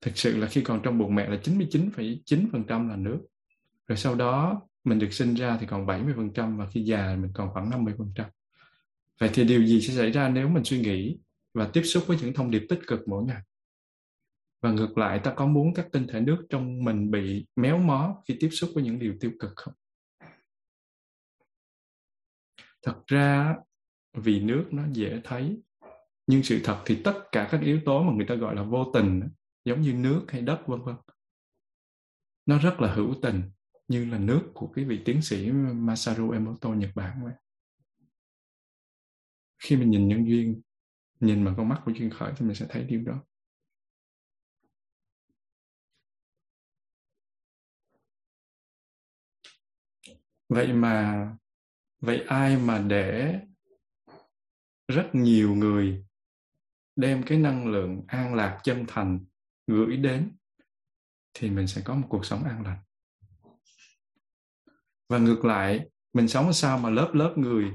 thực 0.00 0.18
sự 0.18 0.36
là 0.36 0.46
khi 0.46 0.60
còn 0.60 0.80
trong 0.82 0.98
bụng 0.98 1.14
mẹ 1.14 1.28
là 1.28 1.36
99,9% 1.42 2.88
là 2.88 2.96
nước 2.96 3.20
rồi 3.88 3.96
sau 3.96 4.14
đó 4.14 4.62
mình 4.84 4.98
được 4.98 5.12
sinh 5.12 5.34
ra 5.34 5.56
thì 5.60 5.66
còn 5.66 5.86
70% 5.86 6.56
và 6.56 6.66
khi 6.70 6.82
già 6.84 7.16
mình 7.20 7.30
còn 7.34 7.50
khoảng 7.52 7.70
50%. 7.70 8.24
Vậy 9.20 9.30
thì 9.34 9.44
điều 9.44 9.66
gì 9.66 9.80
sẽ 9.80 9.94
xảy 9.94 10.10
ra 10.10 10.28
nếu 10.28 10.48
mình 10.48 10.64
suy 10.64 10.80
nghĩ 10.80 11.18
và 11.54 11.70
tiếp 11.72 11.82
xúc 11.82 12.04
với 12.06 12.18
những 12.20 12.34
thông 12.34 12.50
điệp 12.50 12.66
tích 12.68 12.80
cực 12.86 13.08
mỗi 13.08 13.24
ngày? 13.24 13.42
Và 14.60 14.70
ngược 14.70 14.98
lại, 14.98 15.20
ta 15.24 15.34
có 15.36 15.46
muốn 15.46 15.74
các 15.74 15.86
tinh 15.92 16.06
thể 16.08 16.20
nước 16.20 16.46
trong 16.50 16.84
mình 16.84 17.10
bị 17.10 17.46
méo 17.56 17.78
mó 17.78 18.22
khi 18.28 18.36
tiếp 18.40 18.48
xúc 18.52 18.70
với 18.74 18.84
những 18.84 18.98
điều 18.98 19.14
tiêu 19.20 19.30
cực 19.40 19.52
không? 19.56 19.74
Thật 22.82 23.02
ra, 23.06 23.56
vì 24.14 24.40
nước 24.40 24.68
nó 24.70 24.82
dễ 24.92 25.20
thấy, 25.24 25.62
nhưng 26.26 26.42
sự 26.42 26.60
thật 26.64 26.82
thì 26.86 27.00
tất 27.04 27.22
cả 27.32 27.48
các 27.50 27.60
yếu 27.60 27.80
tố 27.84 28.02
mà 28.02 28.12
người 28.12 28.26
ta 28.26 28.34
gọi 28.34 28.54
là 28.54 28.62
vô 28.62 28.90
tình, 28.94 29.20
giống 29.64 29.80
như 29.80 29.92
nước 29.92 30.24
hay 30.28 30.42
đất 30.42 30.62
vân 30.66 30.82
vân, 30.82 30.96
nó 32.46 32.58
rất 32.58 32.80
là 32.80 32.94
hữu 32.94 33.14
tình 33.22 33.42
như 33.88 34.04
là 34.04 34.18
nước 34.18 34.50
của 34.54 34.66
cái 34.66 34.84
vị 34.84 35.02
tiến 35.04 35.22
sĩ 35.22 35.50
Masaru 35.74 36.30
Emoto 36.30 36.68
Nhật 36.68 36.90
Bản 36.94 37.24
vậy. 37.24 37.34
Khi 39.58 39.76
mình 39.76 39.90
nhìn 39.90 40.08
nhân 40.08 40.28
duyên, 40.28 40.60
nhìn 41.20 41.44
bằng 41.44 41.54
con 41.56 41.68
mắt 41.68 41.82
của 41.84 41.92
duyên 41.92 42.10
khởi 42.10 42.32
thì 42.36 42.46
mình 42.46 42.54
sẽ 42.54 42.66
thấy 42.68 42.84
điều 42.84 43.02
đó. 43.02 43.24
Vậy 50.48 50.72
mà 50.72 51.28
vậy 52.00 52.24
ai 52.26 52.56
mà 52.56 52.78
để 52.78 53.40
rất 54.94 55.10
nhiều 55.12 55.54
người 55.54 56.04
đem 56.96 57.22
cái 57.22 57.38
năng 57.38 57.66
lượng 57.72 58.04
an 58.08 58.34
lạc 58.34 58.60
chân 58.64 58.84
thành 58.88 59.24
gửi 59.66 59.96
đến 59.96 60.36
thì 61.34 61.50
mình 61.50 61.66
sẽ 61.66 61.82
có 61.84 61.94
một 61.94 62.06
cuộc 62.10 62.26
sống 62.26 62.44
an 62.44 62.62
lành. 62.62 62.78
Và 65.08 65.18
ngược 65.18 65.44
lại 65.44 65.90
mình 66.12 66.28
sống 66.28 66.52
sao 66.52 66.78
mà 66.78 66.90
lớp 66.90 67.10
lớp 67.14 67.34
người 67.36 67.72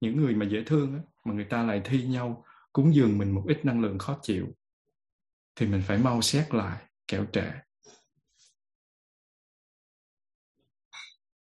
những 0.00 0.16
người 0.16 0.34
mà 0.34 0.46
dễ 0.46 0.62
thương 0.66 0.94
á, 0.94 1.00
mà 1.24 1.34
người 1.34 1.46
ta 1.50 1.62
lại 1.62 1.82
thi 1.84 2.06
nhau 2.06 2.44
cúng 2.72 2.94
dường 2.94 3.18
mình 3.18 3.30
một 3.30 3.44
ít 3.48 3.64
năng 3.64 3.80
lượng 3.80 3.98
khó 3.98 4.18
chịu 4.22 4.54
thì 5.56 5.66
mình 5.66 5.82
phải 5.86 5.98
mau 5.98 6.22
xét 6.22 6.54
lại 6.54 6.84
kẻo 7.08 7.26
trễ. 7.32 7.50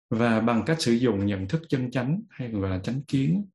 Và 0.09 0.41
bằng 0.41 0.63
cách 0.65 0.81
sử 0.81 0.91
dụng 0.91 1.25
nhận 1.25 1.47
thức 1.47 1.61
chân 1.69 1.91
chánh 1.91 2.21
hay 2.29 2.49
gọi 2.49 2.69
là 2.69 2.79
chánh 2.83 3.03
kiến 3.03 3.49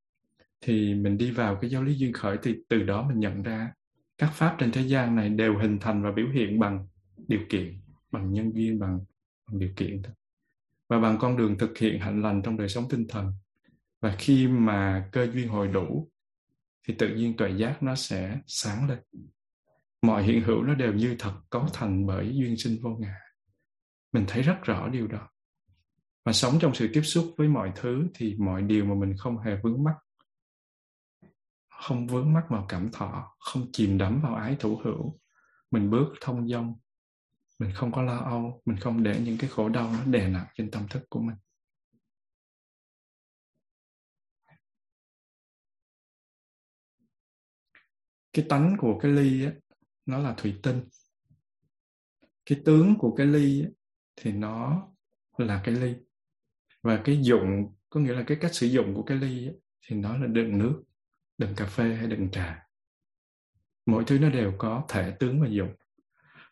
thì 0.60 0.94
mình 0.94 1.18
đi 1.18 1.30
vào 1.30 1.56
cái 1.60 1.70
giáo 1.70 1.82
lý 1.82 1.94
duyên 1.94 2.12
khởi 2.12 2.38
thì 2.42 2.54
từ 2.68 2.82
đó 2.82 3.08
mình 3.08 3.18
nhận 3.18 3.42
ra 3.42 3.72
các 4.18 4.30
pháp 4.32 4.56
trên 4.58 4.72
thế 4.72 4.82
gian 4.82 5.16
này 5.16 5.28
đều 5.28 5.58
hình 5.58 5.78
thành 5.80 6.02
và 6.02 6.12
biểu 6.12 6.26
hiện 6.32 6.58
bằng 6.58 6.86
điều 7.28 7.40
kiện 7.48 7.80
bằng 8.12 8.32
nhân 8.32 8.52
duyên 8.54 8.78
bằng, 8.78 9.00
bằng 9.46 9.58
điều 9.58 9.70
kiện 9.76 10.02
thôi. 10.02 10.14
Và 10.88 11.00
bằng 11.00 11.18
con 11.18 11.36
đường 11.36 11.58
thực 11.58 11.78
hiện 11.78 12.00
hạnh 12.00 12.22
lành 12.22 12.42
trong 12.42 12.56
đời 12.56 12.68
sống 12.68 12.84
tinh 12.90 13.06
thần. 13.08 13.32
Và 14.00 14.16
khi 14.18 14.48
mà 14.48 15.08
cơ 15.12 15.26
duyên 15.32 15.48
hồi 15.48 15.68
đủ 15.68 16.10
thì 16.88 16.94
tự 16.94 17.08
nhiên 17.14 17.36
tuệ 17.36 17.50
giác 17.56 17.82
nó 17.82 17.94
sẽ 17.94 18.40
sáng 18.46 18.88
lên. 18.88 18.98
Mọi 20.02 20.22
hiện 20.22 20.42
hữu 20.42 20.62
nó 20.62 20.74
đều 20.74 20.94
như 20.94 21.16
thật 21.18 21.32
cấu 21.50 21.66
thành 21.72 22.06
bởi 22.06 22.30
duyên 22.36 22.56
sinh 22.56 22.78
vô 22.82 22.90
ngã. 22.90 23.14
Mình 24.12 24.24
thấy 24.28 24.42
rất 24.42 24.56
rõ 24.62 24.88
điều 24.88 25.06
đó. 25.06 25.28
Và 26.24 26.32
sống 26.32 26.58
trong 26.60 26.74
sự 26.74 26.88
tiếp 26.92 27.02
xúc 27.02 27.34
với 27.36 27.48
mọi 27.48 27.72
thứ 27.76 28.08
thì 28.14 28.36
mọi 28.38 28.62
điều 28.62 28.84
mà 28.84 28.94
mình 28.94 29.16
không 29.18 29.38
hề 29.38 29.56
vướng 29.62 29.84
mắc 29.84 29.94
không 31.82 32.06
vướng 32.06 32.32
mắc 32.32 32.46
vào 32.48 32.66
cảm 32.68 32.90
thọ 32.92 33.36
không 33.38 33.66
chìm 33.72 33.98
đắm 33.98 34.20
vào 34.22 34.34
ái 34.34 34.56
thủ 34.60 34.80
hữu. 34.84 35.18
Mình 35.70 35.90
bước 35.90 36.14
thông 36.20 36.48
dong 36.48 36.74
mình 37.58 37.70
không 37.74 37.92
có 37.92 38.02
lo 38.02 38.18
âu 38.18 38.62
mình 38.64 38.76
không 38.76 39.02
để 39.02 39.20
những 39.24 39.36
cái 39.38 39.50
khổ 39.50 39.68
đau 39.68 39.92
nó 39.92 40.04
đè 40.04 40.28
nặng 40.28 40.46
trên 40.54 40.70
tâm 40.70 40.88
thức 40.90 41.02
của 41.08 41.20
mình. 41.20 41.36
Cái 48.32 48.46
tánh 48.48 48.76
của 48.78 48.98
cái 48.98 49.12
ly 49.12 49.44
á, 49.44 49.52
nó 50.06 50.18
là 50.18 50.34
thủy 50.36 50.60
tinh. 50.62 50.88
Cái 52.46 52.62
tướng 52.64 52.94
của 52.98 53.14
cái 53.16 53.26
ly 53.26 53.62
á, 53.62 53.68
thì 54.16 54.32
nó 54.32 54.88
là 55.36 55.62
cái 55.64 55.74
ly. 55.74 55.94
Và 56.82 57.02
cái 57.04 57.22
dụng 57.22 57.74
có 57.90 58.00
nghĩa 58.00 58.12
là 58.12 58.24
cái 58.26 58.38
cách 58.40 58.54
sử 58.54 58.66
dụng 58.66 58.94
của 58.94 59.02
cái 59.02 59.18
ly 59.18 59.46
á, 59.46 59.52
thì 59.86 59.96
nó 59.96 60.18
là 60.18 60.26
đựng 60.26 60.58
nước 60.58 60.82
đừng 61.38 61.54
cà 61.54 61.66
phê 61.66 61.94
hay 61.94 62.06
đừng 62.06 62.30
trà 62.30 62.66
mỗi 63.86 64.04
thứ 64.06 64.18
nó 64.18 64.30
đều 64.30 64.52
có 64.58 64.84
thể 64.88 65.16
tướng 65.20 65.40
và 65.40 65.48
dụng 65.50 65.74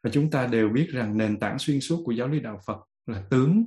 và 0.02 0.10
chúng 0.10 0.30
ta 0.30 0.46
đều 0.46 0.68
biết 0.68 0.88
rằng 0.92 1.16
nền 1.16 1.40
tảng 1.40 1.58
xuyên 1.58 1.80
suốt 1.80 2.02
của 2.04 2.12
giáo 2.12 2.28
lý 2.28 2.40
đạo 2.40 2.60
Phật 2.66 2.78
là 3.06 3.22
tướng 3.30 3.64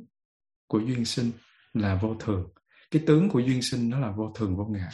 của 0.68 0.80
duyên 0.80 1.06
sinh 1.06 1.32
là 1.74 1.96
vô 2.02 2.16
thường. 2.16 2.50
Cái 2.92 3.04
tướng 3.08 3.30
của 3.30 3.40
duyên 3.40 3.62
sinh 3.62 3.90
nó 3.90 4.00
là 4.00 4.12
vô 4.12 4.32
thường 4.36 4.58
vô 4.58 4.66
ngã. 4.66 4.90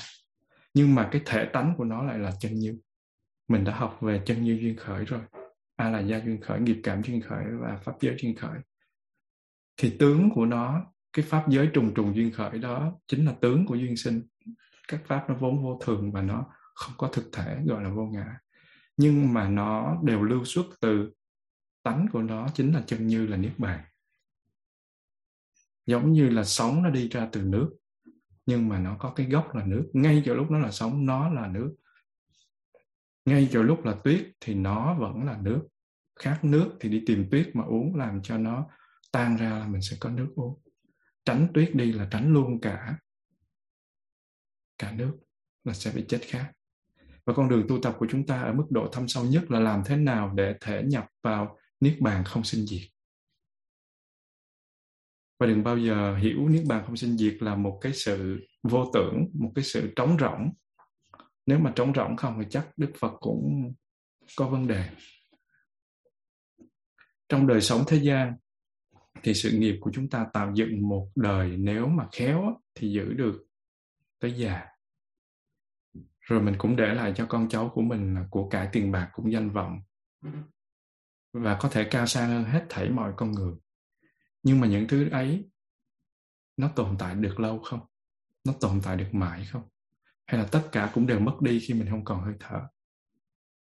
Nhưng 0.74 0.96
mà 0.96 1.10
cái 1.12 1.22
thể 1.26 1.46
tánh 1.54 1.74
của 1.78 1.84
nó 1.84 2.04
lại 2.04 2.20
là 2.20 2.32
chân 2.40 2.54
như. 2.54 2.80
Mình 3.48 3.64
đã 3.64 3.76
học 3.76 3.98
về 4.02 4.22
chân 4.26 4.44
như 4.44 4.58
duyên 4.62 4.78
khởi 4.78 5.06
rồi. 5.06 5.22
A 5.76 5.90
là 5.90 6.00
gia 6.00 6.18
duyên 6.18 6.42
khởi, 6.42 6.60
nghiệp 6.60 6.80
cảm 6.84 7.04
duyên 7.04 7.22
khởi 7.22 7.46
và 7.62 7.78
pháp 7.84 7.94
giới 8.02 8.16
duyên 8.22 8.36
khởi. 8.36 8.60
Thì 9.78 9.96
tướng 10.00 10.30
của 10.36 10.46
nó, 10.46 10.86
cái 11.14 11.26
pháp 11.26 11.50
giới 11.50 11.70
trùng 11.74 11.94
trùng 11.94 12.16
duyên 12.16 12.32
khởi 12.32 12.60
đó 12.60 13.00
chính 13.08 13.26
là 13.26 13.34
tướng 13.42 13.66
của 13.66 13.76
duyên 13.76 13.98
sinh, 13.98 14.22
các 14.88 15.02
pháp 15.06 15.30
nó 15.30 15.36
vốn 15.36 15.64
vô 15.64 15.80
thường 15.86 16.12
và 16.12 16.22
nó 16.22 16.46
không 16.76 16.94
có 16.98 17.10
thực 17.14 17.30
thể, 17.32 17.62
gọi 17.66 17.84
là 17.84 17.90
vô 17.90 18.06
ngã. 18.06 18.40
Nhưng 18.98 19.34
mà 19.34 19.50
nó 19.50 19.98
đều 20.04 20.24
lưu 20.24 20.46
xuất 20.46 20.66
từ 20.82 21.12
tánh 21.84 22.08
của 22.12 22.22
nó, 22.22 22.48
chính 22.54 22.74
là 22.74 22.84
chân 22.88 23.08
như 23.08 23.28
là 23.28 23.38
niết 23.38 23.60
bàn. 23.60 23.84
Giống 25.86 26.14
như 26.14 26.30
là 26.30 26.44
sóng 26.44 26.84
nó 26.84 26.90
đi 26.90 27.10
ra 27.10 27.30
từ 27.32 27.42
nước, 27.42 27.70
nhưng 28.46 28.70
mà 28.70 28.80
nó 28.80 28.98
có 29.00 29.14
cái 29.16 29.26
gốc 29.26 29.56
là 29.56 29.66
nước. 29.66 29.90
Ngay 29.94 30.24
chỗ 30.26 30.36
lúc 30.36 30.52
nó 30.52 30.60
là 30.60 30.72
sóng, 30.72 31.06
nó 31.06 31.30
là 31.30 31.48
nước. 31.48 31.76
Ngay 33.26 33.50
chỗ 33.52 33.64
lúc 33.64 33.86
là 33.86 33.96
tuyết 34.04 34.32
thì 34.40 34.54
nó 34.54 34.94
vẫn 35.00 35.24
là 35.24 35.38
nước. 35.42 35.68
Khát 36.20 36.40
nước 36.44 36.72
thì 36.80 36.90
đi 36.90 37.04
tìm 37.06 37.28
tuyết 37.32 37.52
mà 37.54 37.64
uống, 37.64 37.96
làm 37.96 38.22
cho 38.24 38.38
nó 38.38 38.70
tan 39.12 39.38
ra 39.38 39.50
là 39.50 39.68
mình 39.68 39.82
sẽ 39.82 39.98
có 40.00 40.10
nước 40.10 40.32
uống. 40.36 40.62
Tránh 41.26 41.48
tuyết 41.54 41.76
đi 41.76 41.92
là 41.92 42.08
tránh 42.12 42.34
luôn 42.34 42.62
cả 42.62 42.98
cả 44.84 44.92
nước 44.92 45.18
là 45.64 45.74
sẽ 45.74 45.92
bị 45.96 46.06
chết 46.08 46.20
khác. 46.22 46.52
Và 47.26 47.34
con 47.34 47.50
đường 47.50 47.66
tu 47.70 47.80
tập 47.82 47.96
của 48.00 48.08
chúng 48.10 48.28
ta 48.28 48.42
ở 48.42 48.54
mức 48.54 48.66
độ 48.70 48.88
thâm 48.92 49.08
sâu 49.08 49.26
nhất 49.26 49.52
là 49.52 49.60
làm 49.60 49.82
thế 49.86 49.98
nào 49.98 50.34
để 50.36 50.56
thể 50.62 50.84
nhập 50.86 51.06
vào 51.22 51.58
niết 51.80 51.98
bàn 52.02 52.24
không 52.24 52.44
sinh 52.44 52.66
diệt. 52.66 52.90
Và 55.40 55.48
đừng 55.48 55.64
bao 55.64 55.78
giờ 55.78 56.18
hiểu 56.18 56.50
niết 56.50 56.64
bàn 56.68 56.84
không 56.86 56.98
sinh 56.98 57.18
diệt 57.18 57.38
là 57.40 57.56
một 57.56 57.80
cái 57.82 57.94
sự 57.94 58.48
vô 58.64 58.92
tưởng, 58.94 59.26
một 59.34 59.52
cái 59.56 59.64
sự 59.64 59.94
trống 59.96 60.18
rỗng. 60.20 60.52
Nếu 61.46 61.60
mà 61.60 61.74
trống 61.76 61.94
rỗng 61.96 62.18
không 62.18 62.40
thì 62.40 62.48
chắc 62.50 62.78
đức 62.78 62.92
phật 63.00 63.14
cũng 63.20 63.74
có 64.38 64.50
vấn 64.50 64.68
đề. 64.68 64.90
Trong 67.30 67.48
đời 67.48 67.62
sống 67.62 67.84
thế 67.88 67.98
gian 67.98 68.36
thì 69.24 69.34
sự 69.34 69.52
nghiệp 69.52 69.78
của 69.82 69.92
chúng 69.94 70.10
ta 70.10 70.28
tạo 70.34 70.52
dựng 70.56 70.90
một 70.90 71.10
đời 71.16 71.58
nếu 71.58 71.88
mà 71.88 72.08
khéo 72.12 72.62
thì 72.76 72.92
giữ 72.92 73.14
được 73.14 73.46
tới 74.20 74.34
già 74.38 74.73
rồi 76.24 76.42
mình 76.42 76.56
cũng 76.58 76.76
để 76.76 76.94
lại 76.94 77.14
cho 77.16 77.26
con 77.26 77.50
cháu 77.50 77.72
của 77.74 77.82
mình 77.82 78.16
là 78.16 78.26
của 78.30 78.50
cải 78.50 78.70
tiền 78.72 78.92
bạc 78.92 79.10
cũng 79.14 79.32
danh 79.32 79.50
vọng. 79.50 79.80
Và 81.34 81.58
có 81.62 81.70
thể 81.70 81.88
cao 81.92 82.06
sang 82.06 82.30
hơn 82.30 82.44
hết 82.44 82.66
thảy 82.70 82.90
mọi 82.90 83.14
con 83.18 83.32
người. 83.32 83.54
Nhưng 84.44 84.60
mà 84.60 84.68
những 84.68 84.88
thứ 84.88 85.10
ấy, 85.10 85.50
nó 86.58 86.70
tồn 86.76 86.96
tại 87.00 87.16
được 87.16 87.40
lâu 87.40 87.60
không? 87.60 87.80
Nó 88.44 88.54
tồn 88.62 88.82
tại 88.84 88.98
được 88.98 89.14
mãi 89.14 89.46
không? 89.52 89.64
Hay 90.26 90.42
là 90.42 90.48
tất 90.52 90.70
cả 90.72 90.92
cũng 90.94 91.08
đều 91.08 91.20
mất 91.20 91.42
đi 91.42 91.60
khi 91.60 91.74
mình 91.74 91.90
không 91.90 92.06
còn 92.06 92.24
hơi 92.24 92.34
thở? 92.40 92.62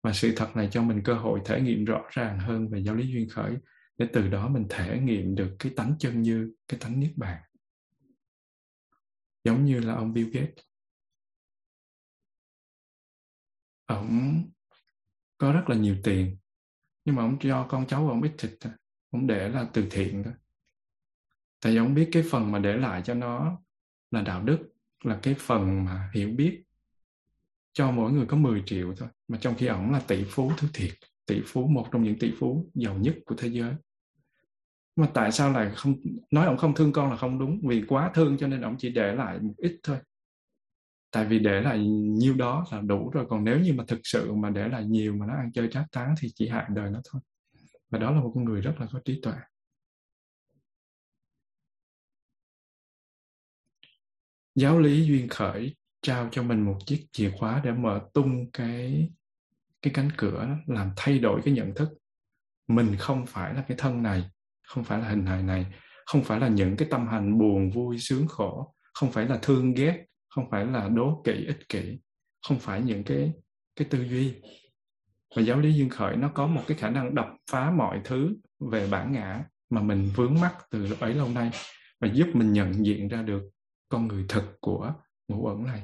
Và 0.03 0.13
sự 0.13 0.33
thật 0.35 0.55
này 0.55 0.69
cho 0.71 0.81
mình 0.81 1.01
cơ 1.03 1.13
hội 1.13 1.41
thể 1.45 1.61
nghiệm 1.61 1.85
rõ 1.85 2.01
ràng 2.09 2.39
hơn 2.39 2.69
về 2.69 2.79
giáo 2.79 2.95
lý 2.95 3.07
duyên 3.07 3.29
khởi, 3.29 3.57
để 3.97 4.07
từ 4.13 4.27
đó 4.27 4.47
mình 4.47 4.65
thể 4.69 4.99
nghiệm 4.99 5.35
được 5.35 5.55
cái 5.59 5.73
tánh 5.75 5.95
chân 5.99 6.21
như, 6.21 6.53
cái 6.67 6.79
tánh 6.79 6.99
niết 6.99 7.11
bàn. 7.15 7.41
Giống 9.43 9.65
như 9.65 9.79
là 9.79 9.93
ông 9.93 10.13
Bill 10.13 10.29
Gates. 10.29 10.65
Ổng 13.85 14.43
có 15.37 15.51
rất 15.53 15.69
là 15.69 15.75
nhiều 15.75 15.95
tiền, 16.03 16.37
nhưng 17.05 17.15
mà 17.15 17.23
ông 17.23 17.37
cho 17.39 17.65
con 17.69 17.87
cháu 17.87 18.09
ông 18.09 18.21
ít 18.21 18.31
thịt 18.37 18.51
thôi. 18.59 18.73
Ông 19.11 19.27
để 19.27 19.49
là 19.49 19.69
từ 19.73 19.87
thiện 19.91 20.23
thôi. 20.23 20.33
Tại 21.61 21.71
vì 21.71 21.77
ông 21.77 21.93
biết 21.93 22.09
cái 22.11 22.23
phần 22.31 22.51
mà 22.51 22.59
để 22.59 22.77
lại 22.77 23.01
cho 23.05 23.13
nó 23.13 23.61
là 24.11 24.21
đạo 24.21 24.43
đức, 24.43 24.59
là 25.03 25.19
cái 25.21 25.35
phần 25.39 25.85
mà 25.85 26.11
hiểu 26.13 26.29
biết 26.29 26.63
cho 27.73 27.91
mỗi 27.91 28.11
người 28.11 28.25
có 28.25 28.37
10 28.37 28.63
triệu 28.65 28.93
thôi. 28.97 29.09
Mà 29.27 29.37
trong 29.41 29.55
khi 29.55 29.67
ổng 29.67 29.91
là 29.91 29.99
tỷ 30.07 30.23
phú 30.23 30.51
thứ 30.57 30.67
thiệt, 30.73 30.93
tỷ 31.25 31.41
phú, 31.45 31.67
một 31.67 31.87
trong 31.91 32.03
những 32.03 32.19
tỷ 32.19 32.33
phú 32.39 32.69
giàu 32.73 32.97
nhất 32.97 33.15
của 33.25 33.35
thế 33.37 33.47
giới. 33.47 33.73
Mà 34.95 35.09
tại 35.13 35.31
sao 35.31 35.51
lại 35.51 35.71
không, 35.75 35.95
nói 36.31 36.45
ông 36.45 36.57
không 36.57 36.75
thương 36.75 36.91
con 36.91 37.09
là 37.09 37.17
không 37.17 37.39
đúng? 37.39 37.61
Vì 37.67 37.83
quá 37.87 38.11
thương 38.13 38.37
cho 38.37 38.47
nên 38.47 38.61
ông 38.61 38.75
chỉ 38.79 38.89
để 38.89 39.15
lại 39.15 39.39
một 39.39 39.53
ít 39.57 39.79
thôi 39.83 39.97
tại 41.15 41.25
vì 41.25 41.39
để 41.39 41.61
lại 41.61 41.85
nhiêu 41.87 42.33
đó 42.33 42.65
là 42.71 42.81
đủ 42.81 43.09
rồi 43.09 43.25
còn 43.29 43.43
nếu 43.43 43.59
như 43.59 43.73
mà 43.73 43.83
thực 43.87 43.99
sự 44.03 44.33
mà 44.33 44.49
để 44.49 44.67
lại 44.67 44.85
nhiều 44.85 45.15
mà 45.15 45.25
nó 45.25 45.33
ăn 45.33 45.51
chơi 45.51 45.69
trác 45.71 45.85
táng 45.91 46.15
thì 46.19 46.29
chỉ 46.35 46.47
hại 46.47 46.65
đời 46.69 46.89
nó 46.89 47.01
thôi. 47.11 47.21
Và 47.89 47.99
đó 47.99 48.11
là 48.11 48.21
một 48.21 48.31
con 48.35 48.45
người 48.45 48.61
rất 48.61 48.73
là 48.79 48.87
có 48.91 48.99
trí 49.05 49.19
tuệ. 49.21 49.33
Giáo 54.55 54.79
lý 54.79 55.05
duyên 55.05 55.27
khởi 55.29 55.75
trao 56.01 56.29
cho 56.31 56.43
mình 56.43 56.61
một 56.61 56.77
chiếc 56.85 57.05
chìa 57.11 57.31
khóa 57.39 57.61
để 57.63 57.71
mở 57.71 58.01
tung 58.13 58.51
cái 58.51 59.09
cái 59.81 59.93
cánh 59.93 60.09
cửa 60.17 60.45
đó, 60.45 60.55
làm 60.75 60.91
thay 60.95 61.19
đổi 61.19 61.41
cái 61.45 61.53
nhận 61.53 61.75
thức. 61.75 61.89
Mình 62.67 62.95
không 62.99 63.25
phải 63.25 63.53
là 63.53 63.65
cái 63.67 63.77
thân 63.77 64.03
này 64.03 64.23
không 64.67 64.83
phải 64.83 64.99
là 64.99 65.09
hình 65.09 65.25
hài 65.25 65.43
này 65.43 65.65
không 66.05 66.23
phải 66.23 66.39
là 66.39 66.47
những 66.47 66.77
cái 66.77 66.87
tâm 66.91 67.07
hành 67.07 67.39
buồn 67.39 67.69
vui 67.69 67.99
sướng 67.99 68.27
khổ 68.27 68.75
không 68.93 69.11
phải 69.11 69.25
là 69.25 69.39
thương 69.41 69.73
ghét 69.73 70.05
không 70.35 70.49
phải 70.49 70.65
là 70.65 70.89
đố 70.89 71.21
kỵ, 71.23 71.45
ích 71.45 71.69
kỷ. 71.69 71.99
Không 72.47 72.59
phải 72.59 72.81
những 72.81 73.03
cái 73.03 73.33
cái 73.75 73.87
tư 73.91 74.03
duy. 74.03 74.33
Và 75.35 75.41
giáo 75.41 75.59
lý 75.59 75.73
duyên 75.73 75.89
khởi 75.89 76.15
nó 76.15 76.31
có 76.33 76.47
một 76.47 76.63
cái 76.67 76.77
khả 76.77 76.89
năng 76.89 77.15
đập 77.15 77.27
phá 77.51 77.71
mọi 77.71 78.01
thứ 78.03 78.35
về 78.71 78.87
bản 78.87 79.11
ngã 79.11 79.43
mà 79.69 79.81
mình 79.81 80.11
vướng 80.15 80.33
mắc 80.41 80.55
từ 80.69 80.87
lúc 80.87 80.99
ấy 80.99 81.13
lâu 81.13 81.29
nay 81.29 81.51
và 81.99 82.07
giúp 82.13 82.27
mình 82.33 82.53
nhận 82.53 82.85
diện 82.85 83.07
ra 83.07 83.21
được 83.21 83.43
con 83.89 84.07
người 84.07 84.25
thật 84.29 84.53
của 84.59 84.93
ngũ 85.27 85.47
ẩn 85.47 85.63
này. 85.63 85.83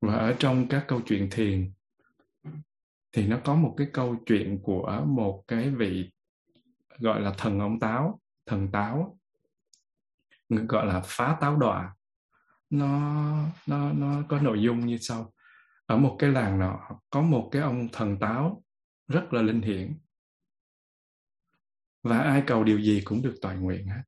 Và 0.00 0.14
ở 0.14 0.36
trong 0.38 0.68
các 0.68 0.84
câu 0.88 1.00
chuyện 1.06 1.28
thiền 1.30 1.72
thì 3.12 3.26
nó 3.26 3.40
có 3.44 3.54
một 3.54 3.74
cái 3.76 3.86
câu 3.92 4.16
chuyện 4.26 4.58
của 4.62 5.04
một 5.06 5.44
cái 5.48 5.70
vị 5.70 6.10
gọi 6.98 7.20
là 7.20 7.34
thần 7.38 7.60
ông 7.60 7.80
táo, 7.80 8.20
thần 8.46 8.68
táo, 8.72 9.18
gọi 10.48 10.86
là 10.86 11.02
phá 11.04 11.36
táo 11.40 11.56
đọa 11.56 11.96
nó 12.70 13.34
nó 13.66 13.92
nó 13.92 14.22
có 14.28 14.40
nội 14.40 14.62
dung 14.62 14.86
như 14.86 14.98
sau. 15.00 15.32
Ở 15.86 15.96
một 15.96 16.16
cái 16.18 16.30
làng 16.30 16.58
nọ, 16.58 16.80
có 17.10 17.22
một 17.22 17.48
cái 17.52 17.62
ông 17.62 17.88
thần 17.92 18.18
táo 18.18 18.62
rất 19.08 19.32
là 19.32 19.42
linh 19.42 19.62
hiển. 19.62 19.98
Và 22.02 22.18
ai 22.18 22.42
cầu 22.46 22.64
điều 22.64 22.80
gì 22.80 23.02
cũng 23.04 23.22
được 23.22 23.34
toàn 23.42 23.60
nguyện 23.60 23.86
hết. 23.86 24.02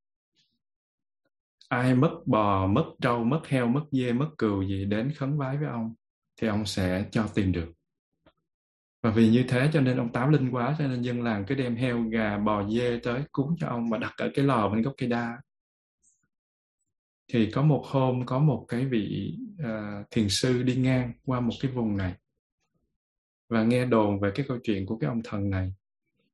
Ai 1.69 1.95
mất 1.95 2.21
bò, 2.27 2.67
mất 2.67 2.85
trâu, 3.01 3.25
mất 3.25 3.41
heo, 3.49 3.67
mất 3.67 3.85
dê, 3.93 4.13
mất 4.13 4.29
cừu 4.39 4.63
gì 4.63 4.85
đến 4.85 5.13
khấn 5.17 5.39
vái 5.39 5.57
với 5.57 5.69
ông, 5.69 5.95
thì 6.41 6.49
ông 6.49 6.67
sẽ 6.67 7.09
cho 7.11 7.27
tìm 7.35 7.53
được. 7.53 7.73
Và 9.03 9.11
vì 9.11 9.31
như 9.31 9.45
thế 9.49 9.71
cho 9.73 9.81
nên 9.81 9.97
ông 9.97 10.13
táo 10.13 10.31
linh 10.31 10.51
quá, 10.51 10.77
cho 10.79 10.87
nên 10.87 11.03
dân 11.03 11.23
làng 11.23 11.45
cứ 11.49 11.55
đem 11.55 11.77
heo, 11.77 12.03
gà, 12.03 12.39
bò, 12.39 12.69
dê 12.69 13.01
tới 13.03 13.23
cúng 13.33 13.57
cho 13.59 13.69
ông 13.69 13.91
mà 13.91 13.99
đặt 13.99 14.13
ở 14.17 14.31
cái 14.35 14.45
lò 14.45 14.69
bên 14.69 14.83
gốc 14.83 14.95
cây 14.97 15.09
đa 15.09 15.39
thì 17.29 17.51
có 17.51 17.63
một 17.63 17.85
hôm 17.87 18.27
có 18.27 18.39
một 18.39 18.65
cái 18.69 18.87
vị 18.87 19.37
uh, 19.63 20.11
thiền 20.11 20.29
sư 20.29 20.63
đi 20.63 20.77
ngang 20.77 21.13
qua 21.25 21.41
một 21.41 21.55
cái 21.61 21.73
vùng 21.73 21.97
này 21.97 22.15
và 23.49 23.63
nghe 23.63 23.85
đồn 23.85 24.21
về 24.21 24.31
cái 24.35 24.47
câu 24.49 24.59
chuyện 24.63 24.87
của 24.87 24.99
cái 24.99 25.09
ông 25.09 25.21
thần 25.25 25.51
này 25.51 25.73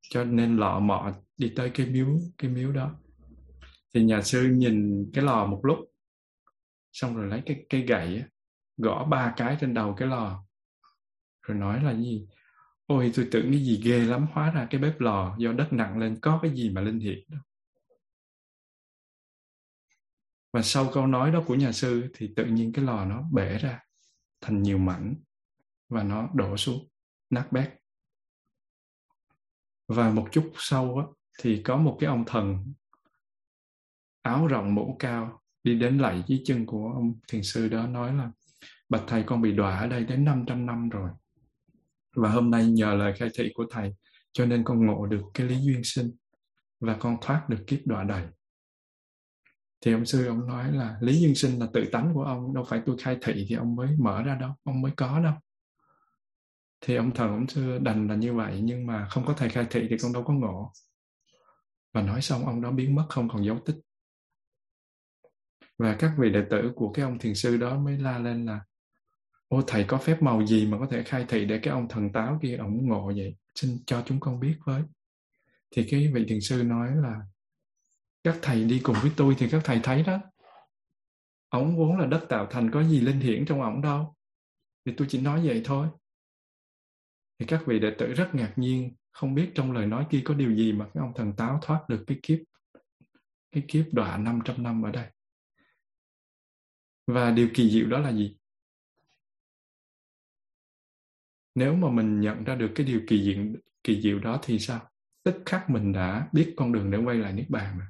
cho 0.09 0.23
nên 0.23 0.57
lọ 0.57 0.79
mọ 0.79 1.11
đi 1.37 1.53
tới 1.55 1.69
cái 1.69 1.87
miếu 1.87 2.07
cái 2.37 2.51
miếu 2.51 2.71
đó. 2.71 2.95
Thì 3.93 4.03
nhà 4.03 4.21
sư 4.21 4.43
nhìn 4.43 5.09
cái 5.13 5.23
lò 5.23 5.45
một 5.45 5.59
lúc 5.63 5.77
xong 6.91 7.15
rồi 7.15 7.27
lấy 7.27 7.41
cái 7.45 7.65
cây 7.69 7.81
gậy 7.81 8.23
gõ 8.77 9.05
ba 9.05 9.33
cái 9.37 9.57
trên 9.61 9.73
đầu 9.73 9.93
cái 9.93 10.07
lò 10.07 10.45
rồi 11.41 11.57
nói 11.57 11.83
là 11.83 11.93
gì? 11.93 12.27
Ôi 12.85 13.11
tôi 13.15 13.27
tưởng 13.31 13.51
cái 13.51 13.65
gì 13.65 13.81
ghê 13.83 13.99
lắm 13.99 14.27
hóa 14.31 14.51
ra 14.51 14.67
cái 14.69 14.81
bếp 14.81 14.99
lò 14.99 15.35
do 15.37 15.51
đất 15.51 15.73
nặng 15.73 15.97
lên 15.97 16.19
có 16.21 16.39
cái 16.41 16.51
gì 16.51 16.69
mà 16.69 16.81
linh 16.81 16.99
hiện 16.99 17.19
đâu 17.29 17.39
và 20.55 20.61
sau 20.61 20.89
câu 20.93 21.07
nói 21.07 21.31
đó 21.31 21.43
của 21.47 21.55
nhà 21.55 21.71
sư 21.71 22.09
thì 22.13 22.33
tự 22.35 22.45
nhiên 22.45 22.73
cái 22.73 22.85
lò 22.85 23.05
nó 23.05 23.23
bể 23.33 23.57
ra 23.57 23.79
thành 24.41 24.63
nhiều 24.63 24.77
mảnh 24.77 25.15
và 25.89 26.03
nó 26.03 26.29
đổ 26.33 26.57
xuống 26.57 26.87
nát 27.29 27.51
bét. 27.51 27.69
Và 29.87 30.09
một 30.09 30.27
chút 30.31 30.51
sau 30.57 30.97
á, 30.97 31.05
thì 31.39 31.61
có 31.63 31.77
một 31.77 31.97
cái 31.99 32.07
ông 32.07 32.23
thần 32.27 32.73
áo 34.21 34.47
rộng 34.47 34.75
mũ 34.75 34.95
cao 34.99 35.41
đi 35.63 35.79
đến 35.79 35.97
lạy 35.97 36.23
dưới 36.27 36.41
chân 36.45 36.65
của 36.65 36.91
ông 36.95 37.19
thiền 37.27 37.43
sư 37.43 37.67
đó 37.67 37.87
nói 37.87 38.13
là 38.13 38.31
bạch 38.89 39.03
thầy 39.07 39.23
con 39.23 39.41
bị 39.41 39.51
đọa 39.51 39.79
ở 39.79 39.87
đây 39.87 40.05
đến 40.05 40.25
500 40.25 40.65
năm 40.65 40.89
rồi. 40.89 41.09
Và 42.15 42.29
hôm 42.29 42.51
nay 42.51 42.65
nhờ 42.65 42.93
lời 42.93 43.13
khai 43.17 43.29
thị 43.37 43.51
của 43.55 43.65
thầy 43.71 43.95
cho 44.31 44.45
nên 44.45 44.63
con 44.63 44.85
ngộ 44.85 45.05
được 45.05 45.21
cái 45.33 45.47
lý 45.47 45.55
duyên 45.61 45.81
sinh 45.83 46.11
và 46.79 46.97
con 46.99 47.17
thoát 47.21 47.49
được 47.49 47.63
kiếp 47.67 47.79
đọa 47.85 48.03
đầy 48.03 48.23
thì 49.85 49.93
ông 49.93 50.05
sư 50.05 50.27
ông 50.27 50.47
nói 50.47 50.71
là 50.71 50.97
lý 51.01 51.21
duyên 51.21 51.35
sinh 51.35 51.59
là 51.59 51.67
tự 51.73 51.85
tánh 51.91 52.11
của 52.13 52.23
ông, 52.23 52.53
đâu 52.53 52.63
phải 52.63 52.81
tôi 52.85 52.95
khai 52.99 53.17
thị 53.21 53.45
thì 53.49 53.55
ông 53.55 53.75
mới 53.75 53.87
mở 53.99 54.23
ra 54.23 54.35
đâu, 54.35 54.51
ông 54.63 54.81
mới 54.81 54.91
có 54.97 55.19
đâu. 55.19 55.33
Thì 56.81 56.95
ông 56.95 57.11
thần 57.11 57.29
ông 57.29 57.47
sư 57.47 57.77
đành 57.77 58.07
là 58.07 58.15
như 58.15 58.33
vậy, 58.33 58.61
nhưng 58.61 58.87
mà 58.87 59.07
không 59.09 59.25
có 59.25 59.33
thầy 59.33 59.49
khai 59.49 59.67
thị 59.69 59.87
thì 59.89 59.97
con 60.01 60.13
đâu 60.13 60.23
có 60.23 60.33
ngộ. 60.33 60.71
Và 61.93 62.01
nói 62.01 62.21
xong, 62.21 62.45
ông 62.45 62.61
đó 62.61 62.71
biến 62.71 62.95
mất, 62.95 63.05
không 63.09 63.29
còn 63.29 63.45
dấu 63.45 63.59
tích. 63.65 63.75
Và 65.77 65.95
các 65.99 66.11
vị 66.17 66.29
đệ 66.29 66.41
tử 66.49 66.71
của 66.75 66.91
cái 66.91 67.05
ông 67.05 67.19
thiền 67.19 67.35
sư 67.35 67.57
đó 67.57 67.77
mới 67.77 67.97
la 67.97 68.19
lên 68.19 68.45
là, 68.45 68.61
ô 69.47 69.61
thầy, 69.67 69.83
có 69.83 69.97
phép 69.97 70.21
màu 70.21 70.45
gì 70.45 70.67
mà 70.67 70.79
có 70.79 70.87
thể 70.91 71.03
khai 71.03 71.25
thị 71.27 71.45
để 71.45 71.59
cái 71.63 71.71
ông 71.73 71.87
thần 71.87 72.11
táo 72.11 72.39
kia 72.41 72.55
ổng 72.55 72.87
ngộ 72.87 73.11
vậy? 73.15 73.35
Xin 73.55 73.77
cho 73.85 74.03
chúng 74.05 74.19
con 74.19 74.39
biết 74.39 74.55
với. 74.65 74.81
Thì 75.71 75.87
cái 75.91 76.11
vị 76.13 76.25
thiền 76.27 76.41
sư 76.41 76.63
nói 76.63 76.89
là 76.95 77.21
các 78.25 78.39
thầy 78.41 78.63
đi 78.63 78.81
cùng 78.83 78.95
với 79.01 79.11
tôi 79.17 79.35
thì 79.37 79.47
các 79.51 79.61
thầy 79.63 79.79
thấy 79.83 80.03
đó. 80.03 80.19
Ổng 81.49 81.77
vốn 81.77 81.97
là 81.97 82.05
đất 82.05 82.25
tạo 82.29 82.47
thành 82.49 82.71
có 82.71 82.83
gì 82.83 82.99
linh 82.99 83.19
hiển 83.19 83.45
trong 83.45 83.61
ổng 83.61 83.81
đâu. 83.81 84.15
Thì 84.85 84.93
tôi 84.97 85.07
chỉ 85.09 85.21
nói 85.21 85.47
vậy 85.47 85.61
thôi. 85.65 85.87
Thì 87.39 87.45
các 87.45 87.63
vị 87.65 87.79
đệ 87.79 87.95
tử 87.97 88.13
rất 88.13 88.29
ngạc 88.33 88.53
nhiên, 88.55 88.95
không 89.11 89.35
biết 89.35 89.51
trong 89.55 89.71
lời 89.71 89.85
nói 89.85 90.05
kia 90.09 90.21
có 90.25 90.33
điều 90.33 90.55
gì 90.55 90.73
mà 90.73 90.85
cái 90.93 91.01
ông 91.01 91.13
thần 91.15 91.33
táo 91.35 91.59
thoát 91.61 91.89
được 91.89 92.03
cái 92.07 92.19
kiếp 92.23 92.39
cái 93.51 93.63
kiếp 93.67 93.85
đọa 93.91 94.17
500 94.17 94.63
năm 94.63 94.85
ở 94.85 94.91
đây. 94.91 95.07
Và 97.07 97.31
điều 97.31 97.49
kỳ 97.53 97.69
diệu 97.69 97.87
đó 97.87 97.99
là 97.99 98.11
gì? 98.11 98.37
Nếu 101.55 101.75
mà 101.75 101.89
mình 101.89 102.21
nhận 102.21 102.43
ra 102.43 102.55
được 102.55 102.71
cái 102.75 102.85
điều 102.85 103.01
kỳ 103.07 103.23
diệu 103.23 103.45
kỳ 103.83 104.01
diệu 104.01 104.19
đó 104.19 104.39
thì 104.43 104.59
sao? 104.59 104.89
Tức 105.23 105.35
khắc 105.45 105.69
mình 105.69 105.93
đã 105.93 106.29
biết 106.33 106.53
con 106.57 106.71
đường 106.71 106.91
để 106.91 106.97
quay 106.97 107.17
lại 107.17 107.33
niết 107.33 107.49
bàn 107.49 107.79
rồi. 107.79 107.87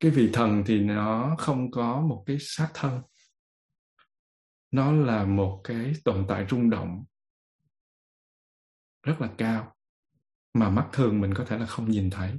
Cái 0.00 0.10
vị 0.10 0.30
thần 0.32 0.62
thì 0.66 0.80
nó 0.80 1.36
không 1.38 1.70
có 1.70 2.00
một 2.00 2.24
cái 2.26 2.36
xác 2.40 2.70
thân. 2.74 3.02
Nó 4.70 4.92
là 4.92 5.24
một 5.24 5.60
cái 5.64 5.92
tồn 6.04 6.24
tại 6.28 6.46
rung 6.50 6.70
động. 6.70 7.04
Rất 9.02 9.20
là 9.20 9.30
cao, 9.38 9.76
mà 10.54 10.70
mắt 10.70 10.88
thường 10.92 11.20
mình 11.20 11.34
có 11.34 11.44
thể 11.44 11.58
là 11.58 11.66
không 11.66 11.90
nhìn 11.90 12.10
thấy. 12.10 12.38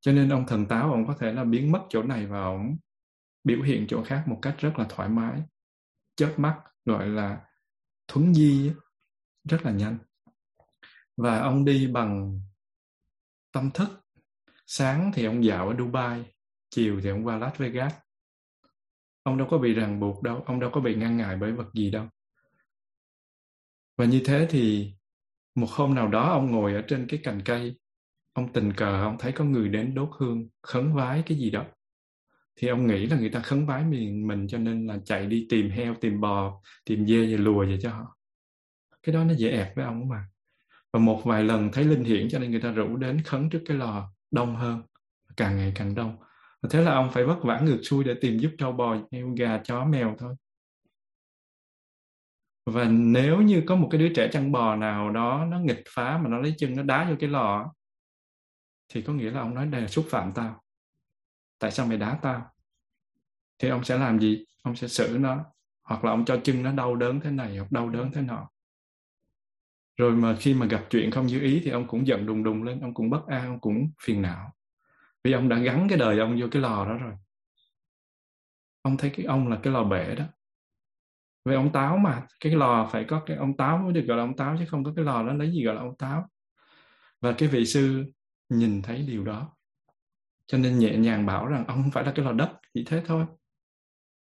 Cho 0.00 0.12
nên 0.12 0.28
ông 0.28 0.46
thần 0.46 0.66
táo, 0.66 0.92
ông 0.92 1.06
có 1.06 1.16
thể 1.20 1.32
là 1.32 1.44
biến 1.44 1.72
mất 1.72 1.80
chỗ 1.88 2.02
này 2.02 2.26
và 2.26 2.42
ông 2.42 2.76
biểu 3.44 3.62
hiện 3.62 3.86
chỗ 3.88 4.04
khác 4.04 4.24
một 4.26 4.38
cách 4.42 4.56
rất 4.58 4.72
là 4.78 4.86
thoải 4.88 5.08
mái. 5.08 5.42
Chớp 6.16 6.34
mắt 6.36 6.62
gọi 6.84 7.08
là 7.08 7.44
thuấn 8.08 8.34
di 8.34 8.72
rất 9.44 9.62
là 9.62 9.70
nhanh. 9.70 9.98
Và 11.16 11.38
ông 11.38 11.64
đi 11.64 11.86
bằng 11.86 12.40
tâm 13.52 13.70
thức 13.70 14.03
sáng 14.66 15.10
thì 15.14 15.24
ông 15.24 15.44
dạo 15.44 15.68
ở 15.68 15.74
Dubai, 15.78 16.24
chiều 16.70 17.00
thì 17.02 17.10
ông 17.10 17.26
qua 17.26 17.36
Las 17.38 17.58
Vegas. 17.58 17.94
Ông 19.22 19.38
đâu 19.38 19.48
có 19.50 19.58
bị 19.58 19.74
ràng 19.74 20.00
buộc 20.00 20.22
đâu, 20.22 20.42
ông 20.46 20.60
đâu 20.60 20.70
có 20.70 20.80
bị 20.80 20.94
ngăn 20.94 21.16
ngại 21.16 21.36
bởi 21.40 21.52
vật 21.52 21.74
gì 21.74 21.90
đâu. 21.90 22.08
Và 23.96 24.04
như 24.04 24.22
thế 24.24 24.46
thì 24.50 24.92
một 25.54 25.70
hôm 25.70 25.94
nào 25.94 26.08
đó 26.08 26.28
ông 26.28 26.50
ngồi 26.50 26.74
ở 26.74 26.82
trên 26.88 27.06
cái 27.08 27.20
cành 27.22 27.40
cây, 27.44 27.78
ông 28.32 28.52
tình 28.52 28.72
cờ, 28.72 29.02
ông 29.02 29.16
thấy 29.18 29.32
có 29.32 29.44
người 29.44 29.68
đến 29.68 29.94
đốt 29.94 30.08
hương, 30.18 30.48
khấn 30.62 30.94
vái 30.94 31.22
cái 31.26 31.38
gì 31.38 31.50
đó. 31.50 31.64
Thì 32.56 32.68
ông 32.68 32.86
nghĩ 32.86 33.06
là 33.06 33.16
người 33.16 33.30
ta 33.30 33.40
khấn 33.40 33.66
vái 33.66 33.84
mình 33.84 34.26
mình 34.26 34.46
cho 34.48 34.58
nên 34.58 34.86
là 34.86 34.98
chạy 35.04 35.26
đi 35.26 35.46
tìm 35.50 35.70
heo, 35.70 35.94
tìm 36.00 36.20
bò, 36.20 36.60
tìm 36.84 37.06
dê 37.06 37.36
và 37.36 37.42
lùa 37.42 37.66
về 37.66 37.78
cho 37.82 37.90
họ. 37.90 38.16
Cái 39.02 39.14
đó 39.14 39.24
nó 39.24 39.34
dễ 39.34 39.50
ẹt 39.50 39.76
với 39.76 39.84
ông 39.84 40.08
mà. 40.08 40.24
Và 40.92 41.00
một 41.00 41.22
vài 41.24 41.44
lần 41.44 41.70
thấy 41.72 41.84
linh 41.84 42.04
hiển 42.04 42.28
cho 42.28 42.38
nên 42.38 42.50
người 42.50 42.60
ta 42.60 42.70
rủ 42.70 42.96
đến 42.96 43.22
khấn 43.24 43.50
trước 43.50 43.62
cái 43.66 43.76
lò 43.76 44.13
đông 44.34 44.56
hơn, 44.56 44.82
càng 45.36 45.56
ngày 45.56 45.72
càng 45.74 45.94
đông. 45.94 46.16
Và 46.62 46.68
thế 46.72 46.82
là 46.82 46.94
ông 46.94 47.10
phải 47.12 47.24
vất 47.24 47.38
vả 47.42 47.60
ngược 47.60 47.80
xuôi 47.82 48.04
để 48.04 48.14
tìm 48.20 48.38
giúp 48.38 48.50
trâu 48.58 48.72
bò 48.72 48.96
heo 49.12 49.34
gà 49.36 49.58
chó 49.64 49.84
mèo 49.84 50.16
thôi. 50.18 50.34
Và 52.66 52.84
nếu 52.84 53.42
như 53.42 53.62
có 53.66 53.76
một 53.76 53.88
cái 53.90 54.00
đứa 54.00 54.14
trẻ 54.14 54.28
chăn 54.32 54.52
bò 54.52 54.76
nào 54.76 55.10
đó 55.10 55.44
nó 55.48 55.58
nghịch 55.58 55.82
phá 55.88 56.18
mà 56.18 56.28
nó 56.28 56.38
lấy 56.38 56.54
chân, 56.58 56.76
nó 56.76 56.82
đá 56.82 57.10
vô 57.10 57.16
cái 57.20 57.30
lò 57.30 57.74
thì 58.88 59.02
có 59.02 59.12
nghĩa 59.12 59.30
là 59.30 59.40
ông 59.40 59.54
nói 59.54 59.66
đây 59.66 59.80
là 59.80 59.88
xúc 59.88 60.06
phạm 60.10 60.32
tao. 60.32 60.62
Tại 61.58 61.70
sao 61.70 61.86
mày 61.86 61.98
đá 61.98 62.18
tao? 62.22 62.50
Thì 63.58 63.68
ông 63.68 63.84
sẽ 63.84 63.98
làm 63.98 64.20
gì? 64.20 64.44
Ông 64.62 64.76
sẽ 64.76 64.88
xử 64.88 65.16
nó, 65.20 65.44
hoặc 65.82 66.04
là 66.04 66.10
ông 66.10 66.24
cho 66.24 66.40
chân 66.44 66.62
nó 66.62 66.72
đau 66.72 66.96
đớn 66.96 67.20
thế 67.20 67.30
này, 67.30 67.56
hoặc 67.56 67.72
đau 67.72 67.88
đớn 67.88 68.10
thế 68.12 68.22
nọ 68.22 68.50
rồi 69.96 70.12
mà 70.12 70.36
khi 70.40 70.54
mà 70.54 70.66
gặp 70.66 70.84
chuyện 70.90 71.10
không 71.10 71.26
như 71.26 71.40
ý 71.40 71.60
thì 71.64 71.70
ông 71.70 71.86
cũng 71.86 72.06
giận 72.06 72.26
đùng 72.26 72.44
đùng 72.44 72.62
lên, 72.62 72.80
ông 72.80 72.94
cũng 72.94 73.10
bất 73.10 73.26
an, 73.26 73.46
ông 73.46 73.60
cũng 73.60 73.90
phiền 74.02 74.22
não. 74.22 74.52
Vì 75.24 75.32
ông 75.32 75.48
đã 75.48 75.58
gắn 75.58 75.86
cái 75.88 75.98
đời 75.98 76.18
ông 76.18 76.36
vô 76.40 76.46
cái 76.50 76.62
lò 76.62 76.84
đó 76.84 76.94
rồi. 76.94 77.12
Ông 78.82 78.96
thấy 78.96 79.10
cái 79.16 79.26
ông 79.26 79.48
là 79.48 79.60
cái 79.62 79.72
lò 79.72 79.84
bể 79.84 80.14
đó. 80.14 80.24
Về 81.44 81.54
ông 81.54 81.72
táo 81.72 81.96
mà, 81.96 82.26
cái 82.40 82.56
lò 82.56 82.88
phải 82.92 83.04
có 83.04 83.22
cái, 83.26 83.36
ông 83.36 83.56
táo 83.56 83.78
mới 83.78 83.92
được 83.92 84.04
gọi 84.06 84.16
là 84.16 84.22
ông 84.22 84.36
táo 84.36 84.56
chứ 84.58 84.64
không 84.68 84.84
có 84.84 84.92
cái 84.96 85.04
lò 85.04 85.22
đó 85.22 85.32
lấy 85.32 85.50
gì 85.50 85.64
gọi 85.64 85.74
là 85.74 85.80
ông 85.80 85.96
táo. 85.96 86.28
Và 87.20 87.32
cái 87.38 87.48
vị 87.48 87.66
sư 87.66 88.04
nhìn 88.48 88.82
thấy 88.82 89.02
điều 89.02 89.24
đó. 89.24 89.56
Cho 90.46 90.58
nên 90.58 90.78
nhẹ 90.78 90.96
nhàng 90.96 91.26
bảo 91.26 91.46
rằng 91.46 91.64
ông 91.66 91.82
không 91.82 91.90
phải 91.90 92.04
là 92.04 92.12
cái 92.14 92.24
lò 92.24 92.32
đất, 92.32 92.50
chỉ 92.74 92.84
thế 92.86 93.02
thôi. 93.06 93.26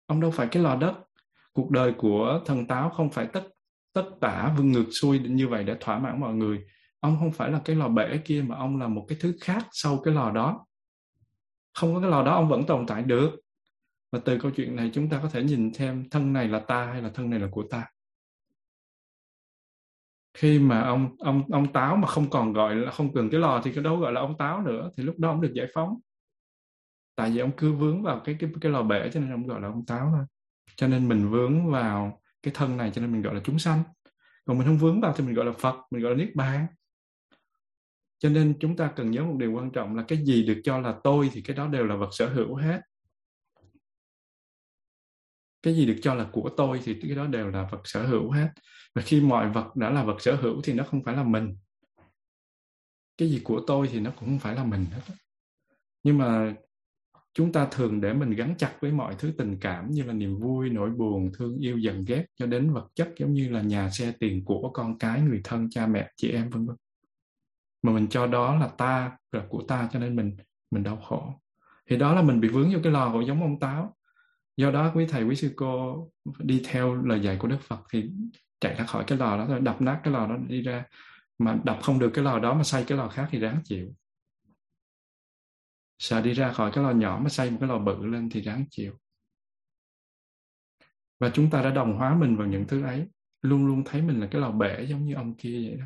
Ông 0.06 0.22
đâu 0.22 0.32
phải 0.32 0.48
cái 0.52 0.64
lò 0.64 0.76
đất. 0.76 0.94
Cuộc 1.54 1.72
đời 1.72 1.94
của 1.98 2.42
thần 2.46 2.68
táo 2.68 2.90
không 2.90 3.12
phải 3.12 3.28
tất 3.34 3.44
tất 3.94 4.10
tả 4.22 4.44
vâng 4.48 4.56
vươn 4.58 4.72
ngược 4.72 4.92
xuôi 4.92 5.20
như 5.20 5.48
vậy 5.48 5.64
để 5.64 5.78
thỏa 5.80 6.00
mãn 6.00 6.20
mọi 6.20 6.34
người. 6.34 6.66
Ông 7.00 7.18
không 7.20 7.32
phải 7.32 7.52
là 7.52 7.62
cái 7.66 7.76
lò 7.76 7.88
bể 7.88 8.18
kia 8.26 8.44
mà 8.48 8.56
ông 8.56 8.80
là 8.80 8.88
một 8.88 9.06
cái 9.08 9.18
thứ 9.22 9.38
khác 9.42 9.68
sau 9.72 10.02
cái 10.04 10.14
lò 10.14 10.32
đó. 10.32 10.66
Không 11.74 11.94
có 11.94 12.02
cái 12.02 12.10
lò 12.10 12.24
đó 12.24 12.34
ông 12.34 12.50
vẫn 12.50 12.66
tồn 12.66 12.88
tại 12.88 13.04
được. 13.04 13.32
Và 14.12 14.20
từ 14.26 14.40
câu 14.40 14.52
chuyện 14.52 14.76
này 14.76 14.92
chúng 14.94 15.10
ta 15.10 15.20
có 15.24 15.30
thể 15.30 15.44
nhìn 15.44 15.72
thêm 15.74 16.10
thân 16.10 16.34
này 16.34 16.48
là 16.48 16.60
ta 16.60 16.86
hay 16.86 17.02
là 17.02 17.10
thân 17.10 17.30
này 17.30 17.40
là 17.40 17.48
của 17.52 17.64
ta. 17.70 17.88
Khi 20.34 20.60
mà 20.60 20.82
ông 20.82 21.16
ông 21.20 21.44
ông 21.52 21.74
táo 21.74 21.96
mà 21.96 22.08
không 22.08 22.30
còn 22.30 22.54
gọi 22.54 22.76
là, 22.76 22.92
không 22.92 23.14
cần 23.14 23.30
cái 23.30 23.40
lò 23.40 23.62
thì 23.64 23.72
cái 23.74 23.84
đâu 23.84 23.98
gọi 23.98 24.12
là 24.12 24.22
ông 24.22 24.38
táo 24.38 24.62
nữa, 24.62 24.90
thì 24.98 25.04
lúc 25.04 25.20
đó 25.20 25.30
ông 25.30 25.42
được 25.42 25.52
giải 25.54 25.68
phóng. 25.74 26.00
Tại 27.16 27.30
vì 27.30 27.40
ông 27.40 27.52
cứ 27.58 27.74
vướng 27.74 28.04
vào 28.04 28.22
cái 28.24 28.36
cái 28.40 28.50
cái 28.62 28.72
lò 28.72 28.84
bể 28.84 29.10
cho 29.14 29.20
nên 29.20 29.32
ông 29.32 29.48
gọi 29.48 29.62
là 29.62 29.68
ông 29.68 29.86
táo 29.86 30.12
thôi. 30.16 30.26
Cho 30.76 30.88
nên 30.88 31.08
mình 31.08 31.30
vướng 31.30 31.72
vào 31.72 32.21
cái 32.44 32.54
thân 32.54 32.78
này 32.78 32.92
cho 32.94 33.02
nên 33.02 33.12
mình 33.12 33.22
gọi 33.22 33.36
là 33.36 33.42
chúng 33.44 33.60
sanh. 33.60 33.84
Còn 34.46 34.58
mình 34.58 34.68
không 34.68 34.78
vướng 34.78 35.02
vào 35.02 35.14
thì 35.18 35.24
mình 35.24 35.36
gọi 35.36 35.46
là 35.46 35.52
phật, 35.52 35.76
mình 35.92 36.04
gọi 36.04 36.16
là 36.16 36.18
niết 36.18 36.36
bàn. 36.36 36.68
Cho 38.20 38.30
nên 38.30 38.58
chúng 38.60 38.76
ta 38.78 38.94
cần 38.96 39.12
nhớ 39.12 39.24
một 39.24 39.36
điều 39.38 39.52
quan 39.52 39.72
trọng 39.72 39.96
là 39.96 40.04
cái 40.08 40.26
gì 40.26 40.46
được 40.46 40.62
cho 40.64 40.80
là 40.80 41.00
tôi 41.04 41.30
thì 41.34 41.42
cái 41.42 41.56
đó 41.56 41.68
đều 41.68 41.86
là 41.86 41.96
vật 41.96 42.10
sở 42.12 42.34
hữu 42.34 42.56
hết. 42.56 42.82
Cái 45.62 45.76
gì 45.76 45.86
được 45.86 46.00
cho 46.02 46.14
là 46.14 46.30
của 46.32 46.50
tôi 46.58 46.82
thì 46.84 47.00
cái 47.02 47.16
đó 47.16 47.28
đều 47.28 47.48
là 47.48 47.70
vật 47.72 47.82
sở 47.84 48.08
hữu 48.08 48.32
hết. 48.32 48.50
Và 48.96 49.02
khi 49.02 49.22
mọi 49.22 49.50
vật 49.50 49.76
đã 49.76 49.90
là 49.90 50.04
vật 50.04 50.22
sở 50.22 50.36
hữu 50.36 50.62
thì 50.62 50.74
nó 50.74 50.84
không 50.84 51.04
phải 51.04 51.16
là 51.16 51.24
mình. 51.24 51.58
Cái 53.18 53.30
gì 53.30 53.42
của 53.44 53.62
tôi 53.68 53.88
thì 53.92 54.00
nó 54.00 54.12
cũng 54.12 54.30
không 54.30 54.40
phải 54.40 54.56
là 54.56 54.64
mình 54.64 54.86
hết. 54.92 55.02
Nhưng 56.04 56.18
mà 56.18 56.56
chúng 57.34 57.52
ta 57.52 57.68
thường 57.72 58.02
để 58.02 58.14
mình 58.14 58.32
gắn 58.32 58.56
chặt 58.58 58.72
với 58.80 58.92
mọi 58.92 59.16
thứ 59.20 59.32
tình 59.38 59.58
cảm 59.60 59.92
như 59.92 60.04
là 60.04 60.14
niềm 60.14 60.40
vui, 60.40 60.70
nỗi 60.70 60.90
buồn, 60.90 61.32
thương 61.38 61.58
yêu 61.58 61.78
giận 61.78 62.06
ghét 62.08 62.26
cho 62.36 62.46
đến 62.46 62.74
vật 62.74 62.88
chất, 62.96 63.10
giống 63.18 63.34
như 63.34 63.50
là 63.50 63.62
nhà 63.62 63.90
xe 63.90 64.14
tiền 64.20 64.46
của 64.46 64.70
con 64.74 64.98
cái, 64.98 65.22
người 65.22 65.42
thân, 65.44 65.70
cha 65.70 65.88
mẹ, 65.88 66.12
chị 66.16 66.32
em, 66.32 66.50
vân 66.50 66.66
vân. 66.66 66.76
Mà 67.84 67.92
mình 67.92 68.08
cho 68.08 68.28
đó 68.28 68.56
là 68.56 68.68
ta, 68.68 69.12
là 69.32 69.44
của 69.50 69.64
ta, 69.68 69.90
cho 69.94 70.00
nên 70.00 70.16
mình 70.16 70.36
mình 70.72 70.84
đau 70.84 70.96
khổ. 70.96 71.34
Thì 71.90 71.98
đó 71.98 72.16
là 72.16 72.22
mình 72.22 72.42
bị 72.42 72.48
vướng 72.48 72.74
vô 72.74 72.80
cái 72.84 72.92
lò 72.92 73.12
của 73.14 73.22
giống 73.22 73.42
ông 73.42 73.60
táo. 73.60 73.96
Do 74.58 74.72
đó 74.72 74.92
quý 74.96 75.06
thầy, 75.06 75.24
quý 75.24 75.36
sư 75.36 75.54
cô 75.56 76.08
đi 76.40 76.62
theo 76.66 76.96
lời 76.96 77.20
dạy 77.20 77.38
của 77.40 77.48
đức 77.48 77.62
phật 77.62 77.80
thì 77.92 78.10
chạy 78.60 78.76
ra 78.76 78.86
khỏi 78.86 79.04
cái 79.08 79.18
lò 79.18 79.38
đó 79.38 79.46
thôi, 79.48 79.60
đập 79.60 79.82
nát 79.82 80.00
cái 80.04 80.14
lò 80.14 80.28
đó 80.28 80.38
đi 80.48 80.62
ra. 80.62 80.84
Mà 81.38 81.60
đập 81.64 81.80
không 81.82 82.00
được 82.00 82.10
cái 82.14 82.24
lò 82.24 82.40
đó 82.40 82.54
mà 82.54 82.64
xây 82.64 82.84
cái 82.84 82.98
lò 82.98 83.08
khác 83.08 83.28
thì 83.32 83.40
đáng 83.40 83.62
chịu 83.64 83.94
sợ 86.02 86.22
đi 86.22 86.34
ra 86.34 86.52
khỏi 86.52 86.72
cái 86.74 86.84
lò 86.84 86.92
nhỏ 86.92 87.20
mà 87.24 87.30
xây 87.30 87.52
một 87.52 87.58
cái 87.60 87.70
lò 87.70 87.80
bự 87.80 88.06
lên 88.06 88.30
thì 88.30 88.42
ráng 88.42 88.66
chịu. 88.70 88.94
Và 91.20 91.32
chúng 91.34 91.50
ta 91.50 91.62
đã 91.62 91.70
đồng 91.70 91.98
hóa 91.98 92.16
mình 92.16 92.38
vào 92.38 92.48
những 92.48 92.68
thứ 92.68 92.84
ấy, 92.84 93.08
luôn 93.42 93.66
luôn 93.66 93.84
thấy 93.86 94.02
mình 94.02 94.20
là 94.20 94.28
cái 94.32 94.42
lò 94.42 94.52
bể 94.52 94.86
giống 94.90 95.06
như 95.06 95.14
ông 95.14 95.36
kia 95.36 95.70
vậy 95.70 95.78
đó. 95.78 95.86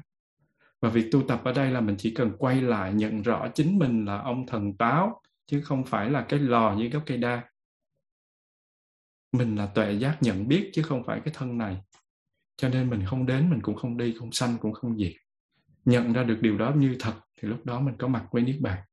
Và 0.82 0.90
việc 0.90 1.10
tu 1.12 1.28
tập 1.28 1.42
ở 1.44 1.54
đây 1.54 1.72
là 1.72 1.82
mình 1.82 1.96
chỉ 2.00 2.14
cần 2.14 2.32
quay 2.38 2.62
lại 2.62 2.94
nhận 2.94 3.22
rõ 3.22 3.48
chính 3.54 3.80
mình 3.80 4.06
là 4.06 4.18
ông 4.20 4.48
thần 4.48 4.78
táo 4.78 5.22
chứ 5.46 5.62
không 5.62 5.86
phải 5.86 6.10
là 6.10 6.26
cái 6.30 6.40
lò 6.40 6.76
như 6.78 6.90
gốc 6.90 7.04
cây 7.06 7.18
đa. 7.18 7.44
Mình 9.32 9.56
là 9.56 9.66
tuệ 9.66 9.94
giác 9.94 10.18
nhận 10.22 10.48
biết, 10.48 10.70
chứ 10.74 10.82
không 10.82 11.04
phải 11.04 11.22
cái 11.26 11.34
thân 11.38 11.58
này. 11.58 11.82
Cho 12.58 12.70
nên 12.70 12.90
mình 12.90 13.06
không 13.06 13.26
đến, 13.26 13.50
mình 13.50 13.62
cũng 13.62 13.76
không 13.76 13.98
đi, 13.98 14.16
không 14.20 14.32
sanh, 14.32 14.58
cũng 14.62 14.74
không 14.74 14.98
diệt. 14.98 15.14
Nhận 15.86 16.14
ra 16.14 16.24
được 16.24 16.38
điều 16.42 16.58
đó 16.58 16.74
như 16.76 16.96
thật, 17.00 17.14
thì 17.42 17.48
lúc 17.48 17.66
đó 17.66 17.80
mình 17.80 17.96
có 17.98 18.08
mặt 18.08 18.28
với 18.32 18.42
niết 18.42 18.62
bàn. 18.62 18.84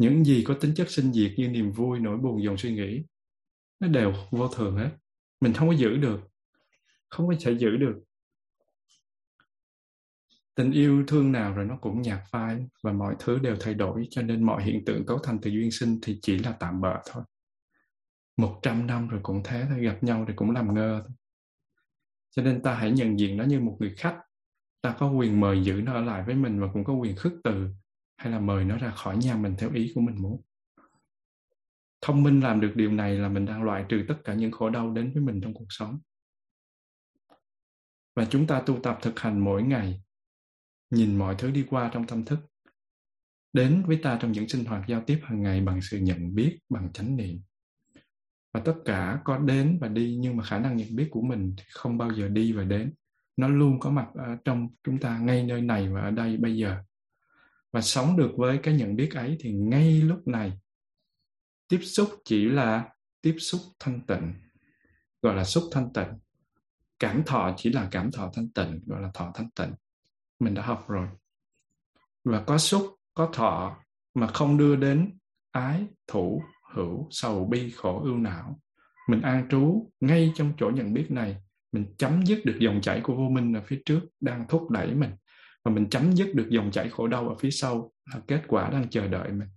Những 0.00 0.24
gì 0.24 0.44
có 0.46 0.54
tính 0.54 0.74
chất 0.74 0.90
sinh 0.90 1.12
diệt 1.12 1.32
như 1.36 1.48
niềm 1.48 1.72
vui, 1.72 2.00
nỗi 2.00 2.18
buồn, 2.18 2.42
dòng 2.42 2.58
suy 2.58 2.74
nghĩ, 2.74 3.02
nó 3.80 3.88
đều 3.88 4.14
vô 4.30 4.48
thường 4.48 4.76
hết. 4.76 4.90
Mình 5.40 5.52
không 5.52 5.68
có 5.68 5.74
giữ 5.74 5.96
được. 5.96 6.20
Không 7.08 7.28
có 7.28 7.34
thể 7.40 7.52
giữ 7.58 7.76
được. 7.76 8.02
Tình 10.54 10.72
yêu 10.72 11.04
thương 11.06 11.32
nào 11.32 11.54
rồi 11.54 11.64
nó 11.64 11.76
cũng 11.80 12.02
nhạt 12.02 12.20
phai 12.30 12.66
và 12.82 12.92
mọi 12.92 13.16
thứ 13.18 13.38
đều 13.38 13.56
thay 13.60 13.74
đổi, 13.74 14.08
cho 14.10 14.22
nên 14.22 14.44
mọi 14.44 14.64
hiện 14.64 14.84
tượng 14.84 15.06
cấu 15.06 15.18
thành 15.18 15.38
từ 15.42 15.50
duyên 15.50 15.70
sinh 15.70 15.98
thì 16.02 16.18
chỉ 16.22 16.38
là 16.38 16.52
tạm 16.52 16.80
bợ 16.80 17.02
thôi. 17.06 17.22
Một 18.36 18.58
trăm 18.62 18.86
năm 18.86 19.08
rồi 19.08 19.20
cũng 19.22 19.42
thế 19.44 19.66
thôi, 19.68 19.80
gặp 19.80 20.02
nhau 20.02 20.24
thì 20.28 20.34
cũng 20.36 20.50
làm 20.50 20.74
ngơ 20.74 21.02
thôi. 21.06 21.16
Cho 22.30 22.42
nên 22.42 22.62
ta 22.62 22.74
hãy 22.74 22.90
nhận 22.90 23.18
diện 23.18 23.36
nó 23.36 23.44
như 23.44 23.60
một 23.60 23.76
người 23.80 23.94
khách. 23.96 24.20
Ta 24.80 24.96
có 24.98 25.10
quyền 25.10 25.40
mời 25.40 25.64
giữ 25.64 25.72
nó 25.84 25.92
ở 25.92 26.00
lại 26.00 26.22
với 26.26 26.34
mình 26.34 26.60
và 26.60 26.66
cũng 26.72 26.84
có 26.84 26.92
quyền 26.92 27.16
khước 27.16 27.32
từ 27.44 27.68
hay 28.20 28.32
là 28.32 28.40
mời 28.40 28.64
nó 28.64 28.78
ra 28.78 28.90
khỏi 28.90 29.16
nhà 29.16 29.36
mình 29.36 29.54
theo 29.58 29.72
ý 29.72 29.92
của 29.94 30.00
mình 30.00 30.22
muốn? 30.22 30.42
Thông 32.00 32.22
minh 32.22 32.40
làm 32.40 32.60
được 32.60 32.72
điều 32.76 32.92
này 32.92 33.14
là 33.14 33.28
mình 33.28 33.46
đang 33.46 33.62
loại 33.62 33.84
trừ 33.88 34.04
tất 34.08 34.14
cả 34.24 34.34
những 34.34 34.50
khổ 34.50 34.70
đau 34.70 34.92
đến 34.92 35.12
với 35.12 35.22
mình 35.22 35.40
trong 35.40 35.54
cuộc 35.54 35.66
sống. 35.68 35.98
Và 38.16 38.24
chúng 38.24 38.46
ta 38.46 38.62
tu 38.66 38.78
tập 38.82 38.98
thực 39.02 39.20
hành 39.20 39.40
mỗi 39.40 39.62
ngày, 39.62 40.02
nhìn 40.90 41.18
mọi 41.18 41.34
thứ 41.38 41.50
đi 41.50 41.64
qua 41.70 41.90
trong 41.92 42.06
tâm 42.06 42.24
thức, 42.24 42.38
đến 43.52 43.82
với 43.86 44.00
ta 44.02 44.18
trong 44.22 44.32
những 44.32 44.48
sinh 44.48 44.64
hoạt 44.64 44.88
giao 44.88 45.02
tiếp 45.06 45.20
hàng 45.22 45.42
ngày 45.42 45.60
bằng 45.60 45.80
sự 45.82 45.98
nhận 45.98 46.34
biết, 46.34 46.58
bằng 46.68 46.92
chánh 46.92 47.16
niệm. 47.16 47.40
Và 48.52 48.60
tất 48.60 48.74
cả 48.84 49.20
có 49.24 49.38
đến 49.38 49.78
và 49.80 49.88
đi, 49.88 50.16
nhưng 50.20 50.36
mà 50.36 50.44
khả 50.44 50.58
năng 50.58 50.76
nhận 50.76 50.96
biết 50.96 51.08
của 51.10 51.22
mình 51.22 51.54
thì 51.56 51.64
không 51.72 51.98
bao 51.98 52.12
giờ 52.14 52.28
đi 52.28 52.52
và 52.52 52.64
đến. 52.64 52.94
Nó 53.36 53.48
luôn 53.48 53.80
có 53.80 53.90
mặt 53.90 54.08
ở 54.14 54.36
trong 54.44 54.68
chúng 54.84 54.98
ta 54.98 55.18
ngay 55.18 55.44
nơi 55.44 55.60
này 55.60 55.88
và 55.88 56.00
ở 56.00 56.10
đây 56.10 56.36
bây 56.36 56.56
giờ 56.56 56.82
và 57.72 57.80
sống 57.80 58.16
được 58.16 58.30
với 58.36 58.58
cái 58.62 58.74
nhận 58.74 58.96
biết 58.96 59.14
ấy 59.14 59.36
thì 59.40 59.52
ngay 59.52 60.02
lúc 60.02 60.28
này, 60.28 60.52
tiếp 61.68 61.80
xúc 61.82 62.08
chỉ 62.24 62.44
là 62.44 62.88
tiếp 63.20 63.36
xúc 63.38 63.60
thanh 63.78 64.00
tịnh, 64.06 64.34
gọi 65.22 65.34
là 65.34 65.44
xúc 65.44 65.64
thanh 65.72 65.92
tịnh. 65.92 66.08
Cảm 66.98 67.22
thọ 67.26 67.54
chỉ 67.56 67.70
là 67.70 67.88
cảm 67.90 68.10
thọ 68.12 68.30
thanh 68.34 68.48
tịnh, 68.48 68.80
gọi 68.86 69.02
là 69.02 69.10
thọ 69.14 69.32
thanh 69.34 69.50
tịnh. 69.50 69.74
Mình 70.38 70.54
đã 70.54 70.62
học 70.62 70.84
rồi. 70.88 71.08
Và 72.24 72.44
có 72.46 72.58
xúc, 72.58 72.96
có 73.14 73.30
thọ 73.32 73.76
mà 74.14 74.26
không 74.26 74.56
đưa 74.56 74.76
đến 74.76 75.18
ái, 75.50 75.86
thủ, 76.06 76.42
hữu, 76.74 77.08
sầu, 77.10 77.44
bi, 77.44 77.70
khổ, 77.70 78.02
ưu 78.04 78.16
não. 78.16 78.60
Mình 79.08 79.22
an 79.22 79.46
trú 79.50 79.90
ngay 80.00 80.32
trong 80.34 80.52
chỗ 80.58 80.70
nhận 80.70 80.92
biết 80.92 81.06
này. 81.10 81.36
Mình 81.72 81.94
chấm 81.98 82.26
dứt 82.26 82.44
được 82.44 82.56
dòng 82.60 82.80
chảy 82.80 83.00
của 83.00 83.14
vô 83.14 83.28
minh 83.28 83.52
ở 83.54 83.62
phía 83.66 83.82
trước 83.84 84.00
đang 84.20 84.48
thúc 84.48 84.70
đẩy 84.70 84.94
mình 84.94 85.10
và 85.64 85.72
mình 85.72 85.90
chấm 85.90 86.12
dứt 86.12 86.34
được 86.34 86.46
dòng 86.50 86.70
chảy 86.70 86.88
khổ 86.90 87.06
đau 87.06 87.28
ở 87.28 87.34
phía 87.34 87.50
sau, 87.50 87.92
là 88.14 88.20
kết 88.26 88.42
quả 88.48 88.70
đang 88.70 88.90
chờ 88.90 89.08
đợi 89.08 89.32
mình. 89.32 89.48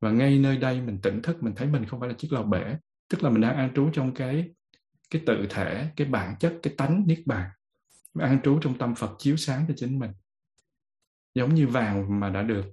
Và 0.00 0.10
ngay 0.10 0.38
nơi 0.38 0.56
đây 0.56 0.80
mình 0.80 0.98
tỉnh 1.02 1.22
thức, 1.22 1.42
mình 1.42 1.54
thấy 1.56 1.66
mình 1.66 1.84
không 1.84 2.00
phải 2.00 2.08
là 2.08 2.14
chiếc 2.14 2.32
lò 2.32 2.42
bể, 2.42 2.76
tức 3.08 3.22
là 3.22 3.30
mình 3.30 3.40
đang 3.40 3.56
an 3.56 3.72
trú 3.74 3.90
trong 3.92 4.14
cái 4.14 4.50
cái 5.10 5.22
tự 5.26 5.46
thể, 5.50 5.90
cái 5.96 6.06
bản 6.06 6.36
chất, 6.40 6.58
cái 6.62 6.74
tánh 6.76 7.06
niết 7.06 7.22
bàn. 7.26 7.50
An 8.18 8.40
trú 8.44 8.58
trong 8.62 8.78
tâm 8.78 8.94
phật 8.94 9.16
chiếu 9.18 9.36
sáng 9.36 9.64
cho 9.68 9.74
chính 9.76 9.98
mình. 9.98 10.10
Giống 11.34 11.54
như 11.54 11.66
vàng 11.66 12.20
mà 12.20 12.30
đã 12.30 12.42
được 12.42 12.66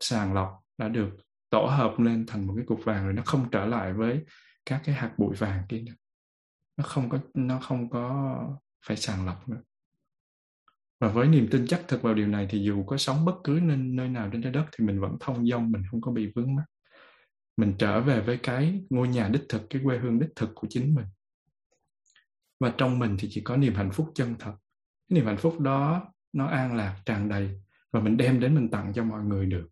sàng 0.00 0.34
lọc, 0.34 0.62
đã 0.78 0.88
được 0.88 1.10
tổ 1.50 1.66
hợp 1.66 1.94
lên 1.98 2.24
thành 2.26 2.46
một 2.46 2.54
cái 2.56 2.66
cục 2.66 2.84
vàng 2.84 3.04
rồi 3.04 3.12
nó 3.12 3.22
không 3.26 3.50
trở 3.50 3.66
lại 3.66 3.92
với 3.92 4.24
các 4.66 4.82
cái 4.84 4.94
hạt 4.94 5.14
bụi 5.18 5.36
vàng 5.36 5.62
kia 5.68 5.80
nữa. 5.80 5.92
Nó 6.76 6.84
không 6.84 7.08
có, 7.08 7.18
nó 7.34 7.58
không 7.58 7.90
có 7.90 8.36
phải 8.86 8.96
sàng 8.96 9.26
lọc 9.26 9.48
nữa 9.48 9.62
và 11.00 11.08
với 11.08 11.28
niềm 11.28 11.48
tin 11.50 11.66
chắc 11.66 11.82
thực 11.88 12.02
vào 12.02 12.14
điều 12.14 12.26
này 12.26 12.46
thì 12.50 12.62
dù 12.64 12.84
có 12.84 12.96
sống 12.96 13.24
bất 13.24 13.34
cứ 13.44 13.60
nơi, 13.62 13.76
nơi 13.76 14.08
nào 14.08 14.30
trên 14.32 14.42
trái 14.42 14.52
đất 14.52 14.64
thì 14.72 14.84
mình 14.84 15.00
vẫn 15.00 15.16
thông 15.20 15.46
dong 15.46 15.72
mình 15.72 15.82
không 15.90 16.00
có 16.00 16.12
bị 16.12 16.32
vướng 16.34 16.54
mắc. 16.54 16.64
Mình 17.56 17.74
trở 17.78 18.00
về 18.00 18.20
với 18.20 18.38
cái 18.42 18.82
ngôi 18.90 19.08
nhà 19.08 19.28
đích 19.28 19.42
thực 19.48 19.62
cái 19.70 19.82
quê 19.84 19.98
hương 19.98 20.18
đích 20.18 20.30
thực 20.36 20.50
của 20.54 20.66
chính 20.70 20.94
mình. 20.94 21.06
Và 22.60 22.74
trong 22.78 22.98
mình 22.98 23.16
thì 23.18 23.28
chỉ 23.30 23.40
có 23.40 23.56
niềm 23.56 23.74
hạnh 23.74 23.90
phúc 23.92 24.10
chân 24.14 24.34
thật. 24.38 24.52
Cái 25.08 25.16
niềm 25.16 25.26
hạnh 25.26 25.36
phúc 25.36 25.60
đó 25.60 26.12
nó 26.32 26.46
an 26.46 26.76
lạc 26.76 27.02
tràn 27.06 27.28
đầy 27.28 27.60
và 27.92 28.00
mình 28.00 28.16
đem 28.16 28.40
đến 28.40 28.54
mình 28.54 28.70
tặng 28.70 28.92
cho 28.94 29.04
mọi 29.04 29.24
người 29.24 29.46
được. 29.46 29.68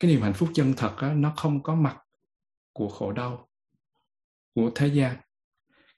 Cái 0.00 0.10
niềm 0.10 0.22
hạnh 0.22 0.34
phúc 0.34 0.48
chân 0.54 0.74
thật 0.76 0.94
á, 0.96 1.14
nó 1.14 1.32
không 1.36 1.62
có 1.62 1.74
mặt 1.74 1.98
của 2.72 2.88
khổ 2.88 3.12
đau 3.12 3.48
của 4.54 4.70
thế 4.74 4.86
gian 4.86 5.16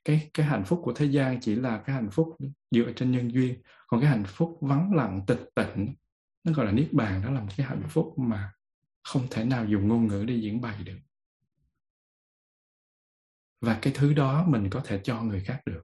cái 0.04 0.30
cái 0.34 0.46
hạnh 0.46 0.64
phúc 0.66 0.80
của 0.82 0.92
thế 0.96 1.06
gian 1.06 1.40
chỉ 1.40 1.54
là 1.54 1.82
cái 1.86 1.96
hạnh 1.96 2.10
phúc 2.12 2.36
dựa 2.70 2.92
trên 2.96 3.10
nhân 3.10 3.28
duyên. 3.32 3.62
Còn 3.86 4.00
cái 4.00 4.10
hạnh 4.10 4.24
phúc 4.26 4.58
vắng 4.60 4.94
lặng 4.94 5.24
tịch 5.26 5.40
tịnh 5.54 5.94
nó 6.44 6.52
gọi 6.52 6.66
là 6.66 6.72
niết 6.72 6.92
bàn 6.92 7.22
đó 7.22 7.30
là 7.30 7.40
một 7.40 7.52
cái 7.56 7.66
hạnh 7.66 7.82
phúc 7.88 8.14
mà 8.18 8.52
không 9.02 9.26
thể 9.30 9.44
nào 9.44 9.66
dùng 9.66 9.88
ngôn 9.88 10.06
ngữ 10.06 10.24
để 10.24 10.34
diễn 10.34 10.60
bày 10.60 10.84
được. 10.84 10.98
Và 13.60 13.78
cái 13.82 13.92
thứ 13.96 14.12
đó 14.12 14.46
mình 14.46 14.68
có 14.70 14.82
thể 14.84 15.00
cho 15.04 15.22
người 15.22 15.40
khác 15.40 15.62
được. 15.66 15.82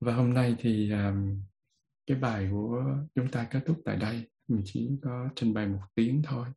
Và 0.00 0.14
hôm 0.14 0.34
nay 0.34 0.56
thì 0.58 0.90
um, 0.90 1.42
cái 2.06 2.16
bài 2.16 2.48
của 2.50 2.84
chúng 3.14 3.30
ta 3.30 3.46
kết 3.50 3.62
thúc 3.66 3.82
tại 3.84 3.96
đây. 3.96 4.30
Mình 4.48 4.62
chỉ 4.64 4.90
có 5.02 5.28
trình 5.36 5.54
bày 5.54 5.66
một 5.66 5.82
tiếng 5.94 6.22
thôi 6.24 6.48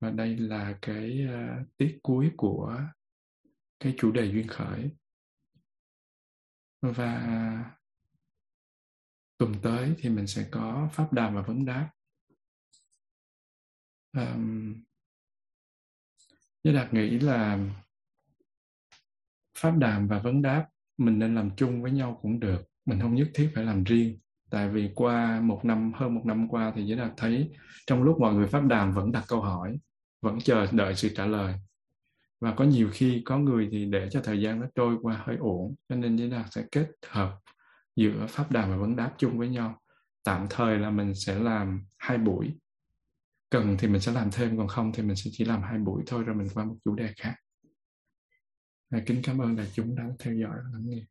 và 0.00 0.10
đây 0.10 0.36
là 0.36 0.78
cái 0.82 1.26
uh, 1.26 1.76
tiết 1.76 1.98
cuối 2.02 2.30
của 2.36 2.80
cái 3.80 3.94
chủ 3.98 4.12
đề 4.12 4.32
duyên 4.32 4.48
khởi. 4.48 4.90
Và 6.82 7.74
tuần 9.38 9.54
tới 9.62 9.94
thì 9.98 10.08
mình 10.08 10.26
sẽ 10.26 10.48
có 10.50 10.88
pháp 10.92 11.12
đàm 11.12 11.34
và 11.34 11.42
vấn 11.42 11.64
đáp. 11.64 11.90
Um, 14.12 14.74
với 16.64 16.74
đạt 16.74 16.94
nghĩ 16.94 17.18
là 17.18 17.58
pháp 19.58 19.76
đàm 19.78 20.08
và 20.08 20.18
vấn 20.18 20.42
đáp 20.42 20.68
mình 20.98 21.18
nên 21.18 21.34
làm 21.34 21.50
chung 21.56 21.82
với 21.82 21.90
nhau 21.90 22.18
cũng 22.22 22.40
được. 22.40 22.62
Mình 22.84 23.00
không 23.00 23.14
nhất 23.14 23.30
thiết 23.34 23.52
phải 23.54 23.64
làm 23.64 23.84
riêng. 23.84 24.18
Tại 24.50 24.68
vì 24.68 24.90
qua 24.94 25.40
một 25.40 25.60
năm 25.64 25.92
hơn 25.94 26.14
một 26.14 26.22
năm 26.24 26.48
qua 26.48 26.72
thì 26.76 26.86
giới 26.86 26.98
đạt 26.98 27.12
thấy 27.16 27.52
trong 27.86 28.02
lúc 28.02 28.20
mọi 28.20 28.34
người 28.34 28.48
pháp 28.48 28.66
đàm 28.66 28.94
vẫn 28.94 29.12
đặt 29.12 29.24
câu 29.28 29.40
hỏi 29.40 29.78
vẫn 30.20 30.38
chờ 30.40 30.66
đợi 30.72 30.96
sự 30.96 31.08
trả 31.16 31.26
lời. 31.26 31.54
Và 32.40 32.54
có 32.54 32.64
nhiều 32.64 32.88
khi 32.92 33.22
có 33.24 33.38
người 33.38 33.68
thì 33.72 33.84
để 33.84 34.08
cho 34.10 34.20
thời 34.24 34.40
gian 34.40 34.60
nó 34.60 34.66
trôi 34.74 34.96
qua 35.02 35.22
hơi 35.26 35.36
ổn, 35.36 35.74
cho 35.88 35.96
nên 35.96 36.16
giới 36.16 36.28
nào 36.28 36.44
sẽ 36.50 36.64
kết 36.72 36.88
hợp 37.08 37.40
giữa 37.96 38.26
pháp 38.28 38.50
đàm 38.50 38.70
và 38.70 38.76
vấn 38.76 38.96
đáp 38.96 39.14
chung 39.18 39.38
với 39.38 39.48
nhau. 39.48 39.80
Tạm 40.22 40.46
thời 40.50 40.78
là 40.78 40.90
mình 40.90 41.14
sẽ 41.14 41.38
làm 41.38 41.84
hai 41.98 42.18
buổi. 42.18 42.54
Cần 43.50 43.76
thì 43.78 43.88
mình 43.88 44.00
sẽ 44.00 44.12
làm 44.12 44.30
thêm, 44.32 44.58
còn 44.58 44.68
không 44.68 44.92
thì 44.92 45.02
mình 45.02 45.16
sẽ 45.16 45.30
chỉ 45.32 45.44
làm 45.44 45.62
hai 45.62 45.78
buổi 45.78 46.02
thôi, 46.06 46.24
rồi 46.24 46.36
mình 46.36 46.48
qua 46.54 46.64
một 46.64 46.76
chủ 46.84 46.94
đề 46.94 47.12
khác. 47.16 47.34
Kính 49.06 49.20
cảm 49.22 49.38
ơn 49.38 49.56
đại 49.56 49.70
chúng 49.74 49.96
đã 49.96 50.04
theo 50.18 50.34
dõi 50.34 50.56
và 50.56 50.70
lắng 50.72 50.82
nghe. 50.84 51.02